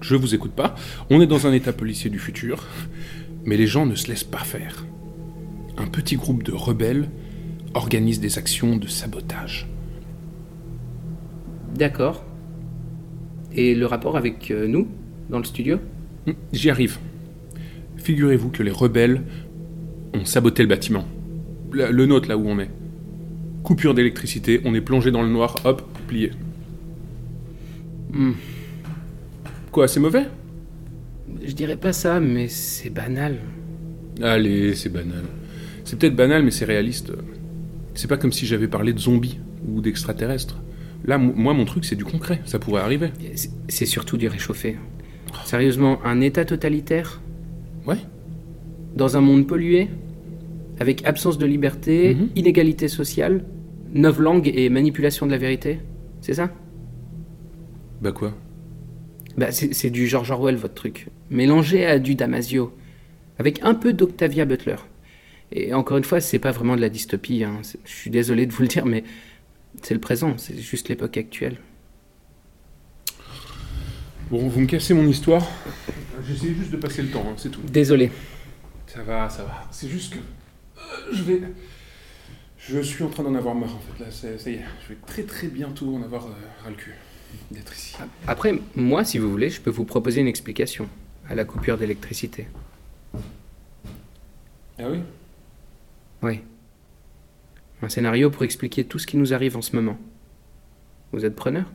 Je 0.00 0.14
vous 0.16 0.34
écoute 0.34 0.52
pas. 0.52 0.74
On 1.10 1.20
est 1.20 1.26
dans 1.26 1.46
un 1.46 1.52
État 1.52 1.72
policier 1.72 2.10
du 2.10 2.18
futur, 2.18 2.64
mais 3.44 3.56
les 3.56 3.66
gens 3.66 3.86
ne 3.86 3.94
se 3.94 4.08
laissent 4.08 4.24
pas 4.24 4.38
faire. 4.38 4.84
Un 5.76 5.86
petit 5.86 6.16
groupe 6.16 6.42
de 6.42 6.52
rebelles 6.52 7.08
organise 7.74 8.20
des 8.20 8.38
actions 8.38 8.76
de 8.76 8.86
sabotage. 8.86 9.68
D'accord. 11.74 12.24
Et 13.52 13.74
le 13.74 13.86
rapport 13.86 14.16
avec 14.16 14.50
euh, 14.50 14.66
nous, 14.66 14.88
dans 15.30 15.38
le 15.38 15.44
studio? 15.44 15.78
Hum, 16.26 16.34
J'y 16.52 16.70
arrive. 16.70 16.98
Figurez-vous 17.96 18.50
que 18.50 18.62
les 18.62 18.70
rebelles 18.70 19.22
ont 20.14 20.24
saboté 20.24 20.62
le 20.62 20.68
bâtiment. 20.68 21.04
La- 21.72 21.90
le 21.90 22.06
nôtre, 22.06 22.28
là 22.28 22.36
où 22.36 22.46
on 22.48 22.58
est. 22.58 22.70
Coupure 23.62 23.94
d'électricité, 23.94 24.60
on 24.64 24.74
est 24.74 24.80
plongé 24.80 25.10
dans 25.10 25.22
le 25.22 25.28
noir, 25.28 25.56
hop, 25.64 25.82
plié. 26.06 26.30
Hmm. 28.12 28.32
Quoi, 29.78 29.86
c'est 29.86 30.00
mauvais? 30.00 30.24
Je 31.40 31.52
dirais 31.52 31.76
pas 31.76 31.92
ça, 31.92 32.18
mais 32.18 32.48
c'est 32.48 32.90
banal. 32.90 33.36
Allez, 34.20 34.74
c'est 34.74 34.88
banal. 34.88 35.22
C'est 35.84 35.96
peut-être 35.96 36.16
banal, 36.16 36.42
mais 36.42 36.50
c'est 36.50 36.64
réaliste. 36.64 37.12
C'est 37.94 38.08
pas 38.08 38.16
comme 38.16 38.32
si 38.32 38.44
j'avais 38.44 38.66
parlé 38.66 38.92
de 38.92 38.98
zombies 38.98 39.38
ou 39.68 39.80
d'extraterrestres. 39.80 40.60
Là, 41.04 41.16
moi, 41.16 41.54
mon 41.54 41.64
truc, 41.64 41.84
c'est 41.84 41.94
du 41.94 42.04
concret. 42.04 42.40
Ça 42.44 42.58
pourrait 42.58 42.80
arriver. 42.82 43.10
C'est- 43.36 43.52
C'est 43.68 43.86
surtout 43.86 44.16
du 44.16 44.26
réchauffé. 44.26 44.78
Sérieusement, 45.44 46.00
un 46.04 46.20
État 46.22 46.44
totalitaire? 46.44 47.20
Ouais. 47.86 47.98
Dans 48.96 49.16
un 49.16 49.20
monde 49.20 49.46
pollué 49.46 49.86
Avec 50.80 51.06
absence 51.06 51.38
de 51.38 51.46
liberté, 51.46 52.16
Mhm. 52.16 52.28
inégalité 52.34 52.88
sociale, 52.88 53.44
neuf 53.94 54.18
langues 54.18 54.50
et 54.52 54.70
manipulation 54.70 55.24
de 55.26 55.30
la 55.30 55.38
vérité 55.38 55.78
C'est 56.20 56.34
ça? 56.34 56.50
Bah 58.02 58.10
quoi? 58.10 58.34
Bah, 59.38 59.52
c'est 59.52 59.90
du 59.90 60.08
George 60.08 60.32
Orwell, 60.32 60.56
votre 60.56 60.74
truc. 60.74 61.06
Mélangé 61.30 61.86
à 61.86 62.00
du 62.00 62.16
Damasio. 62.16 62.76
Avec 63.38 63.60
un 63.62 63.74
peu 63.74 63.92
d'Octavia 63.92 64.44
Butler. 64.44 64.74
Et 65.52 65.72
encore 65.72 65.96
une 65.96 66.02
fois, 66.02 66.20
c'est 66.20 66.40
pas 66.40 66.50
vraiment 66.50 66.74
de 66.74 66.80
la 66.80 66.88
dystopie. 66.88 67.44
hein. 67.44 67.60
Je 67.84 67.90
suis 67.94 68.10
désolé 68.10 68.46
de 68.46 68.52
vous 68.52 68.62
le 68.62 68.68
dire, 68.68 68.84
mais 68.84 69.04
c'est 69.80 69.94
le 69.94 70.00
présent, 70.00 70.36
c'est 70.38 70.58
juste 70.58 70.88
l'époque 70.88 71.16
actuelle. 71.16 71.56
Bon, 74.28 74.48
vous 74.48 74.60
me 74.60 74.66
cassez 74.66 74.92
mon 74.92 75.06
histoire. 75.06 75.46
J'essaie 76.26 76.52
juste 76.52 76.72
de 76.72 76.76
passer 76.76 77.02
le 77.02 77.08
temps, 77.08 77.24
hein, 77.28 77.34
c'est 77.36 77.50
tout. 77.50 77.60
Désolé. 77.62 78.10
Ça 78.88 79.04
va, 79.04 79.30
ça 79.30 79.44
va. 79.44 79.68
C'est 79.70 79.88
juste 79.88 80.14
que. 80.14 80.18
euh, 80.18 81.12
je 81.12 81.22
vais. 81.22 81.40
Je 82.58 82.80
suis 82.80 83.04
en 83.04 83.08
train 83.08 83.22
d'en 83.22 83.36
avoir 83.36 83.54
marre 83.54 83.76
en 83.76 83.78
fait. 83.80 84.04
Là, 84.04 84.10
ça, 84.10 84.36
ça 84.36 84.50
y 84.50 84.54
est. 84.54 84.64
Je 84.82 84.88
vais 84.94 84.98
très 85.06 85.22
très 85.22 85.46
bientôt 85.46 85.94
en 85.94 86.02
avoir 86.02 86.26
euh, 86.26 86.30
ras 86.64 86.70
le 86.70 86.76
cul 86.76 86.92
d'être 87.50 87.74
ici. 87.74 87.96
Après, 88.26 88.54
moi, 88.76 89.04
si 89.04 89.18
vous 89.18 89.30
voulez, 89.30 89.50
je 89.50 89.60
peux 89.60 89.70
vous 89.70 89.84
proposer 89.84 90.20
une 90.20 90.28
explication 90.28 90.88
à 91.28 91.34
la 91.34 91.44
coupure 91.44 91.78
d'électricité. 91.78 92.46
Ah 94.78 94.88
oui? 94.90 95.00
Oui. 96.22 96.40
Un 97.82 97.88
scénario 97.88 98.30
pour 98.30 98.44
expliquer 98.44 98.84
tout 98.84 98.98
ce 98.98 99.06
qui 99.06 99.16
nous 99.16 99.34
arrive 99.34 99.56
en 99.56 99.62
ce 99.62 99.74
moment. 99.76 99.98
Vous 101.12 101.24
êtes 101.24 101.36
preneur? 101.36 101.66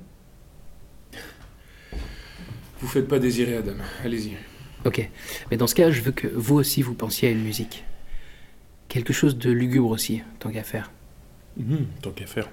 Vous 2.80 2.88
faites 2.88 3.08
pas 3.08 3.20
désirer, 3.20 3.58
Adam. 3.58 3.76
Allez-y. 4.04 4.34
Ok. 4.86 5.10
Mais 5.50 5.58
dans 5.58 5.68
ce 5.68 5.76
cas, 5.76 5.92
je 5.92 6.02
veux 6.02 6.12
que 6.12 6.28
vous 6.28 6.56
aussi 6.56 6.82
vous 6.82 6.94
pensiez 6.94 7.30
à 7.30 7.32
une 7.32 7.44
musique. 7.44 7.86
Quelque 8.90 9.14
chose 9.14 9.38
de 9.38 9.50
lugubre 9.50 9.90
aussi, 9.90 10.22
tant 10.40 10.52
qu'à 10.52 10.64
faire. 10.64 10.92
Mhm, 11.58 11.86
tant 12.02 12.12
qu'à 12.12 12.26
faire. 12.26 12.50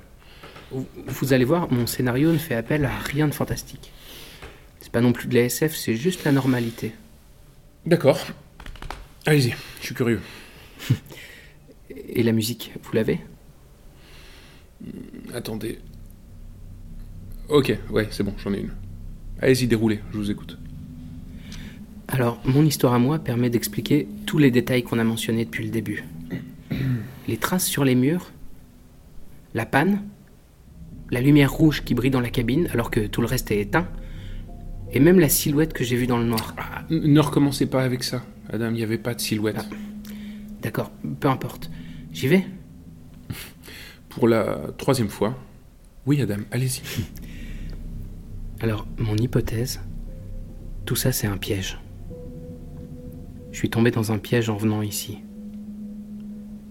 Vous- 0.73 1.33
allez 1.33 1.45
voir, 1.45 1.71
mon 1.73 1.87
scénario 1.87 2.33
ne 2.33 2.39
fait 2.39 2.55
appel 2.55 2.85
à 2.85 2.97
rien 2.97 3.27
de 3.27 3.35
fantastique. 3.35 3.93
C'est 4.81 4.93
pas 4.93 5.01
non 5.01 5.13
plus 5.13 5.29
de 5.29 5.35
la 5.35 5.43
SF, 5.43 5.75
c'est 5.75 5.97
juste 5.97 6.25
la 6.25 6.33
normalité. 6.33 6.93
D'accord. 7.87 8.21
Allez-y, 9.27 9.55
je 9.81 9.87
suis 9.87 9.95
curieux. 9.95 10.21
Et 12.09 12.23
la 12.23 12.33
musique, 12.33 12.73
vous 12.83 12.93
l'avez? 12.93 13.21
Attendez. 15.35 15.79
Ok, 17.49 17.77
ouais, 17.91 18.07
c'est 18.11 18.23
bon, 18.23 18.35
j'en 18.39 18.53
ai 18.55 18.61
une. 18.61 18.71
Allez-y, 19.41 19.67
déroulez, 19.67 20.01
je 20.13 20.19
vous 20.19 20.31
écoute. 20.31 20.57
Alors, 22.09 22.41
mon 22.45 22.65
histoire 22.65 22.95
à 22.95 22.99
moi 22.99 23.19
permet 23.19 23.51
d'expliquer 23.51 24.09
tous 24.27 24.39
les 24.39 24.51
détails 24.51 24.83
qu'on 24.83 24.99
a 24.99 25.05
mentionnés 25.05 25.45
depuis 25.45 25.65
le 25.65 25.71
début. 25.71 26.05
Les 27.29 27.37
traces 27.37 27.67
sur 27.67 27.85
les 27.85 27.95
murs, 27.95 28.33
la 29.55 29.67
panne, 29.67 30.03
la 31.11 31.21
lumière 31.21 31.53
rouge 31.53 31.83
qui 31.85 31.95
brille 31.95 32.11
dans 32.11 32.21
la 32.21 32.31
cabine 32.31 32.69
alors 32.73 32.91
que 32.91 33.07
tout 33.07 33.21
le 33.21 33.27
reste 33.27 33.51
est 33.51 33.61
éteint, 33.61 33.89
et 34.93 35.01
même 35.01 35.21
la 35.21 35.29
silhouette 35.29 35.73
que 35.73 35.85
j'ai 35.85 35.97
vue 35.97 36.07
dans 36.07 36.19
le 36.19 36.25
noir. 36.25 36.55
Ah, 36.59 36.83
ne 36.91 37.21
recommencez 37.21 37.67
pas 37.67 37.83
avec 37.83 38.03
ça. 38.03 38.23
Adam, 38.53 38.69
il 38.69 38.75
n'y 38.75 38.83
avait 38.83 38.99
pas 38.99 39.15
de 39.15 39.21
silhouette. 39.21 39.65
D'accord, 40.63 40.91
peu 41.21 41.29
importe. 41.29 41.71
J'y 42.13 42.27
vais? 42.27 42.45
Pour 44.09 44.27
la 44.27 44.73
troisième 44.77 45.09
fois. 45.09 45.39
Oui, 46.07 46.21
Adam, 46.21 46.39
allez-y. 46.51 46.83
Alors, 48.61 48.87
mon 48.99 49.17
hypothèse, 49.17 49.81
tout 50.85 50.97
ça 50.97 51.13
c'est 51.13 51.27
un 51.27 51.37
piège. 51.37 51.79
Je 53.53 53.59
suis 53.59 53.71
tombé 53.71 53.91
dans 53.91 54.13
un 54.13 54.19
piège 54.19 54.51
en 54.51 54.57
venant 54.57 54.83
ici. 54.83 55.19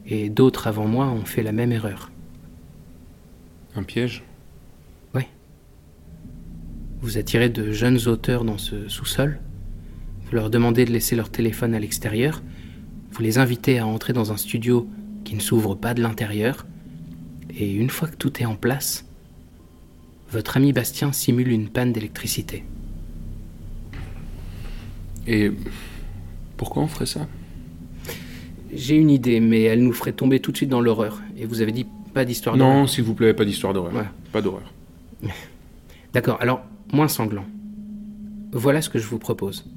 Et 0.05 0.29
d'autres 0.29 0.67
avant 0.67 0.87
moi 0.87 1.07
ont 1.07 1.25
fait 1.25 1.43
la 1.43 1.51
même 1.51 1.71
erreur. 1.71 2.11
Un 3.75 3.83
piège? 3.83 4.23
Vous 7.01 7.17
attirez 7.17 7.49
de 7.49 7.71
jeunes 7.71 8.07
auteurs 8.07 8.43
dans 8.43 8.57
ce 8.57 8.89
sous-sol, 8.89 9.39
vous 10.25 10.35
leur 10.35 10.49
demandez 10.49 10.85
de 10.85 10.91
laisser 10.91 11.15
leur 11.15 11.29
téléphone 11.29 11.73
à 11.73 11.79
l'extérieur, 11.79 12.41
vous 13.11 13.21
les 13.23 13.37
invitez 13.37 13.79
à 13.79 13.87
entrer 13.87 14.13
dans 14.13 14.31
un 14.31 14.37
studio 14.37 14.87
qui 15.23 15.35
ne 15.35 15.39
s'ouvre 15.39 15.75
pas 15.75 15.93
de 15.93 16.01
l'intérieur, 16.01 16.65
et 17.57 17.73
une 17.73 17.89
fois 17.89 18.07
que 18.07 18.15
tout 18.15 18.41
est 18.41 18.45
en 18.45 18.55
place, 18.55 19.05
votre 20.31 20.57
ami 20.57 20.73
Bastien 20.73 21.11
simule 21.11 21.51
une 21.51 21.69
panne 21.69 21.93
d'électricité. 21.93 22.63
Et 25.25 25.51
pourquoi 26.57 26.83
on 26.83 26.87
ferait 26.87 27.05
ça? 27.05 27.27
J'ai 28.73 28.95
une 28.95 29.09
idée, 29.09 29.39
mais 29.39 29.63
elle 29.63 29.83
nous 29.83 29.93
ferait 29.93 30.11
tomber 30.11 30.39
tout 30.39 30.51
de 30.51 30.57
suite 30.57 30.69
dans 30.69 30.81
l'horreur. 30.81 31.21
Et 31.37 31.45
vous 31.45 31.61
avez 31.61 31.71
dit 31.71 31.87
pas 32.13 32.25
d'histoire 32.25 32.57
d'horreur. 32.57 32.75
Non, 32.75 32.87
s'il 32.87 33.03
vous 33.03 33.15
plaît, 33.15 33.33
pas 33.33 33.45
d'histoire 33.45 33.73
d'horreur. 33.73 33.91
Voilà. 33.91 34.11
Pas 34.31 34.41
d'horreur. 34.41 34.73
D'accord, 36.13 36.37
alors, 36.41 36.63
moins 36.91 37.07
sanglant. 37.07 37.45
Voilà 38.51 38.81
ce 38.81 38.89
que 38.89 38.99
je 38.99 39.07
vous 39.07 39.19
propose. 39.19 39.69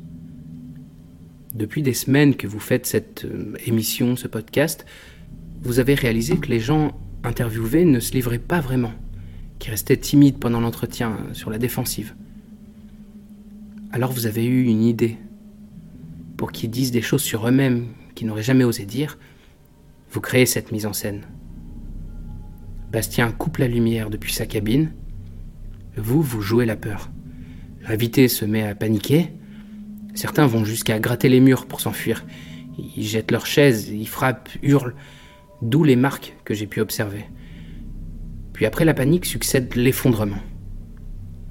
Depuis 1.55 1.83
des 1.83 1.93
semaines 1.93 2.35
que 2.35 2.47
vous 2.47 2.61
faites 2.61 2.87
cette 2.87 3.27
euh, 3.27 3.55
émission, 3.67 4.17
ce 4.17 4.27
podcast, 4.27 4.87
vous 5.61 5.79
avez 5.79 5.95
réalisé 5.95 6.39
que 6.39 6.49
les 6.49 6.61
gens 6.61 6.93
interviewés 7.25 7.85
ne 7.85 8.01
se 8.01 8.13
livraient 8.13 8.39
pas 8.39 8.61
vraiment, 8.61 8.93
qui 9.59 9.71
restaient 9.71 9.99
timides 9.99 10.39
pendant 10.39 10.61
l'entretien, 10.61 11.19
euh, 11.29 11.35
sur 11.35 11.51
la 11.51 11.59
défensive. 11.59 12.15
Alors 13.93 14.13
vous 14.13 14.27
avez 14.27 14.47
eu 14.47 14.65
une 14.65 14.83
idée. 14.83 15.19
Pour 16.39 16.51
qu'ils 16.53 16.71
disent 16.71 16.91
des 16.91 17.03
choses 17.03 17.23
sur 17.23 17.47
eux-mêmes 17.47 17.89
qu'ils 18.15 18.27
n'auraient 18.27 18.43
jamais 18.43 18.65
osé 18.65 18.87
dire, 18.87 19.19
vous 20.11 20.21
créez 20.21 20.47
cette 20.47 20.73
mise 20.73 20.87
en 20.87 20.95
scène. 20.95 21.23
Bastien 22.91 23.31
coupe 23.31 23.59
la 23.59 23.69
lumière 23.69 24.11
depuis 24.11 24.33
sa 24.33 24.47
cabine, 24.47 24.93
vous, 25.97 26.23
vous 26.23 26.41
jouez 26.41 26.67
la 26.67 26.77
peur. 26.77 27.11
L'invité 27.89 28.29
se 28.29 28.45
met 28.45 28.63
à 28.63 28.75
paniquer. 28.75 29.29
Certains 30.15 30.47
vont 30.47 30.65
jusqu'à 30.65 30.99
gratter 30.99 31.29
les 31.29 31.41
murs 31.41 31.67
pour 31.67 31.81
s'enfuir. 31.81 32.25
Ils 32.97 33.05
jettent 33.05 33.31
leurs 33.31 33.47
chaises, 33.47 33.89
ils 33.89 34.09
frappent, 34.09 34.51
hurlent. 34.63 34.95
D'où 35.61 35.85
les 35.85 35.97
marques 35.97 36.37
que 36.45 36.55
j'ai 36.55 36.67
pu 36.67 36.81
observer. 36.81 37.25
Puis 38.53 38.67
après 38.67 38.85
la 38.85 38.95
panique 38.95 39.27
succède 39.27 39.75
l'effondrement. 39.75 40.43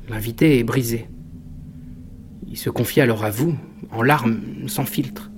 L'invité 0.09 0.59
est 0.59 0.63
brisé. 0.63 1.07
Il 2.47 2.57
se 2.57 2.69
confie 2.69 3.01
alors 3.01 3.23
à 3.23 3.29
vous, 3.29 3.55
en 3.91 4.01
larmes, 4.01 4.41
sans 4.67 4.85
filtre. 4.85 5.31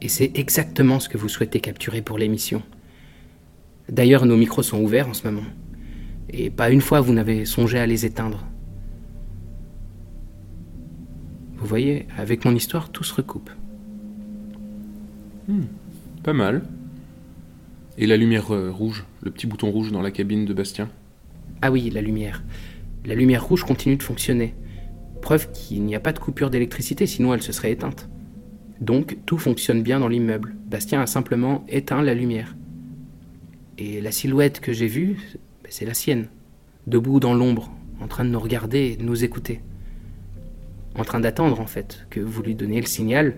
Et 0.00 0.08
c'est 0.08 0.32
exactement 0.34 1.00
ce 1.00 1.08
que 1.08 1.18
vous 1.18 1.28
souhaitez 1.28 1.60
capturer 1.60 2.02
pour 2.02 2.18
l'émission. 2.18 2.62
D'ailleurs, 3.88 4.26
nos 4.26 4.36
micros 4.36 4.62
sont 4.62 4.80
ouverts 4.80 5.08
en 5.08 5.14
ce 5.14 5.26
moment. 5.26 5.46
Et 6.38 6.50
pas 6.50 6.70
une 6.70 6.82
fois 6.82 7.00
vous 7.00 7.14
n'avez 7.14 7.46
songé 7.46 7.78
à 7.78 7.86
les 7.86 8.04
éteindre. 8.04 8.44
Vous 11.56 11.66
voyez, 11.66 12.06
avec 12.18 12.44
mon 12.44 12.54
histoire, 12.54 12.90
tout 12.90 13.04
se 13.04 13.14
recoupe. 13.14 13.50
Pas 16.22 16.34
mal. 16.34 16.62
Et 17.96 18.06
la 18.06 18.18
lumière 18.18 18.54
euh, 18.54 18.70
rouge, 18.70 19.06
le 19.22 19.30
petit 19.30 19.46
bouton 19.46 19.70
rouge 19.70 19.90
dans 19.90 20.02
la 20.02 20.10
cabine 20.10 20.44
de 20.44 20.52
Bastien? 20.52 20.90
Ah 21.62 21.70
oui, 21.70 21.88
la 21.88 22.02
lumière. 22.02 22.44
La 23.06 23.14
lumière 23.14 23.44
rouge 23.44 23.64
continue 23.64 23.96
de 23.96 24.02
fonctionner. 24.02 24.54
Preuve 25.22 25.50
qu'il 25.52 25.84
n'y 25.84 25.94
a 25.94 26.00
pas 26.00 26.12
de 26.12 26.18
coupure 26.18 26.50
d'électricité, 26.50 27.06
sinon 27.06 27.32
elle 27.32 27.42
se 27.42 27.52
serait 27.52 27.72
éteinte. 27.72 28.10
Donc 28.82 29.16
tout 29.24 29.38
fonctionne 29.38 29.82
bien 29.82 30.00
dans 30.00 30.08
l'immeuble. 30.08 30.54
Bastien 30.66 31.00
a 31.00 31.06
simplement 31.06 31.64
éteint 31.68 32.02
la 32.02 32.12
lumière. 32.12 32.54
Et 33.78 34.02
la 34.02 34.12
silhouette 34.12 34.60
que 34.60 34.74
j'ai 34.74 34.86
vue, 34.86 35.38
ben, 35.66 35.72
c'est 35.72 35.84
la 35.84 35.94
sienne. 35.94 36.28
Debout 36.86 37.18
dans 37.18 37.34
l'ombre, 37.34 37.72
en 38.00 38.06
train 38.06 38.24
de 38.24 38.30
nous 38.30 38.38
regarder 38.38 38.92
et 38.92 38.96
de 38.96 39.02
nous 39.02 39.24
écouter. 39.24 39.62
En 40.94 41.02
train 41.02 41.18
d'attendre, 41.18 41.58
en 41.60 41.66
fait, 41.66 42.06
que 42.08 42.20
vous 42.20 42.40
lui 42.40 42.54
donniez 42.54 42.80
le 42.80 42.86
signal 42.86 43.34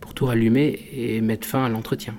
pour 0.00 0.12
tout 0.12 0.26
rallumer 0.26 0.88
et 0.92 1.20
mettre 1.20 1.46
fin 1.46 1.64
à 1.64 1.68
l'entretien. 1.68 2.16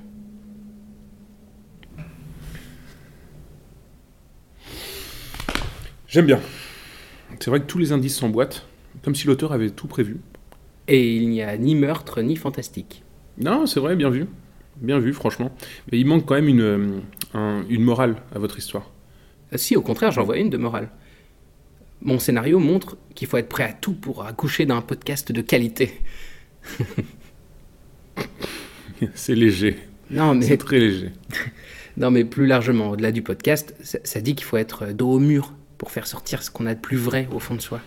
J'aime 6.07 6.25
bien. 6.25 6.39
C'est 7.39 7.49
vrai 7.49 7.59
que 7.61 7.65
tous 7.65 7.77
les 7.77 7.91
indices 7.91 8.17
s'emboîtent, 8.17 8.65
comme 9.03 9.15
si 9.15 9.27
l'auteur 9.27 9.53
avait 9.53 9.69
tout 9.69 9.87
prévu. 9.87 10.19
Et 10.87 11.15
il 11.15 11.29
n'y 11.29 11.41
a 11.41 11.57
ni 11.57 11.75
meurtre 11.75 12.21
ni 12.21 12.35
fantastique. 12.35 13.03
Non, 13.37 13.65
c'est 13.65 13.79
vrai, 13.79 13.95
bien 13.95 14.09
vu. 14.09 14.25
Bien 14.77 14.99
vu, 14.99 15.13
franchement. 15.13 15.51
Mais 15.91 15.99
il 15.99 16.05
manque 16.05 16.25
quand 16.25 16.35
même 16.35 16.47
une, 16.47 16.61
euh, 16.61 16.99
un- 17.33 17.63
une 17.69 17.83
morale 17.83 18.15
à 18.33 18.39
votre 18.39 18.57
histoire. 18.57 18.89
Euh, 19.53 19.57
Si, 19.57 19.75
au 19.75 19.81
contraire, 19.81 20.11
j'en 20.11 20.23
vois 20.23 20.37
une 20.37 20.49
de 20.49 20.57
morale. 20.57 20.89
Mon 22.01 22.19
scénario 22.19 22.59
montre 22.59 22.97
qu'il 23.13 23.27
faut 23.27 23.37
être 23.37 23.49
prêt 23.49 23.63
à 23.63 23.73
tout 23.73 23.93
pour 23.93 24.25
accoucher 24.25 24.65
d'un 24.65 24.81
podcast 24.81 25.31
de 25.31 25.41
qualité. 25.41 26.01
c'est 29.13 29.35
léger. 29.35 29.77
Non, 30.09 30.33
mais, 30.35 30.45
C'est 30.45 30.57
très 30.57 30.79
léger. 30.79 31.11
non, 31.97 32.11
mais 32.11 32.25
plus 32.25 32.47
largement, 32.47 32.89
au-delà 32.91 33.11
du 33.11 33.21
podcast, 33.21 33.75
ça, 33.83 33.99
ça 34.03 34.21
dit 34.21 34.35
qu'il 34.35 34.45
faut 34.45 34.57
être 34.57 34.87
dos 34.93 35.11
au 35.11 35.19
mur 35.19 35.53
pour 35.77 35.91
faire 35.91 36.07
sortir 36.07 36.43
ce 36.43 36.51
qu'on 36.51 36.65
a 36.65 36.73
de 36.75 36.79
plus 36.79 36.97
vrai 36.97 37.27
au 37.31 37.39
fond 37.39 37.55
de 37.55 37.61
soi. 37.61 37.81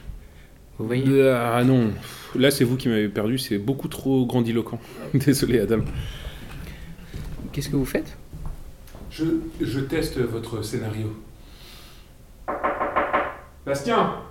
Vous 0.78 0.86
voyez? 0.86 1.28
Ah 1.30 1.62
non, 1.64 1.92
là 2.34 2.50
c'est 2.50 2.64
vous 2.64 2.76
qui 2.76 2.88
m'avez 2.88 3.08
perdu, 3.08 3.38
c'est 3.38 3.58
beaucoup 3.58 3.86
trop 3.86 4.26
grandiloquent. 4.26 4.80
Désolé 5.14 5.60
Adam. 5.60 5.84
Qu'est-ce 7.52 7.68
que 7.68 7.76
vous 7.76 7.84
faites? 7.84 8.16
Je, 9.10 9.24
je 9.60 9.78
teste 9.78 10.18
votre 10.18 10.64
scénario. 10.64 11.14
Bastien 13.66 14.24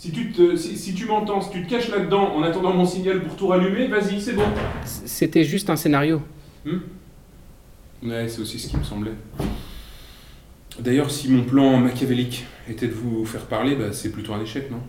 si 0.00 0.12
tu, 0.12 0.32
te, 0.32 0.56
si, 0.56 0.78
si 0.78 0.94
tu 0.94 1.04
m'entends, 1.04 1.42
si 1.42 1.50
tu 1.50 1.62
te 1.62 1.68
caches 1.68 1.90
là-dedans 1.90 2.34
en 2.34 2.42
attendant 2.42 2.72
mon 2.72 2.86
signal 2.86 3.22
pour 3.22 3.36
tout 3.36 3.48
rallumer, 3.48 3.86
vas-y, 3.86 4.18
c'est 4.18 4.32
bon. 4.32 4.46
C'était 4.86 5.44
juste 5.44 5.68
un 5.68 5.76
scénario. 5.76 6.22
Ouais, 8.02 8.26
c'est 8.26 8.40
aussi 8.40 8.58
ce 8.58 8.68
qui 8.68 8.78
me 8.78 8.82
semblait. 8.82 9.12
D'ailleurs, 10.78 11.10
si 11.10 11.28
mon 11.30 11.44
plan 11.44 11.76
machiavélique 11.76 12.46
était 12.66 12.86
de 12.86 12.94
vous 12.94 13.26
faire 13.26 13.44
parler, 13.44 13.76
bah, 13.76 13.92
c'est 13.92 14.10
plutôt 14.10 14.32
un 14.32 14.40
échec, 14.40 14.70
non? 14.70 14.80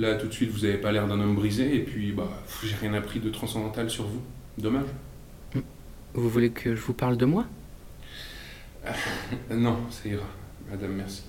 Là, 0.00 0.16
tout 0.16 0.26
de 0.26 0.32
suite, 0.32 0.50
vous 0.50 0.64
avez 0.64 0.78
pas 0.78 0.90
l'air 0.90 1.06
d'un 1.06 1.20
homme 1.20 1.36
brisé, 1.36 1.76
et 1.76 1.84
puis, 1.84 2.10
bah, 2.10 2.28
j'ai 2.64 2.74
rien 2.74 2.94
appris 2.94 3.20
de 3.20 3.30
transcendantal 3.30 3.88
sur 3.88 4.02
vous. 4.08 4.22
Dommage. 4.58 4.86
Vous 6.14 6.28
voulez 6.28 6.50
que 6.50 6.74
je 6.74 6.80
vous 6.80 6.92
parle 6.92 7.16
de 7.16 7.24
moi? 7.24 7.44
Euh, 8.84 8.90
Non, 9.54 9.78
ça 9.90 10.08
ira. 10.08 10.26
Madame, 10.68 10.94
merci. 10.96 11.22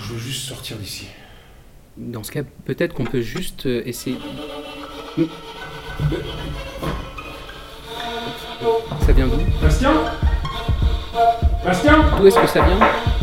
Je 0.00 0.12
veux 0.12 0.18
juste 0.18 0.48
sortir 0.48 0.76
d'ici. 0.76 1.08
Dans 1.96 2.22
ce 2.22 2.30
cas, 2.30 2.42
peut-être 2.64 2.92
qu'on 2.94 3.04
peut 3.04 3.22
juste 3.22 3.66
euh, 3.66 3.82
essayer. 3.86 4.18
Ça 9.06 9.12
vient 9.12 9.26
d'où? 9.26 9.38
Bastien? 9.62 9.92
Bastien? 11.64 12.04
D'où 12.18 12.26
est-ce 12.26 12.38
que 12.38 12.46
ça 12.46 12.60
vient? 12.62 12.78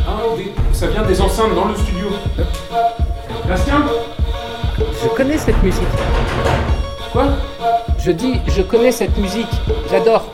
Ah, 0.08 0.18
des- 0.38 0.52
Ça 0.74 0.88
vient 0.88 1.04
des 1.04 1.22
enceintes 1.22 1.54
dans 1.56 1.66
le 1.66 1.76
studio. 1.76 2.08
Bastien? 3.48 3.84
Je 5.04 5.08
connais 5.10 5.38
cette 5.38 5.62
musique. 5.64 5.84
Quoi? 7.12 7.28
Je 8.00 8.12
dis, 8.12 8.40
je 8.48 8.62
connais 8.64 8.92
cette 8.92 9.18
musique. 9.18 9.48
J'adore. 9.90 10.26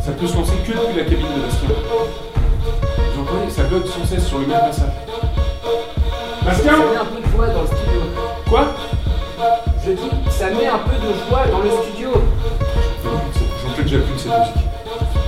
Ça 0.00 0.12
peut 0.12 0.26
se 0.26 0.34
lancer 0.36 0.54
que 0.66 0.72
depuis 0.72 0.96
la 0.96 1.04
cabine 1.04 1.26
de 1.36 1.40
Bastien. 1.42 1.68
Ça 3.54 3.62
bug 3.64 3.86
sans 3.86 4.04
cesse 4.04 4.26
sur 4.26 4.38
le 4.40 4.46
même 4.46 4.58
passage. 4.58 4.88
Bastien 6.44 6.72
met 6.76 6.96
un 6.96 7.04
peu 7.04 7.20
de 7.22 7.30
joie 7.32 7.46
dans 7.46 7.60
le 7.62 7.66
studio. 7.66 8.00
Quoi? 8.48 8.64
Je 9.86 9.92
dis, 9.92 10.10
ça 10.30 10.50
met 10.50 10.66
un 10.66 10.78
peu 10.78 10.96
de 10.96 11.12
joie 11.28 11.46
dans 11.50 11.58
le 11.60 11.70
studio. 11.70 12.10
J'en 13.04 13.74
peux 13.76 13.82
déjà 13.82 13.98
plus 13.98 14.14
de 14.14 14.18
cette 14.18 14.32
musique. 14.38 14.64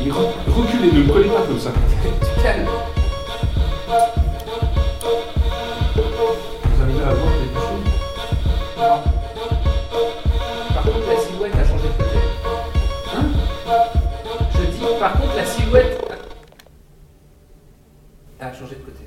Et 0.04 0.10
re- 0.10 0.56
reculez, 0.56 0.92
ne 0.92 1.02
me 1.06 1.12
collez 1.12 1.28
pas 1.28 1.42
comme 1.46 1.58
ça. 1.60 1.70
Tu 2.20 2.42
calmes. 2.42 2.66
De 18.74 18.80
côté. 18.80 19.04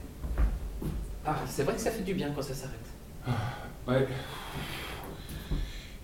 Ah, 1.26 1.36
c'est 1.47 1.64
vrai 1.64 1.76
que 1.76 1.82
ça 1.82 1.91
fait 1.91 2.03
du 2.03 2.14
bien 2.14 2.30
quand 2.36 2.41
ça 2.41 2.53
s'arrête. 2.53 2.76
Ouais. 3.88 4.07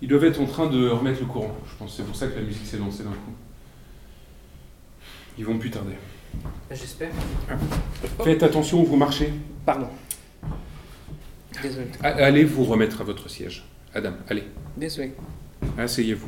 Ils 0.01 0.07
doivent 0.07 0.25
être 0.25 0.41
en 0.41 0.45
train 0.45 0.67
de 0.67 0.89
remettre 0.89 1.19
le 1.21 1.25
courant. 1.25 1.55
Je 1.71 1.75
pense 1.77 1.91
que 1.91 1.97
c'est 1.97 2.03
pour 2.03 2.15
ça 2.15 2.27
que 2.27 2.35
la 2.35 2.41
musique 2.41 2.65
s'est 2.65 2.77
lancée 2.77 3.03
d'un 3.03 3.09
coup. 3.11 3.33
Ils 5.37 5.45
vont 5.45 5.57
plus 5.57 5.71
tarder. 5.71 5.93
J'espère. 6.69 7.09
Faites 8.23 8.43
attention 8.43 8.81
où 8.81 8.85
vous 8.85 8.97
marchez. 8.97 9.33
Pardon. 9.65 9.87
Désolé. 11.61 11.87
A- 12.03 12.09
Allez 12.09 12.43
vous 12.43 12.65
remettre 12.65 13.01
à 13.01 13.03
votre 13.03 13.29
siège. 13.29 13.65
Adam, 13.93 14.11
allez. 14.29 14.43
Désolé. 14.77 15.13
Asseyez-vous. 15.77 16.27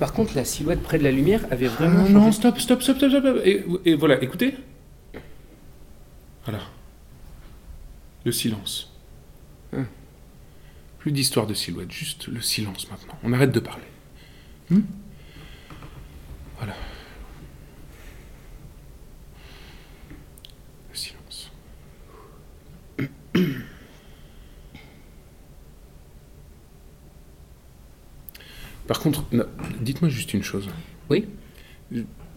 Par 0.00 0.12
contre, 0.12 0.34
la 0.34 0.44
silhouette 0.44 0.82
près 0.82 0.98
de 0.98 1.04
la 1.04 1.12
lumière 1.12 1.42
avait 1.50 1.68
vraiment 1.68 2.00
non, 2.00 2.06
changé. 2.06 2.12
non, 2.14 2.32
stop, 2.32 2.58
stop, 2.58 2.82
stop, 2.82 2.96
stop, 2.98 3.10
stop. 3.10 3.36
Et, 3.44 3.64
et 3.84 3.94
voilà, 3.94 4.20
écoutez. 4.22 4.56
Voilà. 6.46 6.62
Le 8.24 8.30
silence. 8.30 8.92
Hum. 9.72 9.86
Plus 11.00 11.10
d'histoire 11.10 11.46
de 11.48 11.54
silhouette, 11.54 11.90
juste 11.90 12.28
le 12.28 12.40
silence 12.40 12.88
maintenant. 12.88 13.18
On 13.24 13.32
arrête 13.32 13.50
de 13.50 13.60
parler. 13.60 13.84
Hmm 14.70 14.80
voilà. 16.58 16.74
Le 20.90 20.96
silence. 20.96 21.50
Par 28.86 29.00
contre, 29.00 29.24
dites-moi 29.80 30.08
juste 30.08 30.32
une 30.32 30.44
chose. 30.44 30.70
Oui 31.10 31.26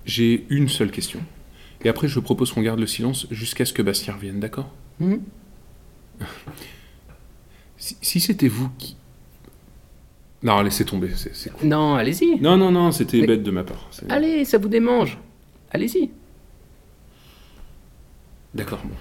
J'ai 0.05 0.45
une 0.49 0.67
seule 0.67 0.91
question. 0.91 1.23
Et 1.83 1.89
après, 1.89 2.07
je 2.07 2.19
propose 2.19 2.51
qu'on 2.51 2.61
garde 2.61 2.79
le 2.79 2.87
silence 2.87 3.25
jusqu'à 3.31 3.65
ce 3.65 3.73
que 3.73 3.81
Bastien 3.81 4.13
revienne, 4.13 4.39
d'accord 4.39 4.71
Mhm. 4.99 5.21
Si, 7.77 7.95
si 8.01 8.19
c'était 8.19 8.49
vous 8.49 8.69
qui... 8.77 8.97
Non, 10.43 10.61
laissez 10.61 10.83
tomber, 10.85 11.11
c'est 11.15 11.49
cool. 11.53 11.67
Non, 11.69 11.95
allez-y. 11.95 12.37
Non, 12.41 12.57
non, 12.57 12.71
non, 12.71 12.91
c'était 12.91 13.21
Mais- 13.21 13.27
bête 13.27 13.43
de 13.43 13.51
ma 13.51 13.63
part. 13.63 13.89
Allez, 14.09 14.43
ça 14.45 14.57
vous 14.57 14.67
démange. 14.67 15.17
Allez-y. 15.71 16.11
D'accord, 18.53 18.79
bon. 18.83 18.95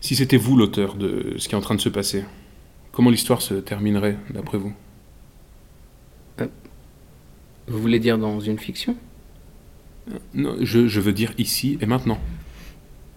Si 0.00 0.14
c'était 0.14 0.36
vous 0.36 0.56
l'auteur 0.56 0.94
de 0.94 1.34
ce 1.38 1.48
qui 1.48 1.54
est 1.54 1.58
en 1.58 1.60
train 1.60 1.74
de 1.74 1.80
se 1.80 1.88
passer, 1.88 2.24
comment 2.92 3.10
l'histoire 3.10 3.42
se 3.42 3.54
terminerait, 3.54 4.16
d'après 4.30 4.58
vous? 4.58 4.72
Vous 6.38 7.78
voulez 7.80 7.98
dire 8.00 8.18
dans 8.18 8.40
une 8.40 8.58
fiction? 8.58 8.96
Non, 10.34 10.56
je, 10.60 10.88
je 10.88 11.00
veux 11.00 11.12
dire 11.12 11.32
ici 11.38 11.78
et 11.80 11.86
maintenant. 11.86 12.18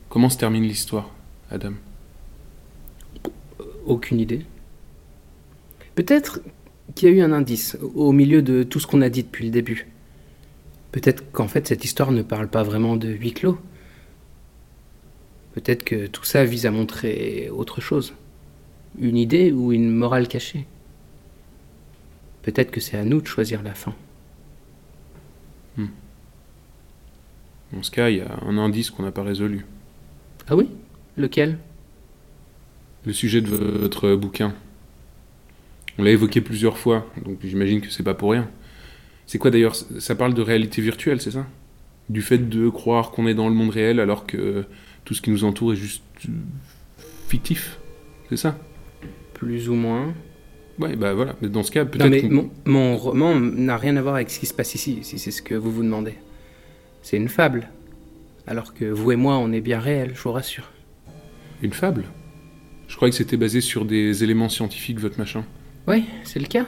Comment 0.10 0.30
se 0.30 0.38
termine 0.38 0.64
l'histoire 0.64 1.10
Adam? 1.50 1.74
Aucune 3.86 4.20
idée. 4.20 4.46
Peut-être 5.96 6.42
qu'il 6.96 7.10
y 7.10 7.12
a 7.12 7.16
eu 7.16 7.22
un 7.22 7.32
indice 7.32 7.78
au 7.96 8.12
milieu 8.12 8.42
de 8.42 8.64
tout 8.64 8.80
ce 8.80 8.88
qu'on 8.88 9.02
a 9.02 9.10
dit 9.10 9.24
depuis 9.24 9.46
le 9.46 9.52
début. 9.52 9.88
Peut-être 10.92 11.32
qu'en 11.32 11.48
fait 11.48 11.68
cette 11.68 11.84
histoire 11.84 12.12
ne 12.12 12.22
parle 12.22 12.48
pas 12.48 12.64
vraiment 12.64 12.96
de 12.96 13.10
huis 13.10 13.34
clos. 13.34 13.58
Peut-être 15.54 15.84
que 15.84 16.08
tout 16.08 16.24
ça 16.24 16.46
vise 16.46 16.66
à 16.66 16.72
montrer 16.72 17.50
autre 17.52 17.82
chose. 17.82 18.14
Une 19.00 19.18
idée 19.18 19.52
ou 19.52 19.72
une 19.72 19.90
morale 19.90 20.28
cachée. 20.28 20.68
Peut-être 22.44 22.72
que 22.72 22.80
c'est 22.80 22.98
à 22.98 23.06
nous 23.06 23.22
de 23.22 23.28
choisir 23.28 23.64
la 23.64 23.74
fin. 23.74 23.96
Dans 27.74 27.84
ce 27.84 27.92
cas, 27.92 28.10
il 28.10 28.18
y 28.18 28.22
a 28.22 28.40
un 28.46 28.58
indice 28.58 28.92
qu'on 28.92 29.04
n'a 29.04 29.12
pas 29.12 29.24
résolu. 29.24 29.66
Ah 30.48 30.56
oui? 30.56 30.70
Lequel? 31.18 31.58
Le 33.06 33.14
sujet 33.14 33.42
de 33.42 33.48
votre 33.50 34.16
bouquin. 34.16 34.54
On 35.98 36.04
l'a 36.04 36.12
évoqué 36.12 36.42
plusieurs 36.42 36.78
fois, 36.78 37.08
donc 37.24 37.38
j'imagine 37.44 37.82
que 37.82 37.90
c'est 37.90 38.04
pas 38.04 38.14
pour 38.14 38.32
rien. 38.32 38.50
C'est 39.26 39.38
quoi 39.38 39.52
d'ailleurs? 39.52 39.76
Ça 39.76 40.16
parle 40.16 40.34
de 40.34 40.42
réalité 40.42 40.82
virtuelle, 40.82 41.22
c'est 41.22 41.32
ça? 41.32 41.46
Du 42.10 42.22
fait 42.22 42.38
de 42.50 42.70
croire 42.70 43.12
qu'on 43.12 43.28
est 43.28 43.34
dans 43.36 43.48
le 43.48 43.56
monde 43.56 43.70
réel 43.70 44.00
alors 44.00 44.26
que 44.26 44.66
tout 45.06 45.14
ce 45.14 45.22
qui 45.22 45.30
nous 45.32 45.44
entoure 45.44 45.74
est 45.74 45.78
juste 45.78 46.04
fictif. 47.28 47.80
C'est 48.30 48.38
ça? 48.38 48.58
Plus 49.34 49.70
ou 49.70 49.76
moins. 49.76 50.14
Ouais, 50.80 50.96
bah 50.96 51.14
voilà. 51.14 51.36
Mais 51.42 51.50
dans 51.50 51.64
ce 51.64 51.72
cas, 51.72 51.84
Non, 51.84 51.90
peut-être. 51.90 52.10
mais 52.10 52.22
qu'on- 52.22 52.30
mon, 52.34 52.52
mon 52.66 52.98
roman 52.98 53.40
n'a 53.40 53.78
rien 53.78 53.96
à 53.98 54.02
voir 54.02 54.16
avec 54.16 54.30
ce 54.32 54.40
qui 54.40 54.46
se 54.46 54.54
passe 54.54 54.74
ici, 54.76 55.00
si 55.04 55.20
c'est 55.20 55.32
ce 55.32 55.42
que 55.42 55.54
vous 55.56 55.72
vous 55.72 55.84
demandez. 55.84 56.16
C'est 57.04 57.18
une 57.18 57.30
fable. 57.30 57.70
Alors 58.48 58.74
que 58.74 58.86
vous 58.86 59.12
et 59.12 59.16
moi, 59.16 59.38
on 59.38 59.52
est 59.52 59.62
bien 59.62 59.80
réels, 59.80 60.14
je 60.16 60.22
vous 60.22 60.32
rassure. 60.32 60.72
Une 61.62 61.74
fable? 61.74 62.06
Je 62.88 62.96
croyais 62.96 63.12
que 63.12 63.18
c'était 63.18 63.38
basé 63.38 63.62
sur 63.62 63.86
des 63.86 64.24
éléments 64.24 64.50
scientifiques, 64.50 65.00
votre 65.00 65.18
machin. 65.20 65.46
Oui, 65.88 66.06
c'est 66.24 66.40
le 66.40 66.48
cas. 66.48 66.66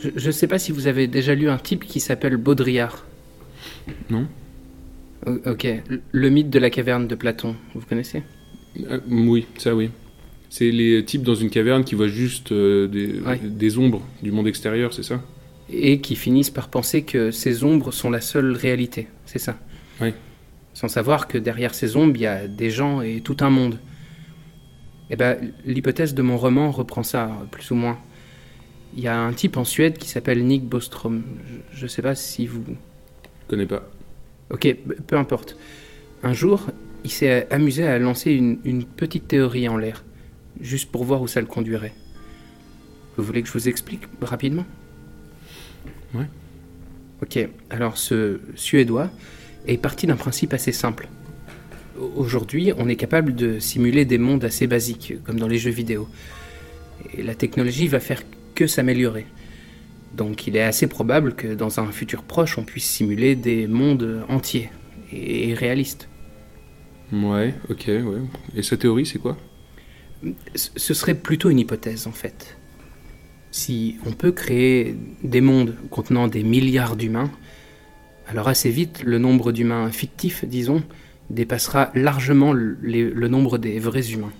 Je, 0.00 0.10
je 0.14 0.30
sais 0.30 0.46
pas 0.46 0.58
si 0.58 0.70
vous 0.72 0.86
avez 0.86 1.06
déjà 1.08 1.34
lu 1.34 1.48
un 1.48 1.58
type 1.58 1.84
qui 1.84 1.98
s'appelle 2.00 2.36
Baudrillard. 2.36 3.04
Non 4.10 4.26
O- 5.26 5.38
ok, 5.50 5.66
le- 5.88 6.00
le 6.12 6.30
mythe 6.30 6.48
de 6.50 6.58
la 6.60 6.70
caverne 6.70 7.08
de 7.08 7.14
Platon, 7.16 7.56
vous 7.74 7.80
connaissez? 7.86 8.22
Ah, 8.88 8.98
Oui, 9.10 9.46
ça 9.56 9.74
oui. 9.74 9.90
C'est 10.50 10.70
les 10.70 11.04
types 11.04 11.22
dans 11.22 11.34
une 11.34 11.50
caverne 11.50 11.84
qui 11.84 11.94
voient 11.94 12.08
juste 12.08 12.52
euh, 12.52 12.86
des, 12.86 13.20
Ouais. 13.20 13.38
des 13.42 13.76
ombres 13.76 14.02
du 14.22 14.30
monde 14.30 14.46
extérieur, 14.46 14.94
c'est 14.94 15.02
ça? 15.02 15.22
Et 15.70 16.00
qui 16.00 16.16
finissent 16.16 16.50
par 16.50 16.68
penser 16.68 17.02
que 17.02 17.30
ces 17.30 17.62
ombres 17.62 17.92
sont 17.92 18.10
la 18.10 18.20
seule 18.20 18.52
réalité, 18.52 19.08
c'est 19.26 19.38
ça 19.38 19.58
Oui. 20.00 20.14
Sans 20.72 20.88
savoir 20.88 21.28
que 21.28 21.36
derrière 21.36 21.74
ces 21.74 21.96
ombres, 21.96 22.16
il 22.16 22.22
y 22.22 22.26
a 22.26 22.48
des 22.48 22.70
gens 22.70 23.02
et 23.02 23.20
tout 23.20 23.36
un 23.40 23.50
monde. 23.50 23.78
Eh 25.10 25.16
ben, 25.16 25.36
l'hypothèse 25.64 26.14
de 26.14 26.22
mon 26.22 26.36
roman 26.36 26.70
reprend 26.70 27.02
ça, 27.02 27.30
plus 27.50 27.70
ou 27.70 27.74
moins. 27.74 27.98
Il 28.96 29.02
y 29.02 29.08
a 29.08 29.18
un 29.18 29.32
type 29.32 29.56
en 29.56 29.64
Suède 29.64 29.98
qui 29.98 30.08
s'appelle 30.08 30.44
Nick 30.44 30.64
Bostrom. 30.64 31.22
Je, 31.72 31.80
je 31.80 31.86
sais 31.86 32.02
pas 32.02 32.14
si 32.14 32.46
vous... 32.46 32.62
Je 32.64 33.48
connais 33.48 33.66
pas. 33.66 33.88
Ok, 34.50 34.74
peu 35.06 35.16
importe. 35.16 35.56
Un 36.22 36.32
jour, 36.32 36.66
il 37.04 37.10
s'est 37.10 37.46
amusé 37.50 37.86
à 37.86 37.98
lancer 37.98 38.32
une, 38.32 38.58
une 38.64 38.84
petite 38.84 39.28
théorie 39.28 39.68
en 39.68 39.76
l'air, 39.76 40.04
juste 40.60 40.90
pour 40.90 41.04
voir 41.04 41.22
où 41.22 41.28
ça 41.28 41.40
le 41.40 41.46
conduirait. 41.46 41.92
Vous 43.16 43.24
voulez 43.24 43.42
que 43.42 43.48
je 43.48 43.52
vous 43.52 43.68
explique 43.68 44.02
rapidement? 44.22 44.64
Ouais. 46.14 46.26
Ok, 47.22 47.38
alors 47.70 47.98
ce 47.98 48.40
Suédois 48.54 49.10
est 49.66 49.76
parti 49.78 50.06
d'un 50.06 50.16
principe 50.16 50.52
assez 50.54 50.72
simple. 50.72 51.08
Au- 51.98 52.12
Aujourd'hui, 52.16 52.72
on 52.76 52.88
est 52.88 52.96
capable 52.96 53.34
de 53.34 53.58
simuler 53.58 54.04
des 54.04 54.18
mondes 54.18 54.44
assez 54.44 54.66
basiques, 54.66 55.14
comme 55.24 55.38
dans 55.38 55.48
les 55.48 55.58
jeux 55.58 55.70
vidéo. 55.70 56.08
Et 57.16 57.22
la 57.22 57.34
technologie 57.34 57.88
va 57.88 58.00
faire 58.00 58.22
que 58.54 58.66
s'améliorer. 58.66 59.26
Donc 60.16 60.46
il 60.46 60.56
est 60.56 60.62
assez 60.62 60.86
probable 60.86 61.34
que 61.34 61.54
dans 61.54 61.80
un 61.80 61.90
futur 61.92 62.22
proche, 62.22 62.58
on 62.58 62.64
puisse 62.64 62.86
simuler 62.88 63.36
des 63.36 63.66
mondes 63.66 64.24
entiers 64.28 64.70
et 65.12 65.54
réalistes. 65.54 66.08
Ouais, 67.12 67.54
ok, 67.70 67.84
ouais. 67.88 68.20
Et 68.54 68.62
sa 68.62 68.76
théorie, 68.76 69.06
c'est 69.06 69.18
quoi? 69.18 69.36
Ce 70.54 70.94
serait 70.94 71.14
plutôt 71.14 71.48
une 71.50 71.60
hypothèse 71.60 72.06
en 72.06 72.12
fait. 72.12 72.57
Si 73.50 73.96
on 74.06 74.12
peut 74.12 74.32
créer 74.32 74.94
des 75.24 75.40
mondes 75.40 75.74
contenant 75.90 76.28
des 76.28 76.42
milliards 76.42 76.96
d'humains, 76.96 77.30
alors 78.28 78.48
assez 78.48 78.70
vite 78.70 79.02
le 79.04 79.18
nombre 79.18 79.52
d'humains 79.52 79.90
fictifs, 79.90 80.44
disons, 80.44 80.82
dépassera 81.30 81.90
largement 81.94 82.52
le, 82.52 83.28
nombre 83.28 83.58
des 83.58 83.78
vrais 83.78 84.12
humains. 84.12 84.32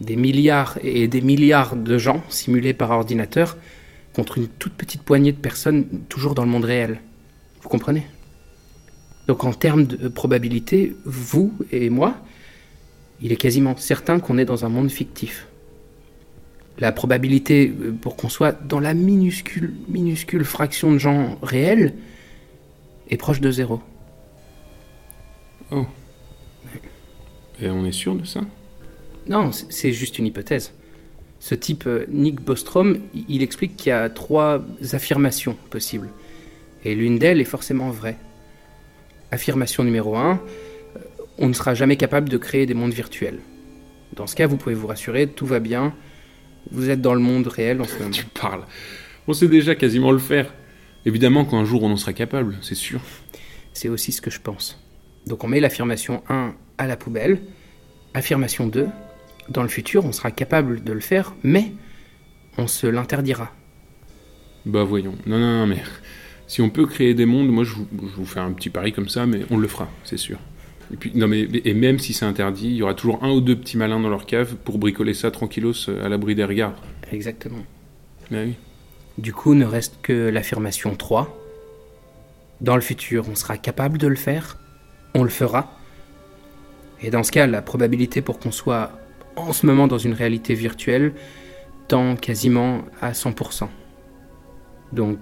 Des 0.00 0.16
milliards 0.16 0.78
et 0.82 1.08
des 1.08 1.20
milliards 1.20 1.74
de 1.74 1.98
gens 1.98 2.22
simulés 2.28 2.74
par 2.74 2.90
ordinateur 2.90 3.56
contre 4.12 4.38
une 4.38 4.48
toute 4.48 4.74
petite 4.74 5.02
poignée 5.02 5.32
de 5.32 5.38
personnes 5.38 5.86
toujours 6.08 6.34
dans 6.34 6.44
le 6.44 6.50
monde 6.50 6.64
réel. 6.64 7.00
Vous 7.62 7.68
comprenez? 7.68 8.06
Donc 9.26 9.44
en 9.44 9.52
termes 9.52 9.84
de 9.84 10.08
probabilité, 10.08 10.94
vous 11.04 11.52
et 11.72 11.90
moi, 11.90 12.16
il 13.20 13.32
est 13.32 13.36
quasiment 13.36 13.76
certain 13.76 14.20
qu'on 14.20 14.38
est 14.38 14.44
dans 14.44 14.64
un 14.64 14.68
monde 14.68 14.90
fictif. 14.90 15.47
La 16.78 16.92
probabilité 16.92 17.68
euh, 17.80 17.92
pour 17.92 18.16
qu'on 18.16 18.28
soit 18.28 18.52
dans 18.52 18.80
la 18.80 18.94
minuscule, 18.94 19.74
minuscule 19.88 20.44
fraction 20.44 20.92
de 20.92 20.98
gens 20.98 21.38
réels 21.42 21.94
est 23.10 23.16
proche 23.16 23.40
de 23.40 23.50
zéro. 23.50 23.80
Et 27.60 27.68
on 27.68 27.84
est 27.84 27.92
sûr 27.92 28.14
de 28.14 28.24
ça? 28.24 28.40
Non, 29.28 29.50
c'est 29.52 29.92
juste 29.92 30.18
une 30.18 30.26
hypothèse. 30.26 30.72
Ce 31.40 31.54
type, 31.54 31.84
euh, 31.86 32.06
Nick 32.08 32.40
Bostrom, 32.40 32.98
il 33.28 33.42
explique 33.42 33.76
qu'il 33.76 33.90
y 33.90 33.92
a 33.92 34.08
trois 34.08 34.64
affirmations 34.92 35.56
possibles. 35.70 36.08
Et 36.84 36.94
l'une 36.94 37.18
d'elles 37.18 37.40
est 37.40 37.44
forcément 37.44 37.90
vraie. 37.90 38.16
Affirmation 39.30 39.84
numéro 39.84 40.16
un, 40.16 40.40
euh, 40.96 41.00
on 41.38 41.48
ne 41.48 41.52
sera 41.52 41.74
jamais 41.74 41.96
capable 41.96 42.28
de 42.28 42.38
créer 42.38 42.66
des 42.66 42.74
mondes 42.74 42.92
virtuels. 42.92 43.40
Dans 44.14 44.26
ce 44.26 44.34
cas, 44.34 44.46
vous 44.46 44.56
pouvez 44.56 44.74
vous 44.74 44.86
rassurer, 44.86 45.26
tout 45.26 45.46
va 45.46 45.60
bien. 45.60 45.94
Vous 46.70 46.90
êtes 46.90 47.00
dans 47.00 47.14
le 47.14 47.20
monde 47.20 47.46
réel 47.46 47.80
en 47.80 47.84
ce 47.84 47.98
moment. 47.98 48.10
Tu 48.10 48.24
parles. 48.24 48.64
On 49.26 49.32
sait 49.32 49.48
déjà 49.48 49.74
quasiment 49.74 50.12
le 50.12 50.18
faire. 50.18 50.52
Évidemment 51.06 51.44
qu'un 51.44 51.64
jour 51.64 51.82
on 51.82 51.90
en 51.90 51.96
sera 51.96 52.12
capable, 52.12 52.56
c'est 52.60 52.74
sûr. 52.74 53.00
C'est 53.72 53.88
aussi 53.88 54.12
ce 54.12 54.20
que 54.20 54.30
je 54.30 54.40
pense. 54.40 54.82
Donc 55.26 55.44
on 55.44 55.48
met 55.48 55.60
l'affirmation 55.60 56.22
1 56.28 56.54
à 56.78 56.86
la 56.86 56.96
poubelle. 56.96 57.40
Affirmation 58.14 58.66
2, 58.66 58.88
dans 59.48 59.62
le 59.62 59.68
futur, 59.68 60.04
on 60.04 60.12
sera 60.12 60.30
capable 60.30 60.82
de 60.82 60.92
le 60.92 61.00
faire, 61.00 61.34
mais 61.42 61.72
on 62.56 62.66
se 62.66 62.86
l'interdira. 62.86 63.52
Bah 64.66 64.84
voyons. 64.84 65.14
Non, 65.26 65.38
non, 65.38 65.60
non, 65.60 65.66
mais 65.66 65.82
si 66.46 66.60
on 66.60 66.70
peut 66.70 66.86
créer 66.86 67.14
des 67.14 67.26
mondes, 67.26 67.48
moi 67.48 67.64
je 67.64 67.74
vous, 67.74 67.86
je 68.02 68.16
vous 68.16 68.26
fais 68.26 68.40
un 68.40 68.52
petit 68.52 68.70
pari 68.70 68.92
comme 68.92 69.08
ça, 69.08 69.26
mais 69.26 69.42
on 69.50 69.58
le 69.58 69.68
fera, 69.68 69.88
c'est 70.04 70.16
sûr. 70.16 70.38
Et 70.92 70.96
puis, 70.96 71.12
non, 71.14 71.28
mais 71.28 71.42
et 71.42 71.74
même 71.74 71.98
si 71.98 72.14
c'est 72.14 72.24
interdit, 72.24 72.68
il 72.68 72.76
y 72.76 72.82
aura 72.82 72.94
toujours 72.94 73.22
un 73.22 73.30
ou 73.30 73.40
deux 73.40 73.56
petits 73.56 73.76
malins 73.76 74.00
dans 74.00 74.08
leur 74.08 74.26
cave 74.26 74.56
pour 74.56 74.78
bricoler 74.78 75.14
ça 75.14 75.30
tranquillos 75.30 75.88
euh, 75.88 76.04
à 76.04 76.08
l'abri 76.08 76.34
des 76.34 76.44
regards. 76.44 76.74
Exactement. 77.12 77.64
Mais 78.30 78.44
oui. 78.44 78.54
Du 79.18 79.32
coup, 79.32 79.54
ne 79.54 79.64
reste 79.64 79.98
que 80.02 80.28
l'affirmation 80.28 80.94
3. 80.94 81.36
Dans 82.60 82.74
le 82.74 82.80
futur, 82.80 83.28
on 83.28 83.34
sera 83.34 83.56
capable 83.56 83.98
de 83.98 84.06
le 84.06 84.16
faire, 84.16 84.58
on 85.14 85.22
le 85.22 85.28
fera. 85.28 85.78
Et 87.02 87.10
dans 87.10 87.22
ce 87.22 87.30
cas, 87.30 87.46
la 87.46 87.62
probabilité 87.62 88.22
pour 88.22 88.38
qu'on 88.38 88.50
soit 88.50 88.92
en 89.36 89.52
ce 89.52 89.66
moment 89.66 89.86
dans 89.86 89.98
une 89.98 90.14
réalité 90.14 90.54
virtuelle 90.54 91.12
tend 91.86 92.16
quasiment 92.16 92.82
à 93.00 93.12
100%. 93.12 93.68
Donc, 94.92 95.18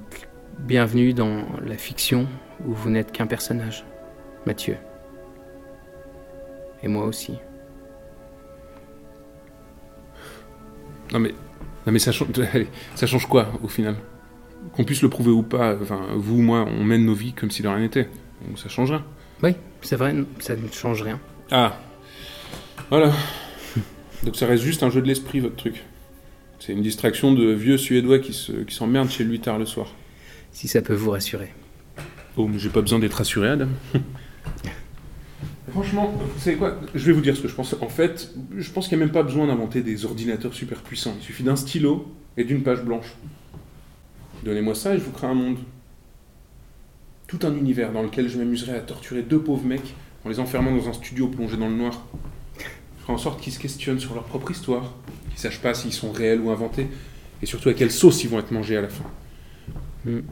bienvenue 0.61 1.13
dans 1.13 1.45
la 1.65 1.77
fiction 1.77 2.27
où 2.67 2.73
vous 2.73 2.91
n'êtes 2.91 3.13
qu'un 3.13 3.27
personnage, 3.27 3.85
Mathieu. 4.47 4.77
Et 6.87 6.89
moi 6.89 7.05
aussi. 7.05 7.33
Non 11.13 11.19
mais, 11.19 11.35
non 11.85 11.93
mais 11.93 11.99
ça, 11.99 12.13
change, 12.13 12.29
allez, 12.53 12.69
ça 12.95 13.09
change 13.09 13.27
quoi 13.27 13.49
au 13.65 13.67
final? 13.67 13.97
Qu'on 14.73 14.85
puisse 14.85 15.03
le 15.03 15.11
prouver 15.11 15.33
ou 15.33 15.43
pas, 15.43 15.77
enfin 15.83 16.07
vous 16.15 16.37
ou 16.37 16.43
moi, 16.43 16.65
on 16.65 16.85
mène 16.85 17.05
nos 17.05 17.15
vies 17.15 17.33
comme 17.33 17.51
si 17.51 17.63
de 17.63 17.67
rien 17.67 17.81
n'était. 17.81 18.09
Donc 18.47 18.57
ça 18.61 18.69
changera. 18.69 19.03
Oui, 19.43 19.57
c'est 19.83 19.97
vrai, 19.97 20.15
ça 20.39 20.55
ne 20.55 20.69
change 20.71 21.03
rien. 21.03 21.19
Ah, 21.51 21.77
voilà. 22.89 23.13
Donc 24.23 24.37
ça 24.37 24.47
reste 24.47 24.63
juste 24.63 24.85
un 24.85 24.91
jeu 24.91 25.03
de 25.03 25.09
l'esprit 25.09 25.41
votre 25.41 25.57
truc. 25.57 25.83
C'est 26.61 26.73
une 26.73 26.83
distraction 26.83 27.33
de 27.33 27.51
vieux 27.51 27.79
suédois 27.79 28.21
qui 28.21 28.33
se, 28.33 28.53
qui 28.53 28.77
s'emmerdent 28.77 29.11
chez 29.11 29.25
lui 29.25 29.41
tard 29.41 29.59
le 29.59 29.67
soir. 29.67 29.93
Si 30.53 30.69
ça 30.69 30.83
peut 30.83 30.95
vous 30.95 31.11
rassurer. 31.11 31.53
Oh, 32.37 32.47
mais 32.47 32.61
j'ai 32.61 32.71
pas 32.71 32.81
besoin 32.81 33.01
d'être 33.01 33.15
rassuré, 33.15 33.49
Adam. 33.49 33.71
Franchement, 35.77 36.11
vous 36.19 36.41
savez 36.41 36.57
quoi 36.57 36.81
Je 36.95 37.05
vais 37.05 37.13
vous 37.13 37.21
dire 37.21 37.37
ce 37.37 37.43
que 37.43 37.49
je 37.49 37.55
pense. 37.55 37.77
En 37.83 37.91
fait, 37.91 38.33
je 38.57 38.71
pense 38.71 38.89
qu'il 38.89 38.97
n'y 38.97 39.03
a 39.03 39.07
même 39.07 39.13
pas 39.13 39.23
besoin 39.23 39.47
d'inventer 39.47 39.83
des 39.83 40.07
ordinateurs 40.07 40.55
super 40.55 40.81
puissants. 40.81 41.15
Il 41.21 41.23
suffit 41.23 41.43
d'un 41.43 41.55
stylo 41.55 42.11
et 42.39 42.45
d'une 42.45 42.63
page 42.63 42.83
blanche. 42.83 43.15
Donnez-moi 44.43 44.75
ça 44.75 44.95
et 44.95 44.99
je 44.99 45.05
vous 45.05 45.11
crée 45.11 45.27
un 45.27 45.35
monde. 45.35 45.59
Tout 47.27 47.41
un 47.43 47.55
univers 47.55 47.93
dans 47.93 48.01
lequel 48.03 48.31
je 48.31 48.39
m'amuserai 48.39 48.75
à 48.75 48.81
torturer 48.81 49.21
deux 49.21 49.39
pauvres 49.39 49.67
mecs 49.67 49.95
en 50.25 50.31
les 50.31 50.41
enfermant 50.41 50.75
dans 50.75 50.89
un 50.89 50.95
studio 50.95 51.29
plongé 51.29 51.59
dans 51.59 51.69
le 51.69 51.75
noir. 51.75 52.07
ferai 53.01 53.13
en 53.13 53.19
sorte 53.19 53.43
qu'ils 53.43 53.53
se 53.53 53.59
questionnent 53.59 54.01
sur 54.01 54.15
leur 54.15 54.25
propre 54.25 54.53
histoire, 54.53 54.95
qu'ils 55.29 55.41
sachent 55.41 55.61
pas 55.61 55.75
s'ils 55.75 55.93
sont 55.93 56.11
réels 56.11 56.41
ou 56.41 56.51
inventés, 56.51 56.87
et 57.43 57.47
surtout 57.47 57.69
à 57.69 57.75
quelle 57.75 57.91
sauce 57.91 58.25
ils 58.25 58.31
vont 58.31 58.39
être 58.39 58.51
mangés 58.51 58.79
à 58.79 58.81
la 58.81 58.89
fin. 58.89 59.05
Mm. 60.07 60.21
Vous 60.21 60.23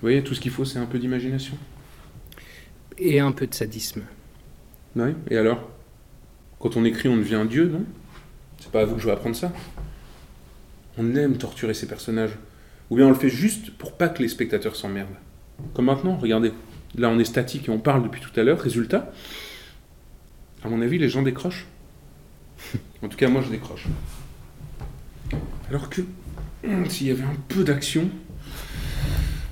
voyez, 0.00 0.24
tout 0.24 0.34
ce 0.34 0.40
qu'il 0.40 0.50
faut, 0.50 0.64
c'est 0.64 0.80
un 0.80 0.86
peu 0.86 0.98
d'imagination. 0.98 1.56
Et 3.04 3.18
un 3.18 3.32
peu 3.32 3.48
de 3.48 3.54
sadisme. 3.54 4.02
Oui, 4.94 5.14
et 5.28 5.36
alors? 5.36 5.68
Quand 6.60 6.76
on 6.76 6.84
écrit, 6.84 7.08
on 7.08 7.16
devient 7.16 7.34
un 7.34 7.44
dieu, 7.44 7.66
non? 7.66 7.84
C'est 8.60 8.70
pas 8.70 8.82
à 8.82 8.84
vous 8.84 8.94
que 8.94 9.00
je 9.00 9.06
vais 9.06 9.12
apprendre 9.12 9.34
ça. 9.34 9.52
On 10.96 11.16
aime 11.16 11.36
torturer 11.36 11.74
ces 11.74 11.88
personnages. 11.88 12.38
Ou 12.90 12.96
bien 12.96 13.06
on 13.06 13.08
le 13.08 13.16
fait 13.16 13.28
juste 13.28 13.72
pour 13.72 13.96
pas 13.96 14.08
que 14.08 14.22
les 14.22 14.28
spectateurs 14.28 14.76
s'emmerdent. 14.76 15.16
Comme 15.74 15.86
maintenant, 15.86 16.16
regardez. 16.16 16.52
Là, 16.94 17.08
on 17.08 17.18
est 17.18 17.24
statique 17.24 17.68
et 17.68 17.70
on 17.72 17.80
parle 17.80 18.04
depuis 18.04 18.20
tout 18.20 18.38
à 18.38 18.44
l'heure. 18.44 18.60
Résultat, 18.60 19.10
à 20.62 20.68
mon 20.68 20.80
avis, 20.80 20.98
les 20.98 21.08
gens 21.08 21.22
décrochent. 21.22 21.66
En 23.02 23.08
tout 23.08 23.16
cas, 23.16 23.28
moi, 23.28 23.42
je 23.42 23.50
décroche. 23.50 23.88
Alors 25.68 25.90
que 25.90 26.02
hum, 26.64 26.88
s'il 26.88 27.08
y 27.08 27.10
avait 27.10 27.24
un 27.24 27.36
peu 27.48 27.64
d'action, 27.64 28.08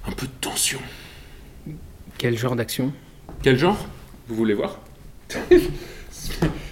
un 0.07 0.13
peu 0.13 0.27
de 0.27 0.33
tension. 0.41 0.79
Quel 2.17 2.39
genre 2.39 2.55
d'action? 2.55 2.93
Quel 3.43 3.59
genre 3.59 3.87
Vous 4.29 4.35
voulez 4.35 4.55
voir 4.55 4.79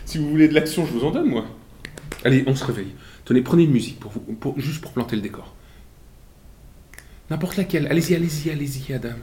Si 0.04 0.18
vous 0.18 0.28
voulez 0.30 0.48
de 0.48 0.54
l'action, 0.54 0.86
je 0.86 0.92
vous 0.92 1.04
en 1.04 1.10
donne, 1.10 1.28
moi. 1.28 1.44
Allez, 2.24 2.44
on 2.46 2.54
se 2.54 2.64
réveille. 2.64 2.94
Tenez, 3.24 3.42
prenez 3.42 3.64
une 3.64 3.72
musique, 3.72 4.00
pour 4.00 4.10
vous, 4.10 4.20
pour- 4.20 4.58
juste 4.58 4.80
pour 4.80 4.92
planter 4.92 5.16
le 5.16 5.22
décor. 5.22 5.54
N'importe 7.30 7.56
laquelle. 7.56 7.86
Allez-y, 7.88 8.14
allez-y, 8.14 8.50
allez-y, 8.50 8.92
Adam. 8.94 9.14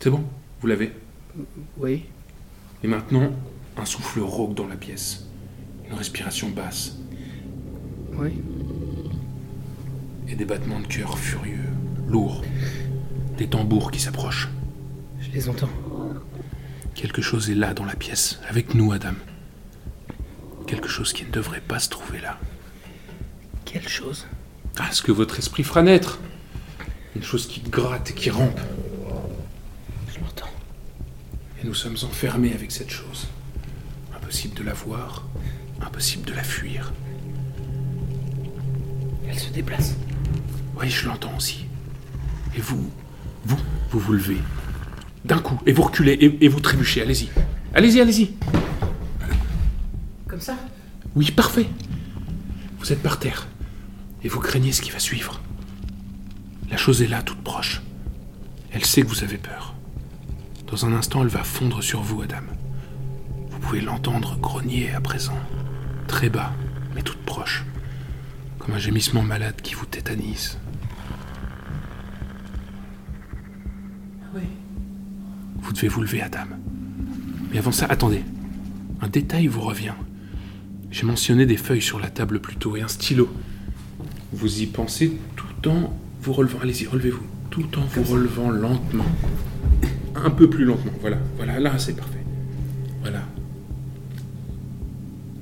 C'est 0.00 0.10
bon 0.10 0.22
Vous 0.60 0.66
l'avez 0.66 0.92
Oui. 1.78 2.04
Et 2.82 2.88
maintenant, 2.88 3.30
un 3.76 3.84
souffle 3.84 4.20
rauque 4.20 4.54
dans 4.54 4.66
la 4.66 4.76
pièce. 4.76 5.26
Une 5.88 5.94
respiration 5.94 6.50
basse. 6.50 6.96
Oui. 8.14 8.32
Et 10.28 10.34
des 10.34 10.44
battements 10.44 10.80
de 10.80 10.86
cœur 10.86 11.18
furieux, 11.18 11.58
lourds. 12.06 12.42
Des 13.38 13.46
tambours 13.48 13.90
qui 13.90 14.00
s'approchent. 14.00 14.48
Je 15.30 15.36
les 15.36 15.48
entends. 15.48 15.68
Quelque 16.94 17.22
chose 17.22 17.50
est 17.50 17.54
là 17.54 17.72
dans 17.72 17.84
la 17.84 17.94
pièce, 17.94 18.40
avec 18.48 18.74
nous, 18.74 18.92
Adam. 18.92 19.14
Quelque 20.66 20.88
chose 20.88 21.12
qui 21.12 21.24
ne 21.24 21.30
devrait 21.30 21.60
pas 21.60 21.78
se 21.78 21.88
trouver 21.88 22.20
là. 22.20 22.38
Quelle 23.64 23.88
chose? 23.88 24.26
Ah, 24.76 24.90
ce 24.90 25.02
que 25.02 25.12
votre 25.12 25.38
esprit 25.38 25.62
fera 25.62 25.82
naître. 25.82 26.18
Une 27.14 27.22
chose 27.22 27.46
qui 27.46 27.60
gratte 27.60 28.10
et 28.10 28.14
qui 28.14 28.30
rampe. 28.30 28.58
Je 30.12 30.20
l'entends. 30.20 30.50
Et 31.62 31.66
nous 31.66 31.74
sommes 31.74 31.96
enfermés 32.02 32.52
avec 32.52 32.72
cette 32.72 32.90
chose. 32.90 33.28
Impossible 34.14 34.54
de 34.54 34.64
la 34.64 34.74
voir, 34.74 35.26
impossible 35.80 36.24
de 36.24 36.34
la 36.34 36.42
fuir. 36.42 36.92
Elle 39.28 39.38
se 39.38 39.50
déplace. 39.50 39.94
Oui, 40.76 40.90
je 40.90 41.06
l'entends 41.06 41.36
aussi. 41.36 41.66
Et 42.56 42.60
vous, 42.60 42.90
vous, 43.44 43.58
vous 43.90 44.00
vous 44.00 44.12
levez. 44.12 44.38
D'un 45.24 45.38
coup, 45.38 45.60
et 45.66 45.72
vous 45.72 45.82
reculez, 45.82 46.12
et, 46.12 46.44
et 46.44 46.48
vous 46.48 46.60
trébuchez, 46.60 47.02
allez-y. 47.02 47.28
Allez-y, 47.74 48.00
allez-y. 48.00 48.32
Comme 50.26 50.40
ça? 50.40 50.56
Oui, 51.14 51.30
parfait. 51.30 51.66
Vous 52.78 52.92
êtes 52.92 53.02
par 53.02 53.18
terre. 53.18 53.46
Et 54.22 54.28
vous 54.28 54.40
craignez 54.40 54.72
ce 54.72 54.82
qui 54.82 54.90
va 54.90 54.98
suivre. 54.98 55.40
La 56.70 56.76
chose 56.76 57.02
est 57.02 57.08
là, 57.08 57.22
toute 57.22 57.42
proche. 57.42 57.82
Elle 58.72 58.84
sait 58.84 59.02
que 59.02 59.08
vous 59.08 59.24
avez 59.24 59.38
peur. 59.38 59.74
Dans 60.68 60.86
un 60.86 60.92
instant, 60.92 61.22
elle 61.22 61.28
va 61.28 61.42
fondre 61.42 61.82
sur 61.82 62.00
vous, 62.00 62.22
Adam. 62.22 62.36
Vous 63.50 63.58
pouvez 63.58 63.80
l'entendre 63.80 64.38
grogner 64.38 64.92
à 64.92 65.00
présent. 65.00 65.38
Très 66.06 66.30
bas, 66.30 66.52
mais 66.94 67.02
toute 67.02 67.22
proche. 67.24 67.64
Comme 68.58 68.74
un 68.74 68.78
gémissement 68.78 69.22
malade 69.22 69.60
qui 69.62 69.74
vous 69.74 69.86
tétanise. 69.86 70.58
Vous 75.62 75.72
devez 75.72 75.88
vous 75.88 76.02
lever, 76.02 76.22
Adam. 76.22 76.46
Mais 77.50 77.58
avant 77.58 77.72
ça, 77.72 77.86
attendez. 77.86 78.22
Un 79.00 79.08
détail 79.08 79.46
vous 79.46 79.60
revient. 79.60 79.94
J'ai 80.90 81.06
mentionné 81.06 81.46
des 81.46 81.56
feuilles 81.56 81.82
sur 81.82 82.00
la 82.00 82.08
table 82.08 82.40
plus 82.40 82.56
tôt 82.56 82.76
et 82.76 82.82
un 82.82 82.88
stylo. 82.88 83.28
Vous 84.32 84.60
y 84.60 84.66
pensez 84.66 85.16
tout 85.36 85.68
en 85.68 85.94
vous 86.22 86.32
relevant. 86.32 86.58
Allez-y, 86.62 86.86
relevez-vous. 86.86 87.24
Tout 87.50 87.78
en 87.78 87.84
vous 87.84 88.02
relevant 88.04 88.50
lentement. 88.50 89.06
Un 90.14 90.30
peu 90.30 90.50
plus 90.50 90.64
lentement. 90.64 90.92
Voilà, 91.00 91.18
voilà, 91.36 91.58
là 91.60 91.78
c'est 91.78 91.94
parfait. 91.94 92.24
Voilà. 93.00 93.22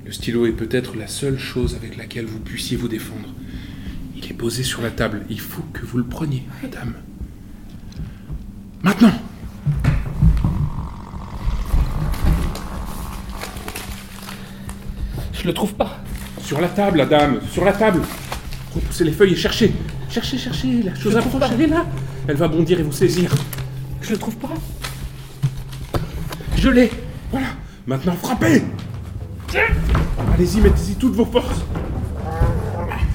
Le 0.05 0.11
stylo 0.11 0.45
est 0.45 0.53
peut-être 0.53 0.95
la 0.95 1.07
seule 1.07 1.37
chose 1.37 1.75
avec 1.75 1.97
laquelle 1.97 2.25
vous 2.25 2.39
puissiez 2.39 2.77
vous 2.77 2.87
défendre. 2.87 3.29
Il 4.15 4.25
est 4.25 4.33
posé 4.33 4.63
sur 4.63 4.81
la 4.81 4.91
table. 4.91 5.25
Il 5.29 5.39
faut 5.39 5.63
que 5.73 5.85
vous 5.85 5.97
le 5.97 6.03
preniez, 6.03 6.43
madame. 6.63 6.93
Maintenant 8.81 9.13
Je 15.41 15.47
le 15.47 15.53
trouve 15.53 15.73
pas. 15.73 15.99
Sur 16.43 16.59
la 16.59 16.67
table, 16.67 16.97
la 16.97 17.05
dame, 17.05 17.39
sur 17.51 17.63
la 17.63 17.71
table. 17.71 18.01
Repoussez 18.75 19.05
les 19.05 19.11
feuilles 19.13 19.33
et 19.33 19.37
cherchez. 19.37 19.73
Cherchez, 20.09 20.37
cherchez, 20.37 20.83
la 20.83 20.93
chose 20.95 21.15
approche, 21.15 21.43
elle 21.53 21.61
est 21.61 21.67
là. 21.67 21.85
Elle 22.27 22.35
va 22.35 22.47
bondir 22.47 22.79
et 22.79 22.83
vous 22.83 22.91
saisir. 22.91 23.31
Je 24.01 24.11
le 24.11 24.17
trouve 24.17 24.35
pas. 24.35 24.53
Je 26.57 26.69
l'ai. 26.69 26.91
Voilà. 27.31 27.47
Maintenant, 27.87 28.15
frappez. 28.21 28.63
Allez-y, 30.33 30.59
mettez-y 30.59 30.95
toutes 30.95 31.15
vos 31.15 31.25
forces. 31.25 31.63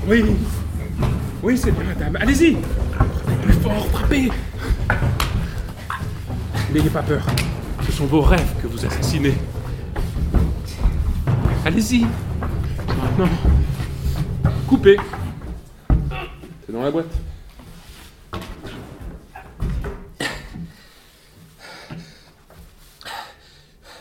Oui. 0.09 0.25
Oui, 1.43 1.59
c'est 1.59 1.72
bien, 1.72 1.85
madame. 1.85 2.16
Allez-y. 2.16 2.57
Frappez 2.93 3.37
plus 3.43 3.53
fort, 3.55 3.87
frappez. 3.89 4.31
N'ayez 6.72 6.91
pas 6.91 7.03
peur. 7.03 7.27
Ce 7.87 7.93
sont 7.93 8.07
vos 8.07 8.22
rêves 8.22 8.55
que 8.62 8.66
vous 8.66 8.85
assassinez. 8.85 9.35
Allez-y. 11.65 12.05
Maintenant. 12.87 13.29
Coupez. 14.69 14.99
C'est 16.67 16.73
dans 16.73 16.83
la 16.83 16.91
boîte. 16.91 17.07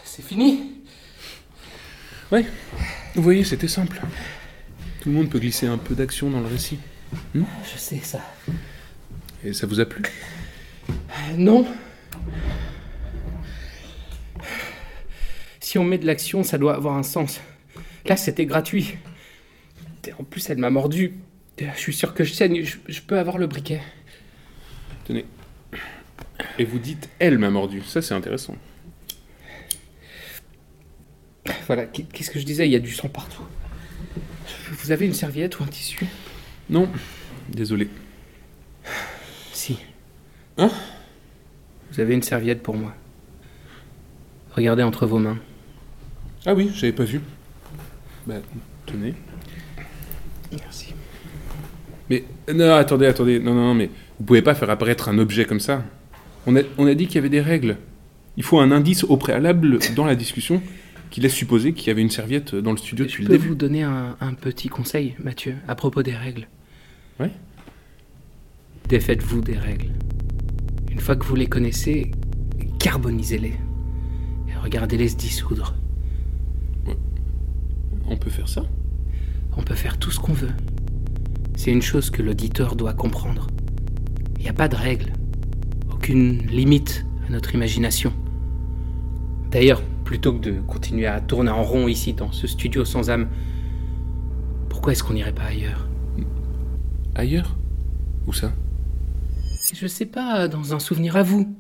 C'est 0.04 0.22
fini 0.22 0.72
Ouais. 2.34 2.46
Vous 3.16 3.24
voyez, 3.24 3.46
c'était 3.46 3.70
simple. 3.70 4.02
Tout 5.02 5.10
le 5.10 5.16
monde 5.16 5.30
peut 5.30 5.40
glisser 5.40 5.68
un 5.68 5.78
peu 5.78 5.96
d'action 5.96 6.30
dans 6.30 6.42
le 6.42 6.48
récit. 6.48 6.80
Je 7.34 7.78
sais 7.78 8.00
ça. 8.00 8.20
Et 9.44 9.54
ça 9.54 9.68
vous 9.68 9.80
a 9.80 9.86
plu? 9.86 10.04
Non. 11.38 11.66
Si 15.62 15.78
on 15.78 15.86
met 15.86 15.98
de 15.98 16.06
l'action, 16.06 16.44
ça 16.44 16.58
doit 16.58 16.76
avoir 16.76 16.96
un 16.96 17.04
sens. 17.04 17.40
Là, 18.06 18.18
c'était 18.18 18.46
gratuit. 18.46 18.98
En 20.20 20.24
plus, 20.24 20.50
elle 20.50 20.58
m'a 20.58 20.70
mordu. 20.70 21.14
Je 21.60 21.80
suis 21.80 21.94
sûr 21.94 22.14
que 22.14 22.24
je 22.24 22.34
saigne. 22.34 22.64
Je, 22.64 22.78
je 22.88 23.02
peux 23.02 23.18
avoir 23.18 23.38
le 23.38 23.48
briquet. 23.48 23.82
Tenez. 25.06 25.26
Et 26.60 26.66
vous 26.66 26.80
dites 26.80 27.10
elle 27.20 27.38
m'a 27.38 27.50
mordu. 27.50 27.82
Ça, 27.86 28.02
c'est 28.02 28.14
intéressant. 28.14 28.56
Voilà, 31.68 31.86
qu'est- 31.86 32.04
qu'est-ce 32.12 32.32
que 32.32 32.40
je 32.40 32.46
disais? 32.46 32.68
Il 32.68 32.72
y 32.72 32.76
a 32.76 32.80
du 32.80 32.92
sang 32.94 33.10
partout. 33.10 33.44
Vous 34.72 34.92
avez 34.92 35.06
une 35.06 35.14
serviette 35.14 35.60
ou 35.60 35.64
un 35.64 35.68
tissu? 35.68 36.06
Non. 36.70 36.90
Désolé. 37.50 37.88
Si. 39.54 39.78
Hein? 40.58 40.72
Vous 41.92 42.00
avez 42.00 42.14
une 42.14 42.24
serviette 42.24 42.64
pour 42.64 42.76
moi. 42.76 42.94
Regardez 44.56 44.84
entre 44.84 45.06
vos 45.06 45.20
mains. 45.20 45.38
Ah 46.46 46.54
oui, 46.54 46.72
j'avais 46.76 46.94
pas 46.94 47.04
vu. 47.06 47.22
Bah, 48.28 48.36
tenez. 48.86 49.14
Merci. 50.52 50.94
Mais 52.10 52.24
non, 52.54 52.74
attendez, 52.76 53.06
attendez. 53.08 53.40
Non, 53.40 53.54
non, 53.54 53.68
non, 53.68 53.74
mais 53.74 53.90
vous 54.20 54.26
pouvez 54.26 54.42
pas 54.42 54.56
faire 54.56 54.70
apparaître 54.70 55.10
un 55.10 55.18
objet 55.18 55.46
comme 55.46 55.60
ça. 55.60 55.84
On 56.46 56.56
a, 56.56 56.62
on 56.78 56.86
a 56.88 56.94
dit 56.94 57.08
qu'il 57.08 57.16
y 57.16 57.20
avait 57.20 57.30
des 57.30 57.42
règles. 57.42 57.78
Il 58.38 58.44
faut 58.44 58.60
un 58.60 58.72
indice 58.72 59.04
au 59.04 59.18
préalable 59.18 59.80
dans 59.96 60.06
la 60.06 60.16
discussion 60.16 60.62
qui 61.10 61.22
laisse 61.22 61.34
supposer 61.34 61.74
qu'il 61.74 61.88
y 61.88 61.92
avait 61.92 62.02
une 62.02 62.10
serviette 62.10 62.56
dans 62.56 62.72
le 62.72 62.78
studio 62.78 63.06
Je 63.06 63.10
depuis 63.12 63.24
le 63.24 63.28
peux 63.28 63.34
début. 63.38 63.48
vous 63.50 63.56
donner 63.56 63.84
un, 63.84 64.16
un 64.20 64.34
petit 64.34 64.68
conseil, 64.68 65.16
Mathieu, 65.24 65.56
à 65.68 65.76
propos 65.76 66.02
des 66.02 66.16
règles. 66.16 66.48
Ouais. 67.20 67.32
Défaites-vous 68.90 69.42
des 69.42 69.58
règles. 69.58 69.92
Une 70.92 71.00
fois 71.00 71.16
que 71.16 71.26
vous 71.26 71.36
les 71.36 71.48
connaissez, 71.48 72.12
carbonisez-les. 72.80 73.54
Et 74.50 74.56
regardez-les 74.62 75.10
se 75.10 75.16
dissoudre. 75.16 75.76
On 78.14 78.18
peut 78.18 78.30
faire 78.30 78.48
ça 78.48 78.64
On 79.58 79.64
peut 79.64 79.74
faire 79.74 79.98
tout 79.98 80.12
ce 80.12 80.20
qu'on 80.20 80.34
veut. 80.34 80.52
C'est 81.56 81.72
une 81.72 81.82
chose 81.82 82.12
que 82.12 82.22
l'auditeur 82.22 82.76
doit 82.76 82.94
comprendre. 82.94 83.48
Il 84.38 84.44
n'y 84.44 84.50
a 84.50 84.54
pas 84.54 84.68
de 84.68 84.76
règles. 84.76 85.14
Aucune 85.92 86.46
limite 86.48 87.06
à 87.28 87.32
notre 87.32 87.56
imagination. 87.56 88.14
D'ailleurs, 89.50 89.82
plutôt 90.06 90.34
que 90.34 90.40
de 90.40 90.60
continuer 90.62 91.08
à 91.08 91.22
tourner 91.22 91.50
en 91.50 91.64
rond 91.64 91.88
ici 91.88 92.14
dans 92.14 92.32
ce 92.32 92.46
studio 92.46 92.86
sans 92.86 93.10
âme, 93.10 93.30
pourquoi 94.70 94.92
est-ce 94.92 95.04
qu'on 95.04 95.14
n'irait 95.14 95.34
pas 95.34 95.46
ailleurs? 95.46 95.88
Ailleurs? 97.16 97.56
Où 98.28 98.34
ça? 98.34 98.52
Je 99.74 99.88
sais 99.88 100.06
pas, 100.06 100.48
dans 100.48 100.76
un 100.76 100.80
souvenir 100.80 101.18
à 101.18 101.24
vous. 101.24 101.56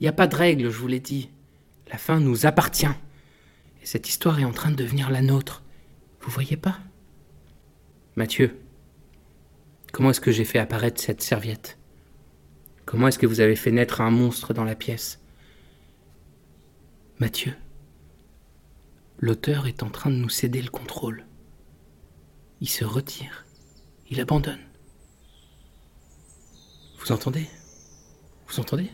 Il 0.00 0.04
n'y 0.04 0.08
a 0.08 0.12
pas 0.12 0.26
de 0.26 0.36
règle, 0.36 0.70
je 0.70 0.78
vous 0.78 0.88
l'ai 0.88 1.00
dit. 1.00 1.30
La 1.90 1.96
fin 1.96 2.20
nous 2.20 2.44
appartient. 2.44 2.86
Et 3.82 3.86
cette 3.86 4.08
histoire 4.08 4.38
est 4.38 4.44
en 4.44 4.52
train 4.52 4.70
de 4.70 4.76
devenir 4.76 5.08
la 5.08 5.22
nôtre. 5.22 5.62
Vous 6.28 6.34
voyez 6.34 6.58
pas? 6.58 6.78
Mathieu, 8.14 8.60
comment 9.94 10.10
est-ce 10.10 10.20
que 10.20 10.30
j'ai 10.30 10.44
fait 10.44 10.58
apparaître 10.58 11.00
cette 11.00 11.22
serviette? 11.22 11.78
Comment 12.84 13.08
est-ce 13.08 13.18
que 13.18 13.26
vous 13.26 13.40
avez 13.40 13.56
fait 13.56 13.70
naître 13.70 14.02
un 14.02 14.10
monstre 14.10 14.52
dans 14.52 14.64
la 14.64 14.74
pièce? 14.74 15.22
Mathieu, 17.18 17.54
l'auteur 19.16 19.66
est 19.66 19.82
en 19.82 19.88
train 19.88 20.10
de 20.10 20.16
nous 20.16 20.28
céder 20.28 20.60
le 20.60 20.68
contrôle. 20.68 21.24
Il 22.60 22.68
se 22.68 22.84
retire, 22.84 23.46
il 24.10 24.20
abandonne. 24.20 24.60
Vous 26.98 27.10
entendez? 27.10 27.48
Vous 28.48 28.60
entendez? 28.60 28.90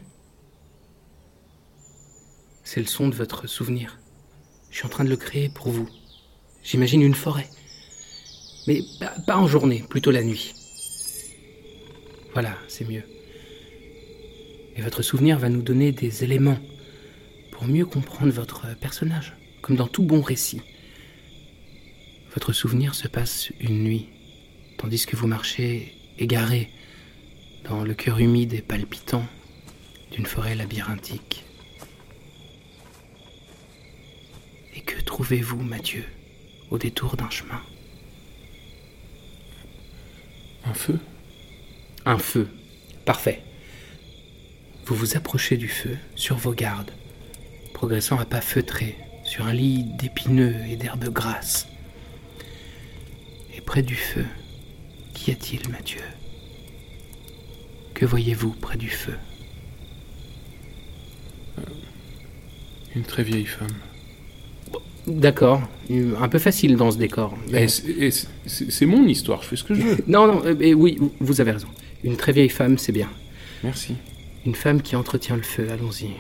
C'est 2.62 2.78
le 2.78 2.86
son 2.86 3.08
de 3.08 3.16
votre 3.16 3.48
souvenir. 3.48 3.98
Je 4.70 4.76
suis 4.76 4.86
en 4.86 4.90
train 4.90 5.02
de 5.02 5.10
le 5.10 5.16
créer 5.16 5.48
pour 5.48 5.72
vous. 5.72 5.90
J'imagine 6.64 7.02
une 7.02 7.14
forêt. 7.14 7.48
Mais 8.66 8.80
pas, 9.26 9.36
en 9.36 9.46
journée, 9.46 9.84
plutôt 9.88 10.10
la 10.10 10.24
nuit. 10.24 10.54
Voilà, 12.32 12.56
c'est 12.66 12.88
mieux. 12.88 13.04
Et 14.76 14.80
votre 14.80 15.02
souvenir 15.02 15.38
va 15.38 15.50
nous 15.50 15.62
donner 15.62 15.92
des 15.92 16.24
éléments 16.24 16.58
pour 17.52 17.66
mieux 17.66 17.84
comprendre 17.84 18.32
votre 18.32 18.74
personnage, 18.78 19.34
comme 19.60 19.76
dans 19.76 19.86
tout 19.86 20.02
bon 20.02 20.22
récit. 20.22 20.62
Votre 22.32 22.52
souvenir 22.52 22.94
se 22.94 23.06
passe 23.06 23.52
une 23.60 23.84
nuit, 23.84 24.08
tandis 24.78 25.06
que 25.06 25.16
vous 25.16 25.28
marchez 25.28 25.94
égaré 26.18 26.70
dans 27.68 27.84
le 27.84 27.94
cœur 27.94 28.18
humide 28.18 28.54
et 28.54 28.62
palpitant 28.62 29.24
d'une 30.10 30.26
forêt 30.26 30.54
labyrinthique. 30.54 31.44
Et 34.74 34.80
que 34.80 35.00
trouvez-vous, 35.00 35.62
Mathieu, 35.62 36.04
au 36.70 36.78
détour 36.78 37.16
d'un 37.16 37.30
chemin 37.30 37.60
Un 40.66 40.74
feu? 40.74 40.98
Un 42.06 42.18
feu. 42.18 42.48
Parfait. 43.04 43.42
Vous 44.86 44.94
vous 44.94 45.16
approchez 45.16 45.56
du 45.56 45.68
feu 45.68 45.96
sur 46.16 46.36
vos 46.36 46.52
gardes, 46.52 46.90
progressant 47.72 48.18
à 48.18 48.24
pas 48.24 48.40
feutrés 48.40 48.96
sur 49.24 49.46
un 49.46 49.52
lit 49.52 49.84
d'épineux 49.84 50.54
et 50.68 50.76
d'herbes 50.76 51.08
grasses. 51.08 51.66
Et 53.54 53.60
près 53.60 53.82
du 53.82 53.94
feu, 53.94 54.24
qu'y 55.14 55.30
a-t-il, 55.30 55.68
Mathieu? 55.70 56.02
Que 57.94 58.04
voyez-vous 58.04 58.50
près 58.50 58.76
du 58.76 58.90
feu? 58.90 59.16
Une 62.94 63.04
très 63.04 63.22
vieille 63.22 63.46
femme. 63.46 63.76
D'accord, 65.06 65.60
un 65.90 66.28
peu 66.28 66.38
facile 66.38 66.76
dans 66.76 66.90
ce 66.90 66.96
décor. 66.96 67.36
C'est 68.46 68.86
mon 68.86 69.06
histoire, 69.06 69.42
je 69.42 69.48
fais 69.48 69.56
ce 69.56 69.64
que 69.64 69.74
je 69.74 69.82
veux. 69.82 69.98
Non, 70.06 70.26
non, 70.26 70.42
euh, 70.44 70.54
mais 70.58 70.72
oui, 70.72 70.98
vous 71.20 71.40
avez 71.40 71.50
raison. 71.52 71.68
Une 72.04 72.16
très 72.16 72.32
vieille 72.32 72.48
femme, 72.48 72.78
c'est 72.78 72.92
bien. 72.92 73.10
Merci. 73.62 73.96
Une 74.46 74.54
femme 74.54 74.80
qui 74.80 74.96
entretient 74.96 75.36
le 75.36 75.42
feu, 75.42 75.68
allons-y. 75.70 76.10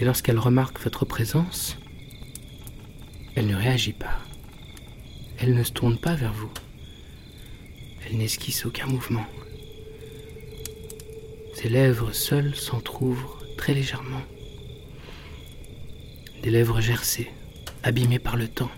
Et 0.00 0.04
lorsqu'elle 0.04 0.38
remarque 0.38 0.80
votre 0.82 1.04
présence, 1.04 1.76
elle 3.34 3.46
ne 3.46 3.56
réagit 3.56 3.92
pas. 3.92 4.18
Elle 5.38 5.54
ne 5.54 5.62
se 5.62 5.72
tourne 5.72 5.98
pas 5.98 6.14
vers 6.14 6.32
vous. 6.32 6.50
Elle 8.06 8.16
n'esquisse 8.16 8.64
aucun 8.64 8.86
mouvement. 8.86 9.26
Ses 11.54 11.68
lèvres 11.68 12.12
seules 12.12 12.54
s'entr'ouvrent 12.54 13.42
très 13.58 13.74
légèrement. 13.74 14.22
Des 16.46 16.52
lèvres 16.52 16.80
gercées, 16.80 17.32
abîmées 17.82 18.20
par 18.20 18.36
le 18.36 18.46
temps, 18.46 18.70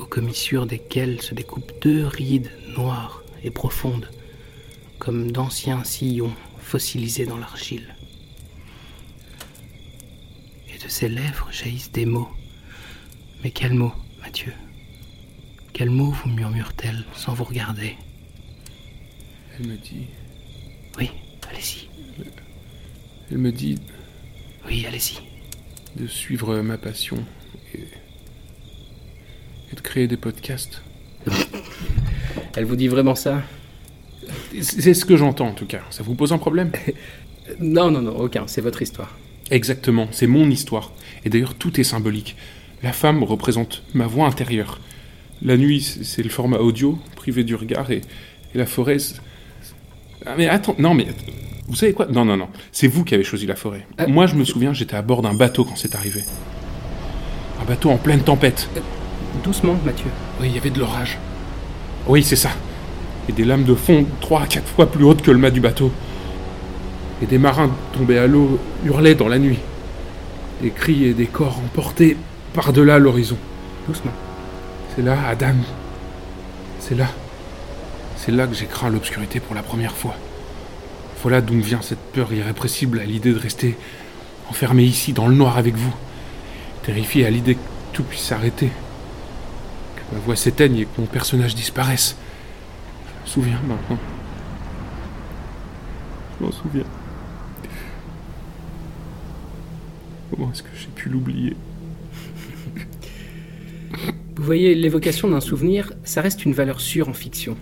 aux 0.00 0.06
commissures 0.06 0.66
desquelles 0.66 1.22
se 1.22 1.36
découpent 1.36 1.70
deux 1.80 2.04
rides 2.04 2.50
noires 2.76 3.22
et 3.44 3.52
profondes, 3.52 4.10
comme 4.98 5.30
d'anciens 5.30 5.84
sillons 5.84 6.34
fossilisés 6.58 7.26
dans 7.26 7.36
l'argile. 7.36 7.94
Et 10.74 10.78
de 10.78 10.88
ses 10.88 11.08
lèvres 11.08 11.46
jaillissent 11.52 11.92
des 11.92 12.06
mots. 12.06 12.32
Mais 13.44 13.52
quels 13.52 13.74
mots, 13.74 13.94
Mathieu? 14.20 14.52
Quels 15.72 15.90
mots 15.90 16.10
vous 16.10 16.28
murmure-t-elle 16.28 17.04
sans 17.14 17.34
vous 17.34 17.44
regarder? 17.44 17.96
Elle 19.56 19.68
me 19.68 19.76
dit. 19.76 20.08
Oui, 20.98 21.08
allez-y. 21.48 21.88
Elle 23.30 23.38
me 23.38 23.52
dit 23.52 23.78
Oui, 24.66 24.84
allez-y. 24.86 25.31
De 25.96 26.06
suivre 26.06 26.60
ma 26.60 26.78
passion 26.78 27.18
et, 27.74 27.80
et 29.72 29.76
de 29.76 29.80
créer 29.80 30.06
des 30.06 30.16
podcasts. 30.16 30.82
Elle 32.56 32.64
vous 32.64 32.76
dit 32.76 32.88
vraiment 32.88 33.14
ça? 33.14 33.42
C'est 34.60 34.94
ce 34.94 35.04
que 35.04 35.16
j'entends 35.16 35.48
en 35.48 35.54
tout 35.54 35.66
cas. 35.66 35.82
Ça 35.90 36.02
vous 36.02 36.14
pose 36.14 36.32
un 36.32 36.38
problème? 36.38 36.72
Non, 37.58 37.90
non, 37.90 38.00
non, 38.00 38.16
aucun. 38.16 38.46
C'est 38.46 38.60
votre 38.60 38.82
histoire. 38.82 39.18
Exactement, 39.50 40.06
c'est 40.12 40.28
mon 40.28 40.48
histoire. 40.48 40.92
Et 41.24 41.28
d'ailleurs, 41.28 41.54
tout 41.54 41.80
est 41.80 41.84
symbolique. 41.84 42.36
La 42.82 42.92
femme 42.92 43.22
représente 43.22 43.82
ma 43.94 44.06
voix 44.06 44.26
intérieure. 44.26 44.80
La 45.42 45.56
nuit, 45.56 45.80
c'est 45.80 46.22
le 46.22 46.30
format 46.30 46.58
audio, 46.58 46.98
privé 47.16 47.42
du 47.44 47.54
regard, 47.54 47.90
et, 47.90 48.00
et 48.54 48.58
la 48.58 48.64
forêt. 48.64 48.98
Ah, 50.24 50.34
mais 50.38 50.48
attends, 50.48 50.76
non, 50.78 50.94
mais. 50.94 51.06
Vous 51.72 51.78
savez 51.78 51.94
quoi? 51.94 52.04
Non, 52.04 52.26
non, 52.26 52.36
non. 52.36 52.48
C'est 52.70 52.86
vous 52.86 53.02
qui 53.02 53.14
avez 53.14 53.24
choisi 53.24 53.46
la 53.46 53.56
forêt. 53.56 53.86
Euh. 53.98 54.06
Moi, 54.06 54.26
je 54.26 54.34
me 54.34 54.44
souviens, 54.44 54.74
j'étais 54.74 54.94
à 54.94 55.00
bord 55.00 55.22
d'un 55.22 55.32
bateau 55.32 55.64
quand 55.64 55.74
c'est 55.74 55.94
arrivé. 55.94 56.22
Un 57.62 57.64
bateau 57.64 57.88
en 57.88 57.96
pleine 57.96 58.20
tempête. 58.20 58.68
Doucement, 59.42 59.78
Mathieu. 59.82 60.10
Oui, 60.38 60.48
il 60.50 60.54
y 60.54 60.58
avait 60.58 60.68
de 60.68 60.78
l'orage. 60.78 61.16
Oui, 62.06 62.22
c'est 62.22 62.36
ça. 62.36 62.50
Et 63.26 63.32
des 63.32 63.46
lames 63.46 63.64
de 63.64 63.74
fond 63.74 64.04
trois 64.20 64.42
à 64.42 64.46
quatre 64.46 64.68
fois 64.68 64.84
plus 64.84 65.02
hautes 65.02 65.22
que 65.22 65.30
le 65.30 65.38
mât 65.38 65.50
du 65.50 65.62
bateau. 65.62 65.90
Et 67.22 67.26
des 67.26 67.38
marins 67.38 67.70
tombés 67.94 68.18
à 68.18 68.26
l'eau 68.26 68.60
hurlaient 68.84 69.14
dans 69.14 69.28
la 69.28 69.38
nuit. 69.38 69.58
Des 70.60 70.72
cris 70.72 71.04
et 71.04 71.14
des 71.14 71.24
corps 71.26 71.58
emportés 71.58 72.18
par-delà 72.52 72.98
l'horizon. 72.98 73.38
Doucement. 73.88 74.12
C'est 74.94 75.02
là, 75.02 75.16
Adam. 75.26 75.54
C'est 76.80 76.96
là. 76.96 77.06
C'est 78.18 78.32
là 78.32 78.46
que 78.46 78.54
j'ai 78.54 78.66
craint 78.66 78.90
l'obscurité 78.90 79.40
pour 79.40 79.54
la 79.54 79.62
première 79.62 79.96
fois. 79.96 80.14
Voilà 81.22 81.40
d'où 81.40 81.54
me 81.54 81.62
vient 81.62 81.80
cette 81.82 82.00
peur 82.00 82.32
irrépressible 82.32 82.98
à 82.98 83.04
l'idée 83.04 83.32
de 83.32 83.38
rester 83.38 83.76
enfermé 84.48 84.82
ici 84.82 85.12
dans 85.12 85.28
le 85.28 85.36
noir 85.36 85.56
avec 85.56 85.76
vous. 85.76 85.94
Terrifié 86.82 87.24
à 87.24 87.30
l'idée 87.30 87.54
que 87.54 87.60
tout 87.92 88.02
puisse 88.02 88.22
s'arrêter. 88.22 88.70
Que 89.94 90.14
ma 90.16 90.20
voix 90.20 90.34
s'éteigne 90.34 90.78
et 90.78 90.84
que 90.84 91.00
mon 91.00 91.06
personnage 91.06 91.54
disparaisse. 91.54 92.16
Je 93.06 93.22
me 93.22 93.26
souviens 93.34 93.60
maintenant. 93.68 93.98
Je 96.40 96.44
m'en 96.44 96.50
souviens. 96.50 96.84
Comment 100.30 100.50
est-ce 100.50 100.64
que 100.64 100.70
j'ai 100.74 100.88
pu 100.88 101.08
l'oublier? 101.08 101.56
Vous 104.34 104.42
voyez, 104.42 104.74
l'évocation 104.74 105.28
d'un 105.28 105.40
souvenir, 105.40 105.92
ça 106.02 106.20
reste 106.20 106.44
une 106.44 106.52
valeur 106.52 106.80
sûre 106.80 107.08
en 107.08 107.12
fiction. 107.12 107.56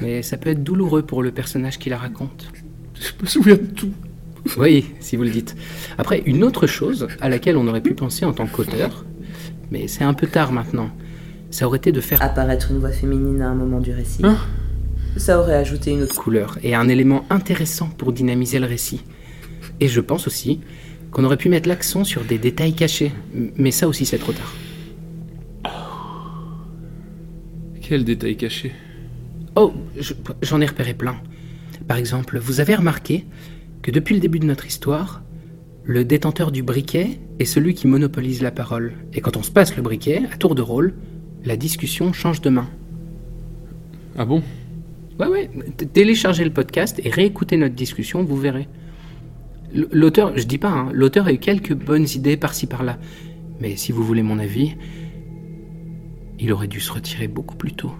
Mais 0.00 0.22
ça 0.22 0.36
peut 0.36 0.50
être 0.50 0.62
douloureux 0.62 1.02
pour 1.02 1.22
le 1.22 1.32
personnage 1.32 1.78
qui 1.78 1.90
la 1.90 1.98
raconte. 1.98 2.50
Je 2.94 3.12
me 3.22 3.26
souviens 3.26 3.56
de 3.56 3.66
tout. 3.66 3.92
Oui, 4.56 4.86
si 5.00 5.16
vous 5.16 5.24
le 5.24 5.30
dites. 5.30 5.56
Après, 5.98 6.22
une 6.24 6.44
autre 6.44 6.66
chose 6.66 7.08
à 7.20 7.28
laquelle 7.28 7.56
on 7.56 7.66
aurait 7.66 7.80
pu 7.80 7.94
penser 7.94 8.24
en 8.24 8.32
tant 8.32 8.46
qu'auteur, 8.46 9.04
mais 9.70 9.88
c'est 9.88 10.04
un 10.04 10.14
peu 10.14 10.26
tard 10.26 10.52
maintenant, 10.52 10.90
ça 11.50 11.66
aurait 11.66 11.78
été 11.78 11.92
de 11.92 12.00
faire 12.00 12.22
Apparaître 12.22 12.70
une 12.70 12.78
voix 12.78 12.92
féminine 12.92 13.42
à 13.42 13.48
un 13.48 13.54
moment 13.54 13.80
du 13.80 13.92
récit. 13.92 14.24
Hein 14.24 14.38
Ça 15.16 15.40
aurait 15.40 15.54
ajouté 15.54 15.90
une 15.92 16.02
autre 16.02 16.14
couleur 16.14 16.58
et 16.62 16.74
un 16.74 16.88
élément 16.88 17.24
intéressant 17.30 17.88
pour 17.88 18.12
dynamiser 18.12 18.58
le 18.58 18.66
récit. 18.66 19.02
Et 19.80 19.88
je 19.88 20.00
pense 20.00 20.26
aussi 20.26 20.60
qu'on 21.10 21.24
aurait 21.24 21.36
pu 21.36 21.48
mettre 21.48 21.68
l'accent 21.68 22.04
sur 22.04 22.22
des 22.22 22.38
détails 22.38 22.74
cachés, 22.74 23.12
mais 23.56 23.70
ça 23.70 23.88
aussi 23.88 24.04
c'est 24.04 24.18
trop 24.18 24.32
tard. 24.32 24.54
Quel 27.80 28.04
détail 28.04 28.36
caché 28.36 28.72
Oh, 29.56 29.72
je- 29.98 30.14
j'en 30.42 30.60
ai 30.60 30.66
repéré 30.66 30.94
plein. 30.94 31.16
Par 31.86 31.96
exemple, 31.96 32.38
vous 32.38 32.60
avez 32.60 32.74
remarqué 32.74 33.24
que 33.82 33.90
depuis 33.90 34.14
le 34.14 34.20
début 34.20 34.38
de 34.38 34.44
notre 34.46 34.66
histoire, 34.66 35.22
le 35.84 36.04
détenteur 36.04 36.52
du 36.52 36.62
briquet 36.62 37.18
est 37.38 37.44
celui 37.44 37.74
qui 37.74 37.86
monopolise 37.86 38.42
la 38.42 38.50
parole. 38.50 38.92
Et 39.14 39.20
quand 39.20 39.36
on 39.36 39.42
se 39.42 39.50
passe 39.50 39.74
le 39.76 39.82
briquet, 39.82 40.22
à 40.32 40.36
tour 40.36 40.54
de 40.54 40.62
rôle, 40.62 40.94
la 41.44 41.56
discussion 41.56 42.12
change 42.12 42.40
de 42.40 42.50
main. 42.50 42.68
Ah 44.16 44.24
bon? 44.24 44.42
Ouais, 45.18 45.26
ouais, 45.28 45.50
téléchargez 45.92 46.44
le 46.44 46.52
podcast 46.52 47.00
et 47.02 47.10
réécoutez 47.10 47.56
notre 47.56 47.74
discussion, 47.74 48.22
vous 48.22 48.36
verrez. 48.36 48.68
L'auteur, 49.92 50.32
je 50.36 50.44
dis 50.44 50.58
pas, 50.58 50.70
hein, 50.70 50.88
l'auteur 50.92 51.26
a 51.26 51.32
eu 51.32 51.38
quelques 51.38 51.74
bonnes 51.74 52.06
idées 52.14 52.36
par-ci 52.36 52.66
par-là. 52.66 52.98
Mais 53.60 53.76
si 53.76 53.92
vous 53.92 54.02
voulez 54.04 54.22
mon 54.22 54.38
avis, 54.38 54.76
il 56.38 56.52
aurait 56.52 56.68
dû 56.68 56.80
se 56.80 56.92
retirer 56.92 57.28
beaucoup 57.28 57.56
plus 57.56 57.72
tôt. 57.72 57.92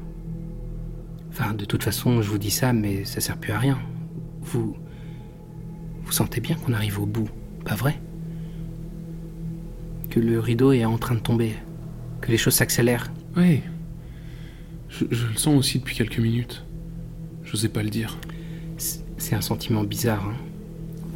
Enfin, 1.38 1.54
de 1.54 1.64
toute 1.64 1.84
façon, 1.84 2.20
je 2.20 2.28
vous 2.28 2.38
dis 2.38 2.50
ça, 2.50 2.72
mais 2.72 3.04
ça 3.04 3.20
sert 3.20 3.36
plus 3.36 3.52
à 3.52 3.58
rien. 3.58 3.78
Vous. 4.40 4.76
Vous 6.02 6.12
sentez 6.12 6.40
bien 6.40 6.56
qu'on 6.56 6.72
arrive 6.72 7.00
au 7.00 7.06
bout, 7.06 7.28
pas 7.64 7.74
vrai? 7.74 8.00
Que 10.10 10.20
le 10.20 10.40
rideau 10.40 10.72
est 10.72 10.84
en 10.84 10.98
train 10.98 11.14
de 11.14 11.20
tomber, 11.20 11.52
que 12.20 12.30
les 12.30 12.38
choses 12.38 12.54
s'accélèrent. 12.54 13.12
Ouais. 13.36 13.62
Je, 14.88 15.04
je 15.10 15.26
le 15.26 15.36
sens 15.36 15.56
aussi 15.56 15.78
depuis 15.78 15.94
quelques 15.94 16.18
minutes. 16.18 16.64
J'osais 17.44 17.68
pas 17.68 17.82
le 17.82 17.90
dire. 17.90 18.18
C'est 18.78 19.04
c'est 19.18 19.34
un 19.34 19.40
sentiment 19.40 19.82
bizarre, 19.82 20.26
hein. 20.28 20.36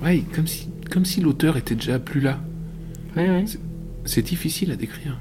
Ouais, 0.04 0.24
comme 0.34 0.46
si, 0.46 0.68
comme 0.90 1.04
si 1.04 1.20
l'auteur 1.20 1.56
était 1.56 1.76
déjà 1.76 1.98
plus 1.98 2.20
là. 2.20 2.40
Ouais, 3.16 3.28
ouais. 3.28 3.44
C'est 4.04 4.22
difficile 4.22 4.72
à 4.72 4.76
décrire. 4.76 5.16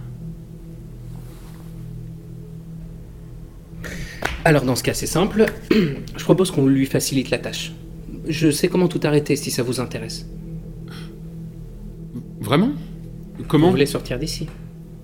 Alors 4.44 4.64
dans 4.64 4.76
ce 4.76 4.84
cas, 4.84 4.94
c'est 4.94 5.08
simple. 5.08 5.46
Je 5.72 6.24
propose 6.24 6.52
qu'on 6.52 6.66
lui 6.66 6.86
facilite 6.86 7.30
la 7.30 7.38
tâche. 7.38 7.74
Je 8.28 8.50
sais 8.52 8.68
comment 8.68 8.88
tout 8.88 9.00
arrêter 9.04 9.36
si 9.36 9.52
ça 9.52 9.64
vous 9.64 9.80
intéresse. 9.80 10.26
Vraiment? 12.40 12.72
Vous 13.38 13.44
Comment 13.48 13.70
voulez 13.70 13.86
sortir 13.86 14.18
d'ici. 14.20 14.48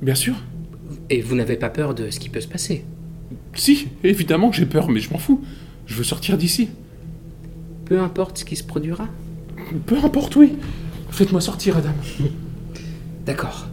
Bien 0.02 0.16
sûr. 0.16 0.36
Et 1.10 1.22
vous 1.22 1.36
n'avez 1.36 1.56
pas 1.56 1.70
peur 1.70 1.94
de 1.94 2.10
ce 2.10 2.20
qui 2.20 2.30
peut 2.30 2.42
se 2.42 2.48
passer. 2.48 2.84
Si, 3.54 3.88
évidemment 4.04 4.50
que 4.50 4.56
j'ai 4.56 4.66
peur, 4.66 4.90
mais 4.90 5.00
je 5.00 5.12
m'en 5.12 5.18
fous. 5.18 5.44
Je 5.86 5.96
veux 5.96 6.04
sortir 6.04 6.38
d'ici. 6.38 6.70
Peu 7.86 8.00
importe 8.00 8.40
ce 8.40 8.46
qui 8.46 8.56
se 8.56 8.64
produira. 8.64 9.08
Peu 9.86 9.98
importe, 10.04 10.36
oui. 10.36 10.54
Faites-moi 11.10 11.42
sortir, 11.42 11.78
Adam. 11.78 11.94
D'accord. 13.26 13.68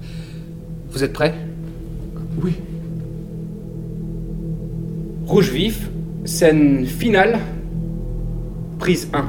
Vous 0.91 1.03
êtes 1.05 1.13
prêts 1.13 1.35
Oui. 2.43 2.53
Rouge 5.27 5.51
vif, 5.51 5.89
scène 6.25 6.87
finale, 6.87 7.39
prise 8.79 9.09
1. 9.13 9.25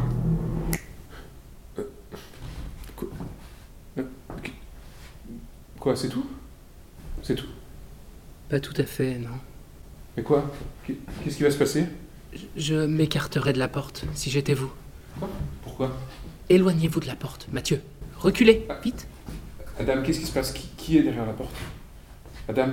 Quoi, 5.79 5.95
c'est 5.95 6.09
tout? 6.09 6.25
C'est 7.21 7.35
tout? 7.35 7.47
Pas 8.49 8.59
tout 8.59 8.73
à 8.77 8.83
fait, 8.83 9.17
non. 9.19 9.29
Mais 10.17 10.23
quoi? 10.23 10.51
Qu'est-ce 10.85 11.37
qui 11.37 11.43
va 11.43 11.51
se 11.51 11.57
passer? 11.57 11.85
Je- 12.33 12.39
Je 12.57 12.75
m'écarterai 12.85 13.53
de 13.53 13.59
la 13.59 13.67
porte 13.67 14.05
si 14.13 14.29
j'étais 14.29 14.53
vous. 14.53 14.71
Pourquoi? 15.63 15.95
Éloignez-vous 16.49 16.99
de 16.99 17.07
la 17.07 17.15
porte, 17.15 17.47
Mathieu. 17.51 17.81
Reculez, 18.17 18.67
vite. 18.83 19.07
Adam, 19.79 20.01
qu'est-ce 20.03 20.19
qui 20.19 20.25
se 20.25 20.31
passe? 20.31 20.51
Qui, 20.51 20.67
qui 20.77 20.97
est 20.97 21.03
derrière 21.03 21.25
la 21.25 21.33
porte? 21.33 21.55
Adam? 22.47 22.69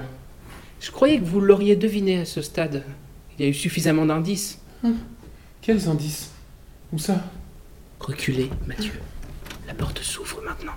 Je 0.81 0.91
croyais 0.91 1.18
que 1.18 1.25
vous 1.25 1.41
l'auriez 1.41 1.77
deviné 1.77 2.20
à 2.20 2.25
ce 2.25 2.43
stade. 2.43 2.85
Il 3.43 3.47
y 3.47 3.49
a 3.49 3.51
eu 3.51 3.55
suffisamment 3.55 4.07
d'indices. 4.07 4.61
Quels 5.62 5.88
indices? 5.88 6.30
Où 6.93 6.99
ça? 7.01 7.24
Reculez, 7.99 8.49
Mathieu. 8.68 8.93
La 9.66 9.74
porte 9.74 9.99
s'ouvre 10.01 10.40
maintenant. 10.45 10.74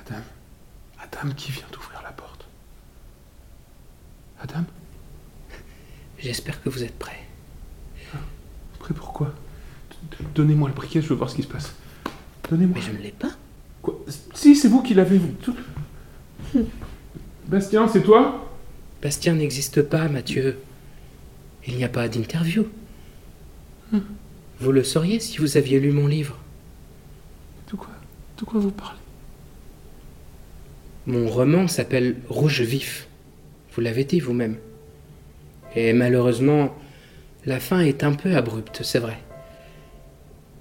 Adam 0.00 0.22
Adam 1.00 1.34
qui 1.34 1.52
vient 1.52 1.66
d'ouvrir 1.72 2.02
la 2.02 2.12
porte. 2.12 2.46
Adam? 4.40 4.64
J'espère 6.18 6.62
que 6.62 6.68
vous 6.68 6.82
êtes 6.84 6.98
prêts. 6.98 7.24
Après 8.80 8.94
pourquoi 8.94 9.32
D- 10.10 10.24
Donnez-moi 10.34 10.68
le 10.68 10.74
briquet, 10.74 11.00
je 11.02 11.08
veux 11.08 11.14
voir 11.16 11.30
ce 11.30 11.36
qui 11.36 11.42
se 11.42 11.48
passe. 11.48 11.72
Donnez-moi. 12.50 12.76
Mais 12.78 12.82
je 12.82 12.92
ne 12.92 12.98
l'ai 12.98 13.12
pas. 13.12 13.30
C'est 14.60 14.68
vous 14.68 14.82
qui 14.82 14.94
l'avez. 14.94 15.20
Tout- 15.42 15.54
Bastien, 17.46 17.86
c'est 17.86 18.02
toi? 18.02 18.50
Bastien 19.02 19.34
n'existe 19.34 19.82
pas, 19.82 20.08
Mathieu. 20.08 20.58
Il 21.66 21.76
n'y 21.76 21.84
a 21.84 21.88
pas 21.88 22.08
d'interview. 22.08 22.66
Vous 24.60 24.72
le 24.72 24.82
sauriez 24.82 25.20
si 25.20 25.38
vous 25.38 25.56
aviez 25.56 25.78
lu 25.78 25.92
mon 25.92 26.08
livre. 26.08 26.36
De 27.70 27.76
quoi? 27.76 27.90
De 28.38 28.44
quoi 28.44 28.58
vous 28.60 28.70
parlez? 28.72 28.98
Mon 31.06 31.28
roman 31.28 31.68
s'appelle 31.68 32.16
Rouge 32.28 32.62
vif. 32.62 33.06
Vous 33.74 33.80
l'avez 33.80 34.04
dit 34.04 34.18
vous-même. 34.18 34.56
Et 35.76 35.92
malheureusement, 35.92 36.74
la 37.46 37.60
fin 37.60 37.80
est 37.80 38.02
un 38.02 38.12
peu 38.14 38.34
abrupte, 38.34 38.80
c'est 38.82 38.98
vrai. 38.98 39.18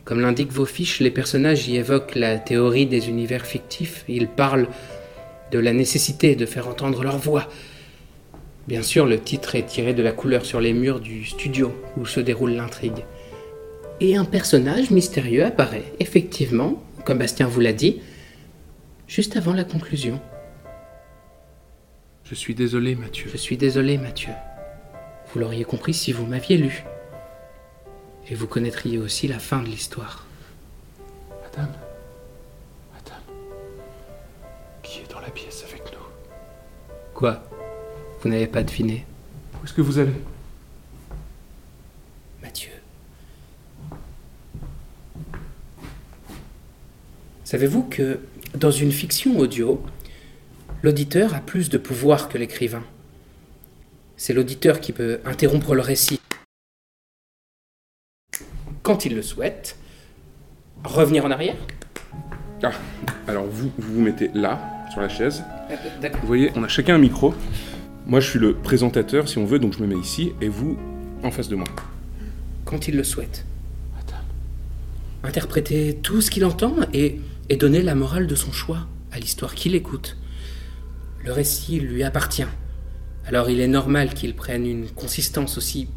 Comme 0.07 0.21
l'indiquent 0.21 0.53
vos 0.53 0.65
fiches, 0.65 1.01
les 1.01 1.11
personnages 1.11 1.67
y 1.67 1.75
évoquent 1.75 2.15
la 2.15 2.39
théorie 2.39 2.85
des 2.85 3.09
univers 3.09 3.45
fictifs. 3.45 4.05
Ils 4.07 4.29
parlent 4.29 4.69
de 5.51 5.59
la 5.59 5.73
nécessité 5.73 6.37
de 6.37 6.45
faire 6.45 6.69
entendre 6.69 7.03
leur 7.03 7.17
voix. 7.17 7.49
Bien 8.69 8.83
sûr, 8.83 9.05
le 9.05 9.19
titre 9.19 9.55
est 9.55 9.65
tiré 9.65 9.93
de 9.93 10.01
la 10.01 10.13
couleur 10.13 10.45
sur 10.45 10.61
les 10.61 10.71
murs 10.71 11.01
du 11.01 11.25
studio 11.25 11.75
où 11.97 12.05
se 12.05 12.21
déroule 12.21 12.51
l'intrigue. 12.51 13.03
Et 13.99 14.15
un 14.15 14.23
personnage 14.23 14.91
mystérieux 14.91 15.43
apparaît, 15.43 15.91
effectivement, 15.99 16.81
comme 17.03 17.17
Bastien 17.17 17.47
vous 17.47 17.59
l'a 17.59 17.73
dit, 17.73 17.99
juste 19.09 19.35
avant 19.35 19.51
la 19.51 19.65
conclusion. 19.65 20.21
Je 22.23 22.33
suis 22.33 22.55
désolé, 22.55 22.95
Mathieu. 22.95 23.29
Je 23.29 23.35
suis 23.35 23.57
désolé, 23.57 23.97
Mathieu. 23.97 24.31
Vous 25.33 25.39
l'auriez 25.41 25.65
compris 25.65 25.93
si 25.93 26.13
vous 26.13 26.25
m'aviez 26.25 26.55
lu. 26.55 26.85
Et 28.29 28.35
vous 28.35 28.47
connaîtriez 28.47 28.97
aussi 28.97 29.27
la 29.27 29.39
fin 29.39 29.61
de 29.61 29.67
l'histoire. 29.67 30.25
Adam. 31.45 31.69
Adam. 32.99 33.21
Qui 34.83 34.99
est 34.99 35.11
dans 35.11 35.21
la 35.21 35.29
pièce 35.29 35.63
avec 35.63 35.83
nous? 35.93 36.05
Quoi? 37.13 37.41
Vous 38.21 38.29
n'avez 38.29 38.47
pas 38.47 38.63
deviné? 38.63 39.05
Où 39.53 39.65
est-ce 39.65 39.73
que 39.73 39.81
vous 39.81 39.97
allez? 39.97 40.11
Mathieu. 42.41 42.71
Savez-vous 47.45 47.83
que 47.83 48.19
dans 48.55 48.71
une 48.71 48.91
fiction 48.91 49.39
audio, 49.39 49.81
l'auditeur 50.83 51.33
a 51.33 51.39
plus 51.39 51.69
de 51.69 51.77
pouvoir 51.77 52.27
que 52.27 52.37
l'écrivain? 52.37 52.83
C'est 54.17 54.33
l'auditeur 54.33 54.81
qui 54.81 54.91
peut 54.91 55.21
interrompre 55.23 55.75
le 55.75 55.81
récit 55.81 56.19
quand 58.87 59.03
il 59.03 59.15
le 59.15 59.21
souhaite, 59.21 59.77
revenir 60.85 61.25
en 61.25 61.31
arrière. 61.31 61.57
Ah, 62.63 62.71
alors 63.27 63.43
vous, 63.45 63.69
vous 63.77 63.95
vous 63.95 64.01
mettez 64.01 64.31
là, 64.33 64.61
sur 64.91 65.01
la 65.01 65.09
chaise. 65.09 65.43
D'accord. 66.01 66.21
Vous 66.21 66.27
voyez, 66.27 66.53
on 66.55 66.63
a 66.63 66.69
chacun 66.69 66.95
un 66.95 66.97
micro. 66.97 67.33
Moi, 68.05 68.21
je 68.21 68.29
suis 68.29 68.39
le 68.39 68.53
présentateur, 68.53 69.27
si 69.27 69.39
on 69.39 69.45
veut, 69.45 69.59
donc 69.59 69.73
je 69.73 69.83
me 69.83 69.87
mets 69.87 69.99
ici, 69.99 70.31
et 70.39 70.47
vous, 70.47 70.77
en 71.21 71.31
face 71.31 71.49
de 71.49 71.57
moi. 71.57 71.67
Quand 72.63 72.87
il 72.87 72.95
le 72.95 73.03
souhaite. 73.03 73.45
Interpréter 75.21 75.99
tout 76.01 76.21
ce 76.21 76.31
qu'il 76.31 76.45
entend 76.45 76.73
et, 76.93 77.19
et 77.49 77.57
donner 77.57 77.81
la 77.81 77.93
morale 77.93 78.25
de 78.25 78.35
son 78.35 78.53
choix 78.53 78.87
à 79.11 79.19
l'histoire 79.19 79.53
qu'il 79.53 79.75
écoute. 79.75 80.15
Le 81.25 81.33
récit 81.33 81.81
lui 81.81 82.03
appartient. 82.03 82.47
Alors 83.25 83.49
il 83.49 83.59
est 83.59 83.67
normal 83.67 84.13
qu'il 84.13 84.33
prenne 84.33 84.65
une 84.65 84.87
consistance 84.87 85.57
aussi 85.57 85.89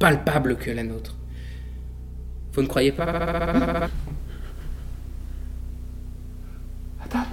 palpable 0.00 0.56
que 0.56 0.72
la 0.72 0.82
nôtre. 0.82 1.14
Vous 2.56 2.62
ne 2.62 2.68
croyez 2.68 2.90
pas 2.90 3.90
Adam 7.04 7.26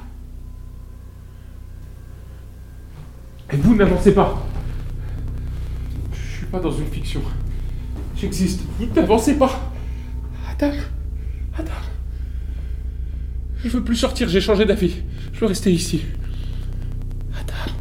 Et 3.50 3.56
vous 3.56 3.74
n'avancez 3.74 4.14
pas 4.14 4.46
Je 6.12 6.38
suis 6.38 6.46
pas 6.48 6.60
dans 6.60 6.74
une 6.74 6.88
fiction. 6.88 7.22
J'existe. 8.18 8.64
Vous 8.78 8.94
n'avancez 8.94 9.38
pas 9.38 9.72
Adam 10.52 10.74
Adam 11.58 11.72
Je 13.64 13.70
veux 13.70 13.84
plus 13.86 13.96
sortir, 13.96 14.28
j'ai 14.28 14.42
changé 14.42 14.66
d'avis. 14.66 15.04
Je 15.32 15.40
veux 15.40 15.48
rester 15.48 15.72
ici. 15.72 16.04
Adam 17.34 17.74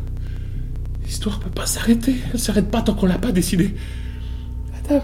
L'histoire 1.04 1.40
peut 1.40 1.50
pas 1.50 1.66
s'arrêter. 1.66 2.14
Elle 2.32 2.38
s'arrête 2.38 2.70
pas 2.70 2.82
tant 2.82 2.94
qu'on 2.94 3.06
l'a 3.06 3.18
pas 3.18 3.32
décidé. 3.32 3.74
Adam 4.84 5.02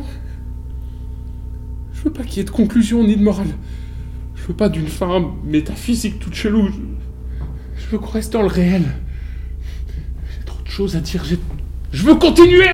Je 1.98 2.04
veux 2.04 2.12
pas 2.12 2.22
qu'il 2.22 2.36
y 2.36 2.40
ait 2.40 2.44
de 2.44 2.50
conclusion 2.50 3.02
ni 3.02 3.16
de 3.16 3.22
morale. 3.22 3.48
Je 4.36 4.46
veux 4.46 4.54
pas 4.54 4.68
d'une 4.68 4.86
fin 4.86 5.34
métaphysique 5.44 6.20
toute 6.20 6.34
chelou. 6.34 6.70
Je, 7.76 7.86
veux 7.88 7.98
qu'on 7.98 8.12
reste 8.12 8.32
dans 8.32 8.42
le 8.42 8.46
réel. 8.46 8.84
J'ai 10.32 10.44
trop 10.44 10.62
de 10.62 10.68
choses 10.68 10.94
à 10.94 11.00
dire. 11.00 11.24
Je 11.90 12.04
veux 12.04 12.14
continuer 12.14 12.70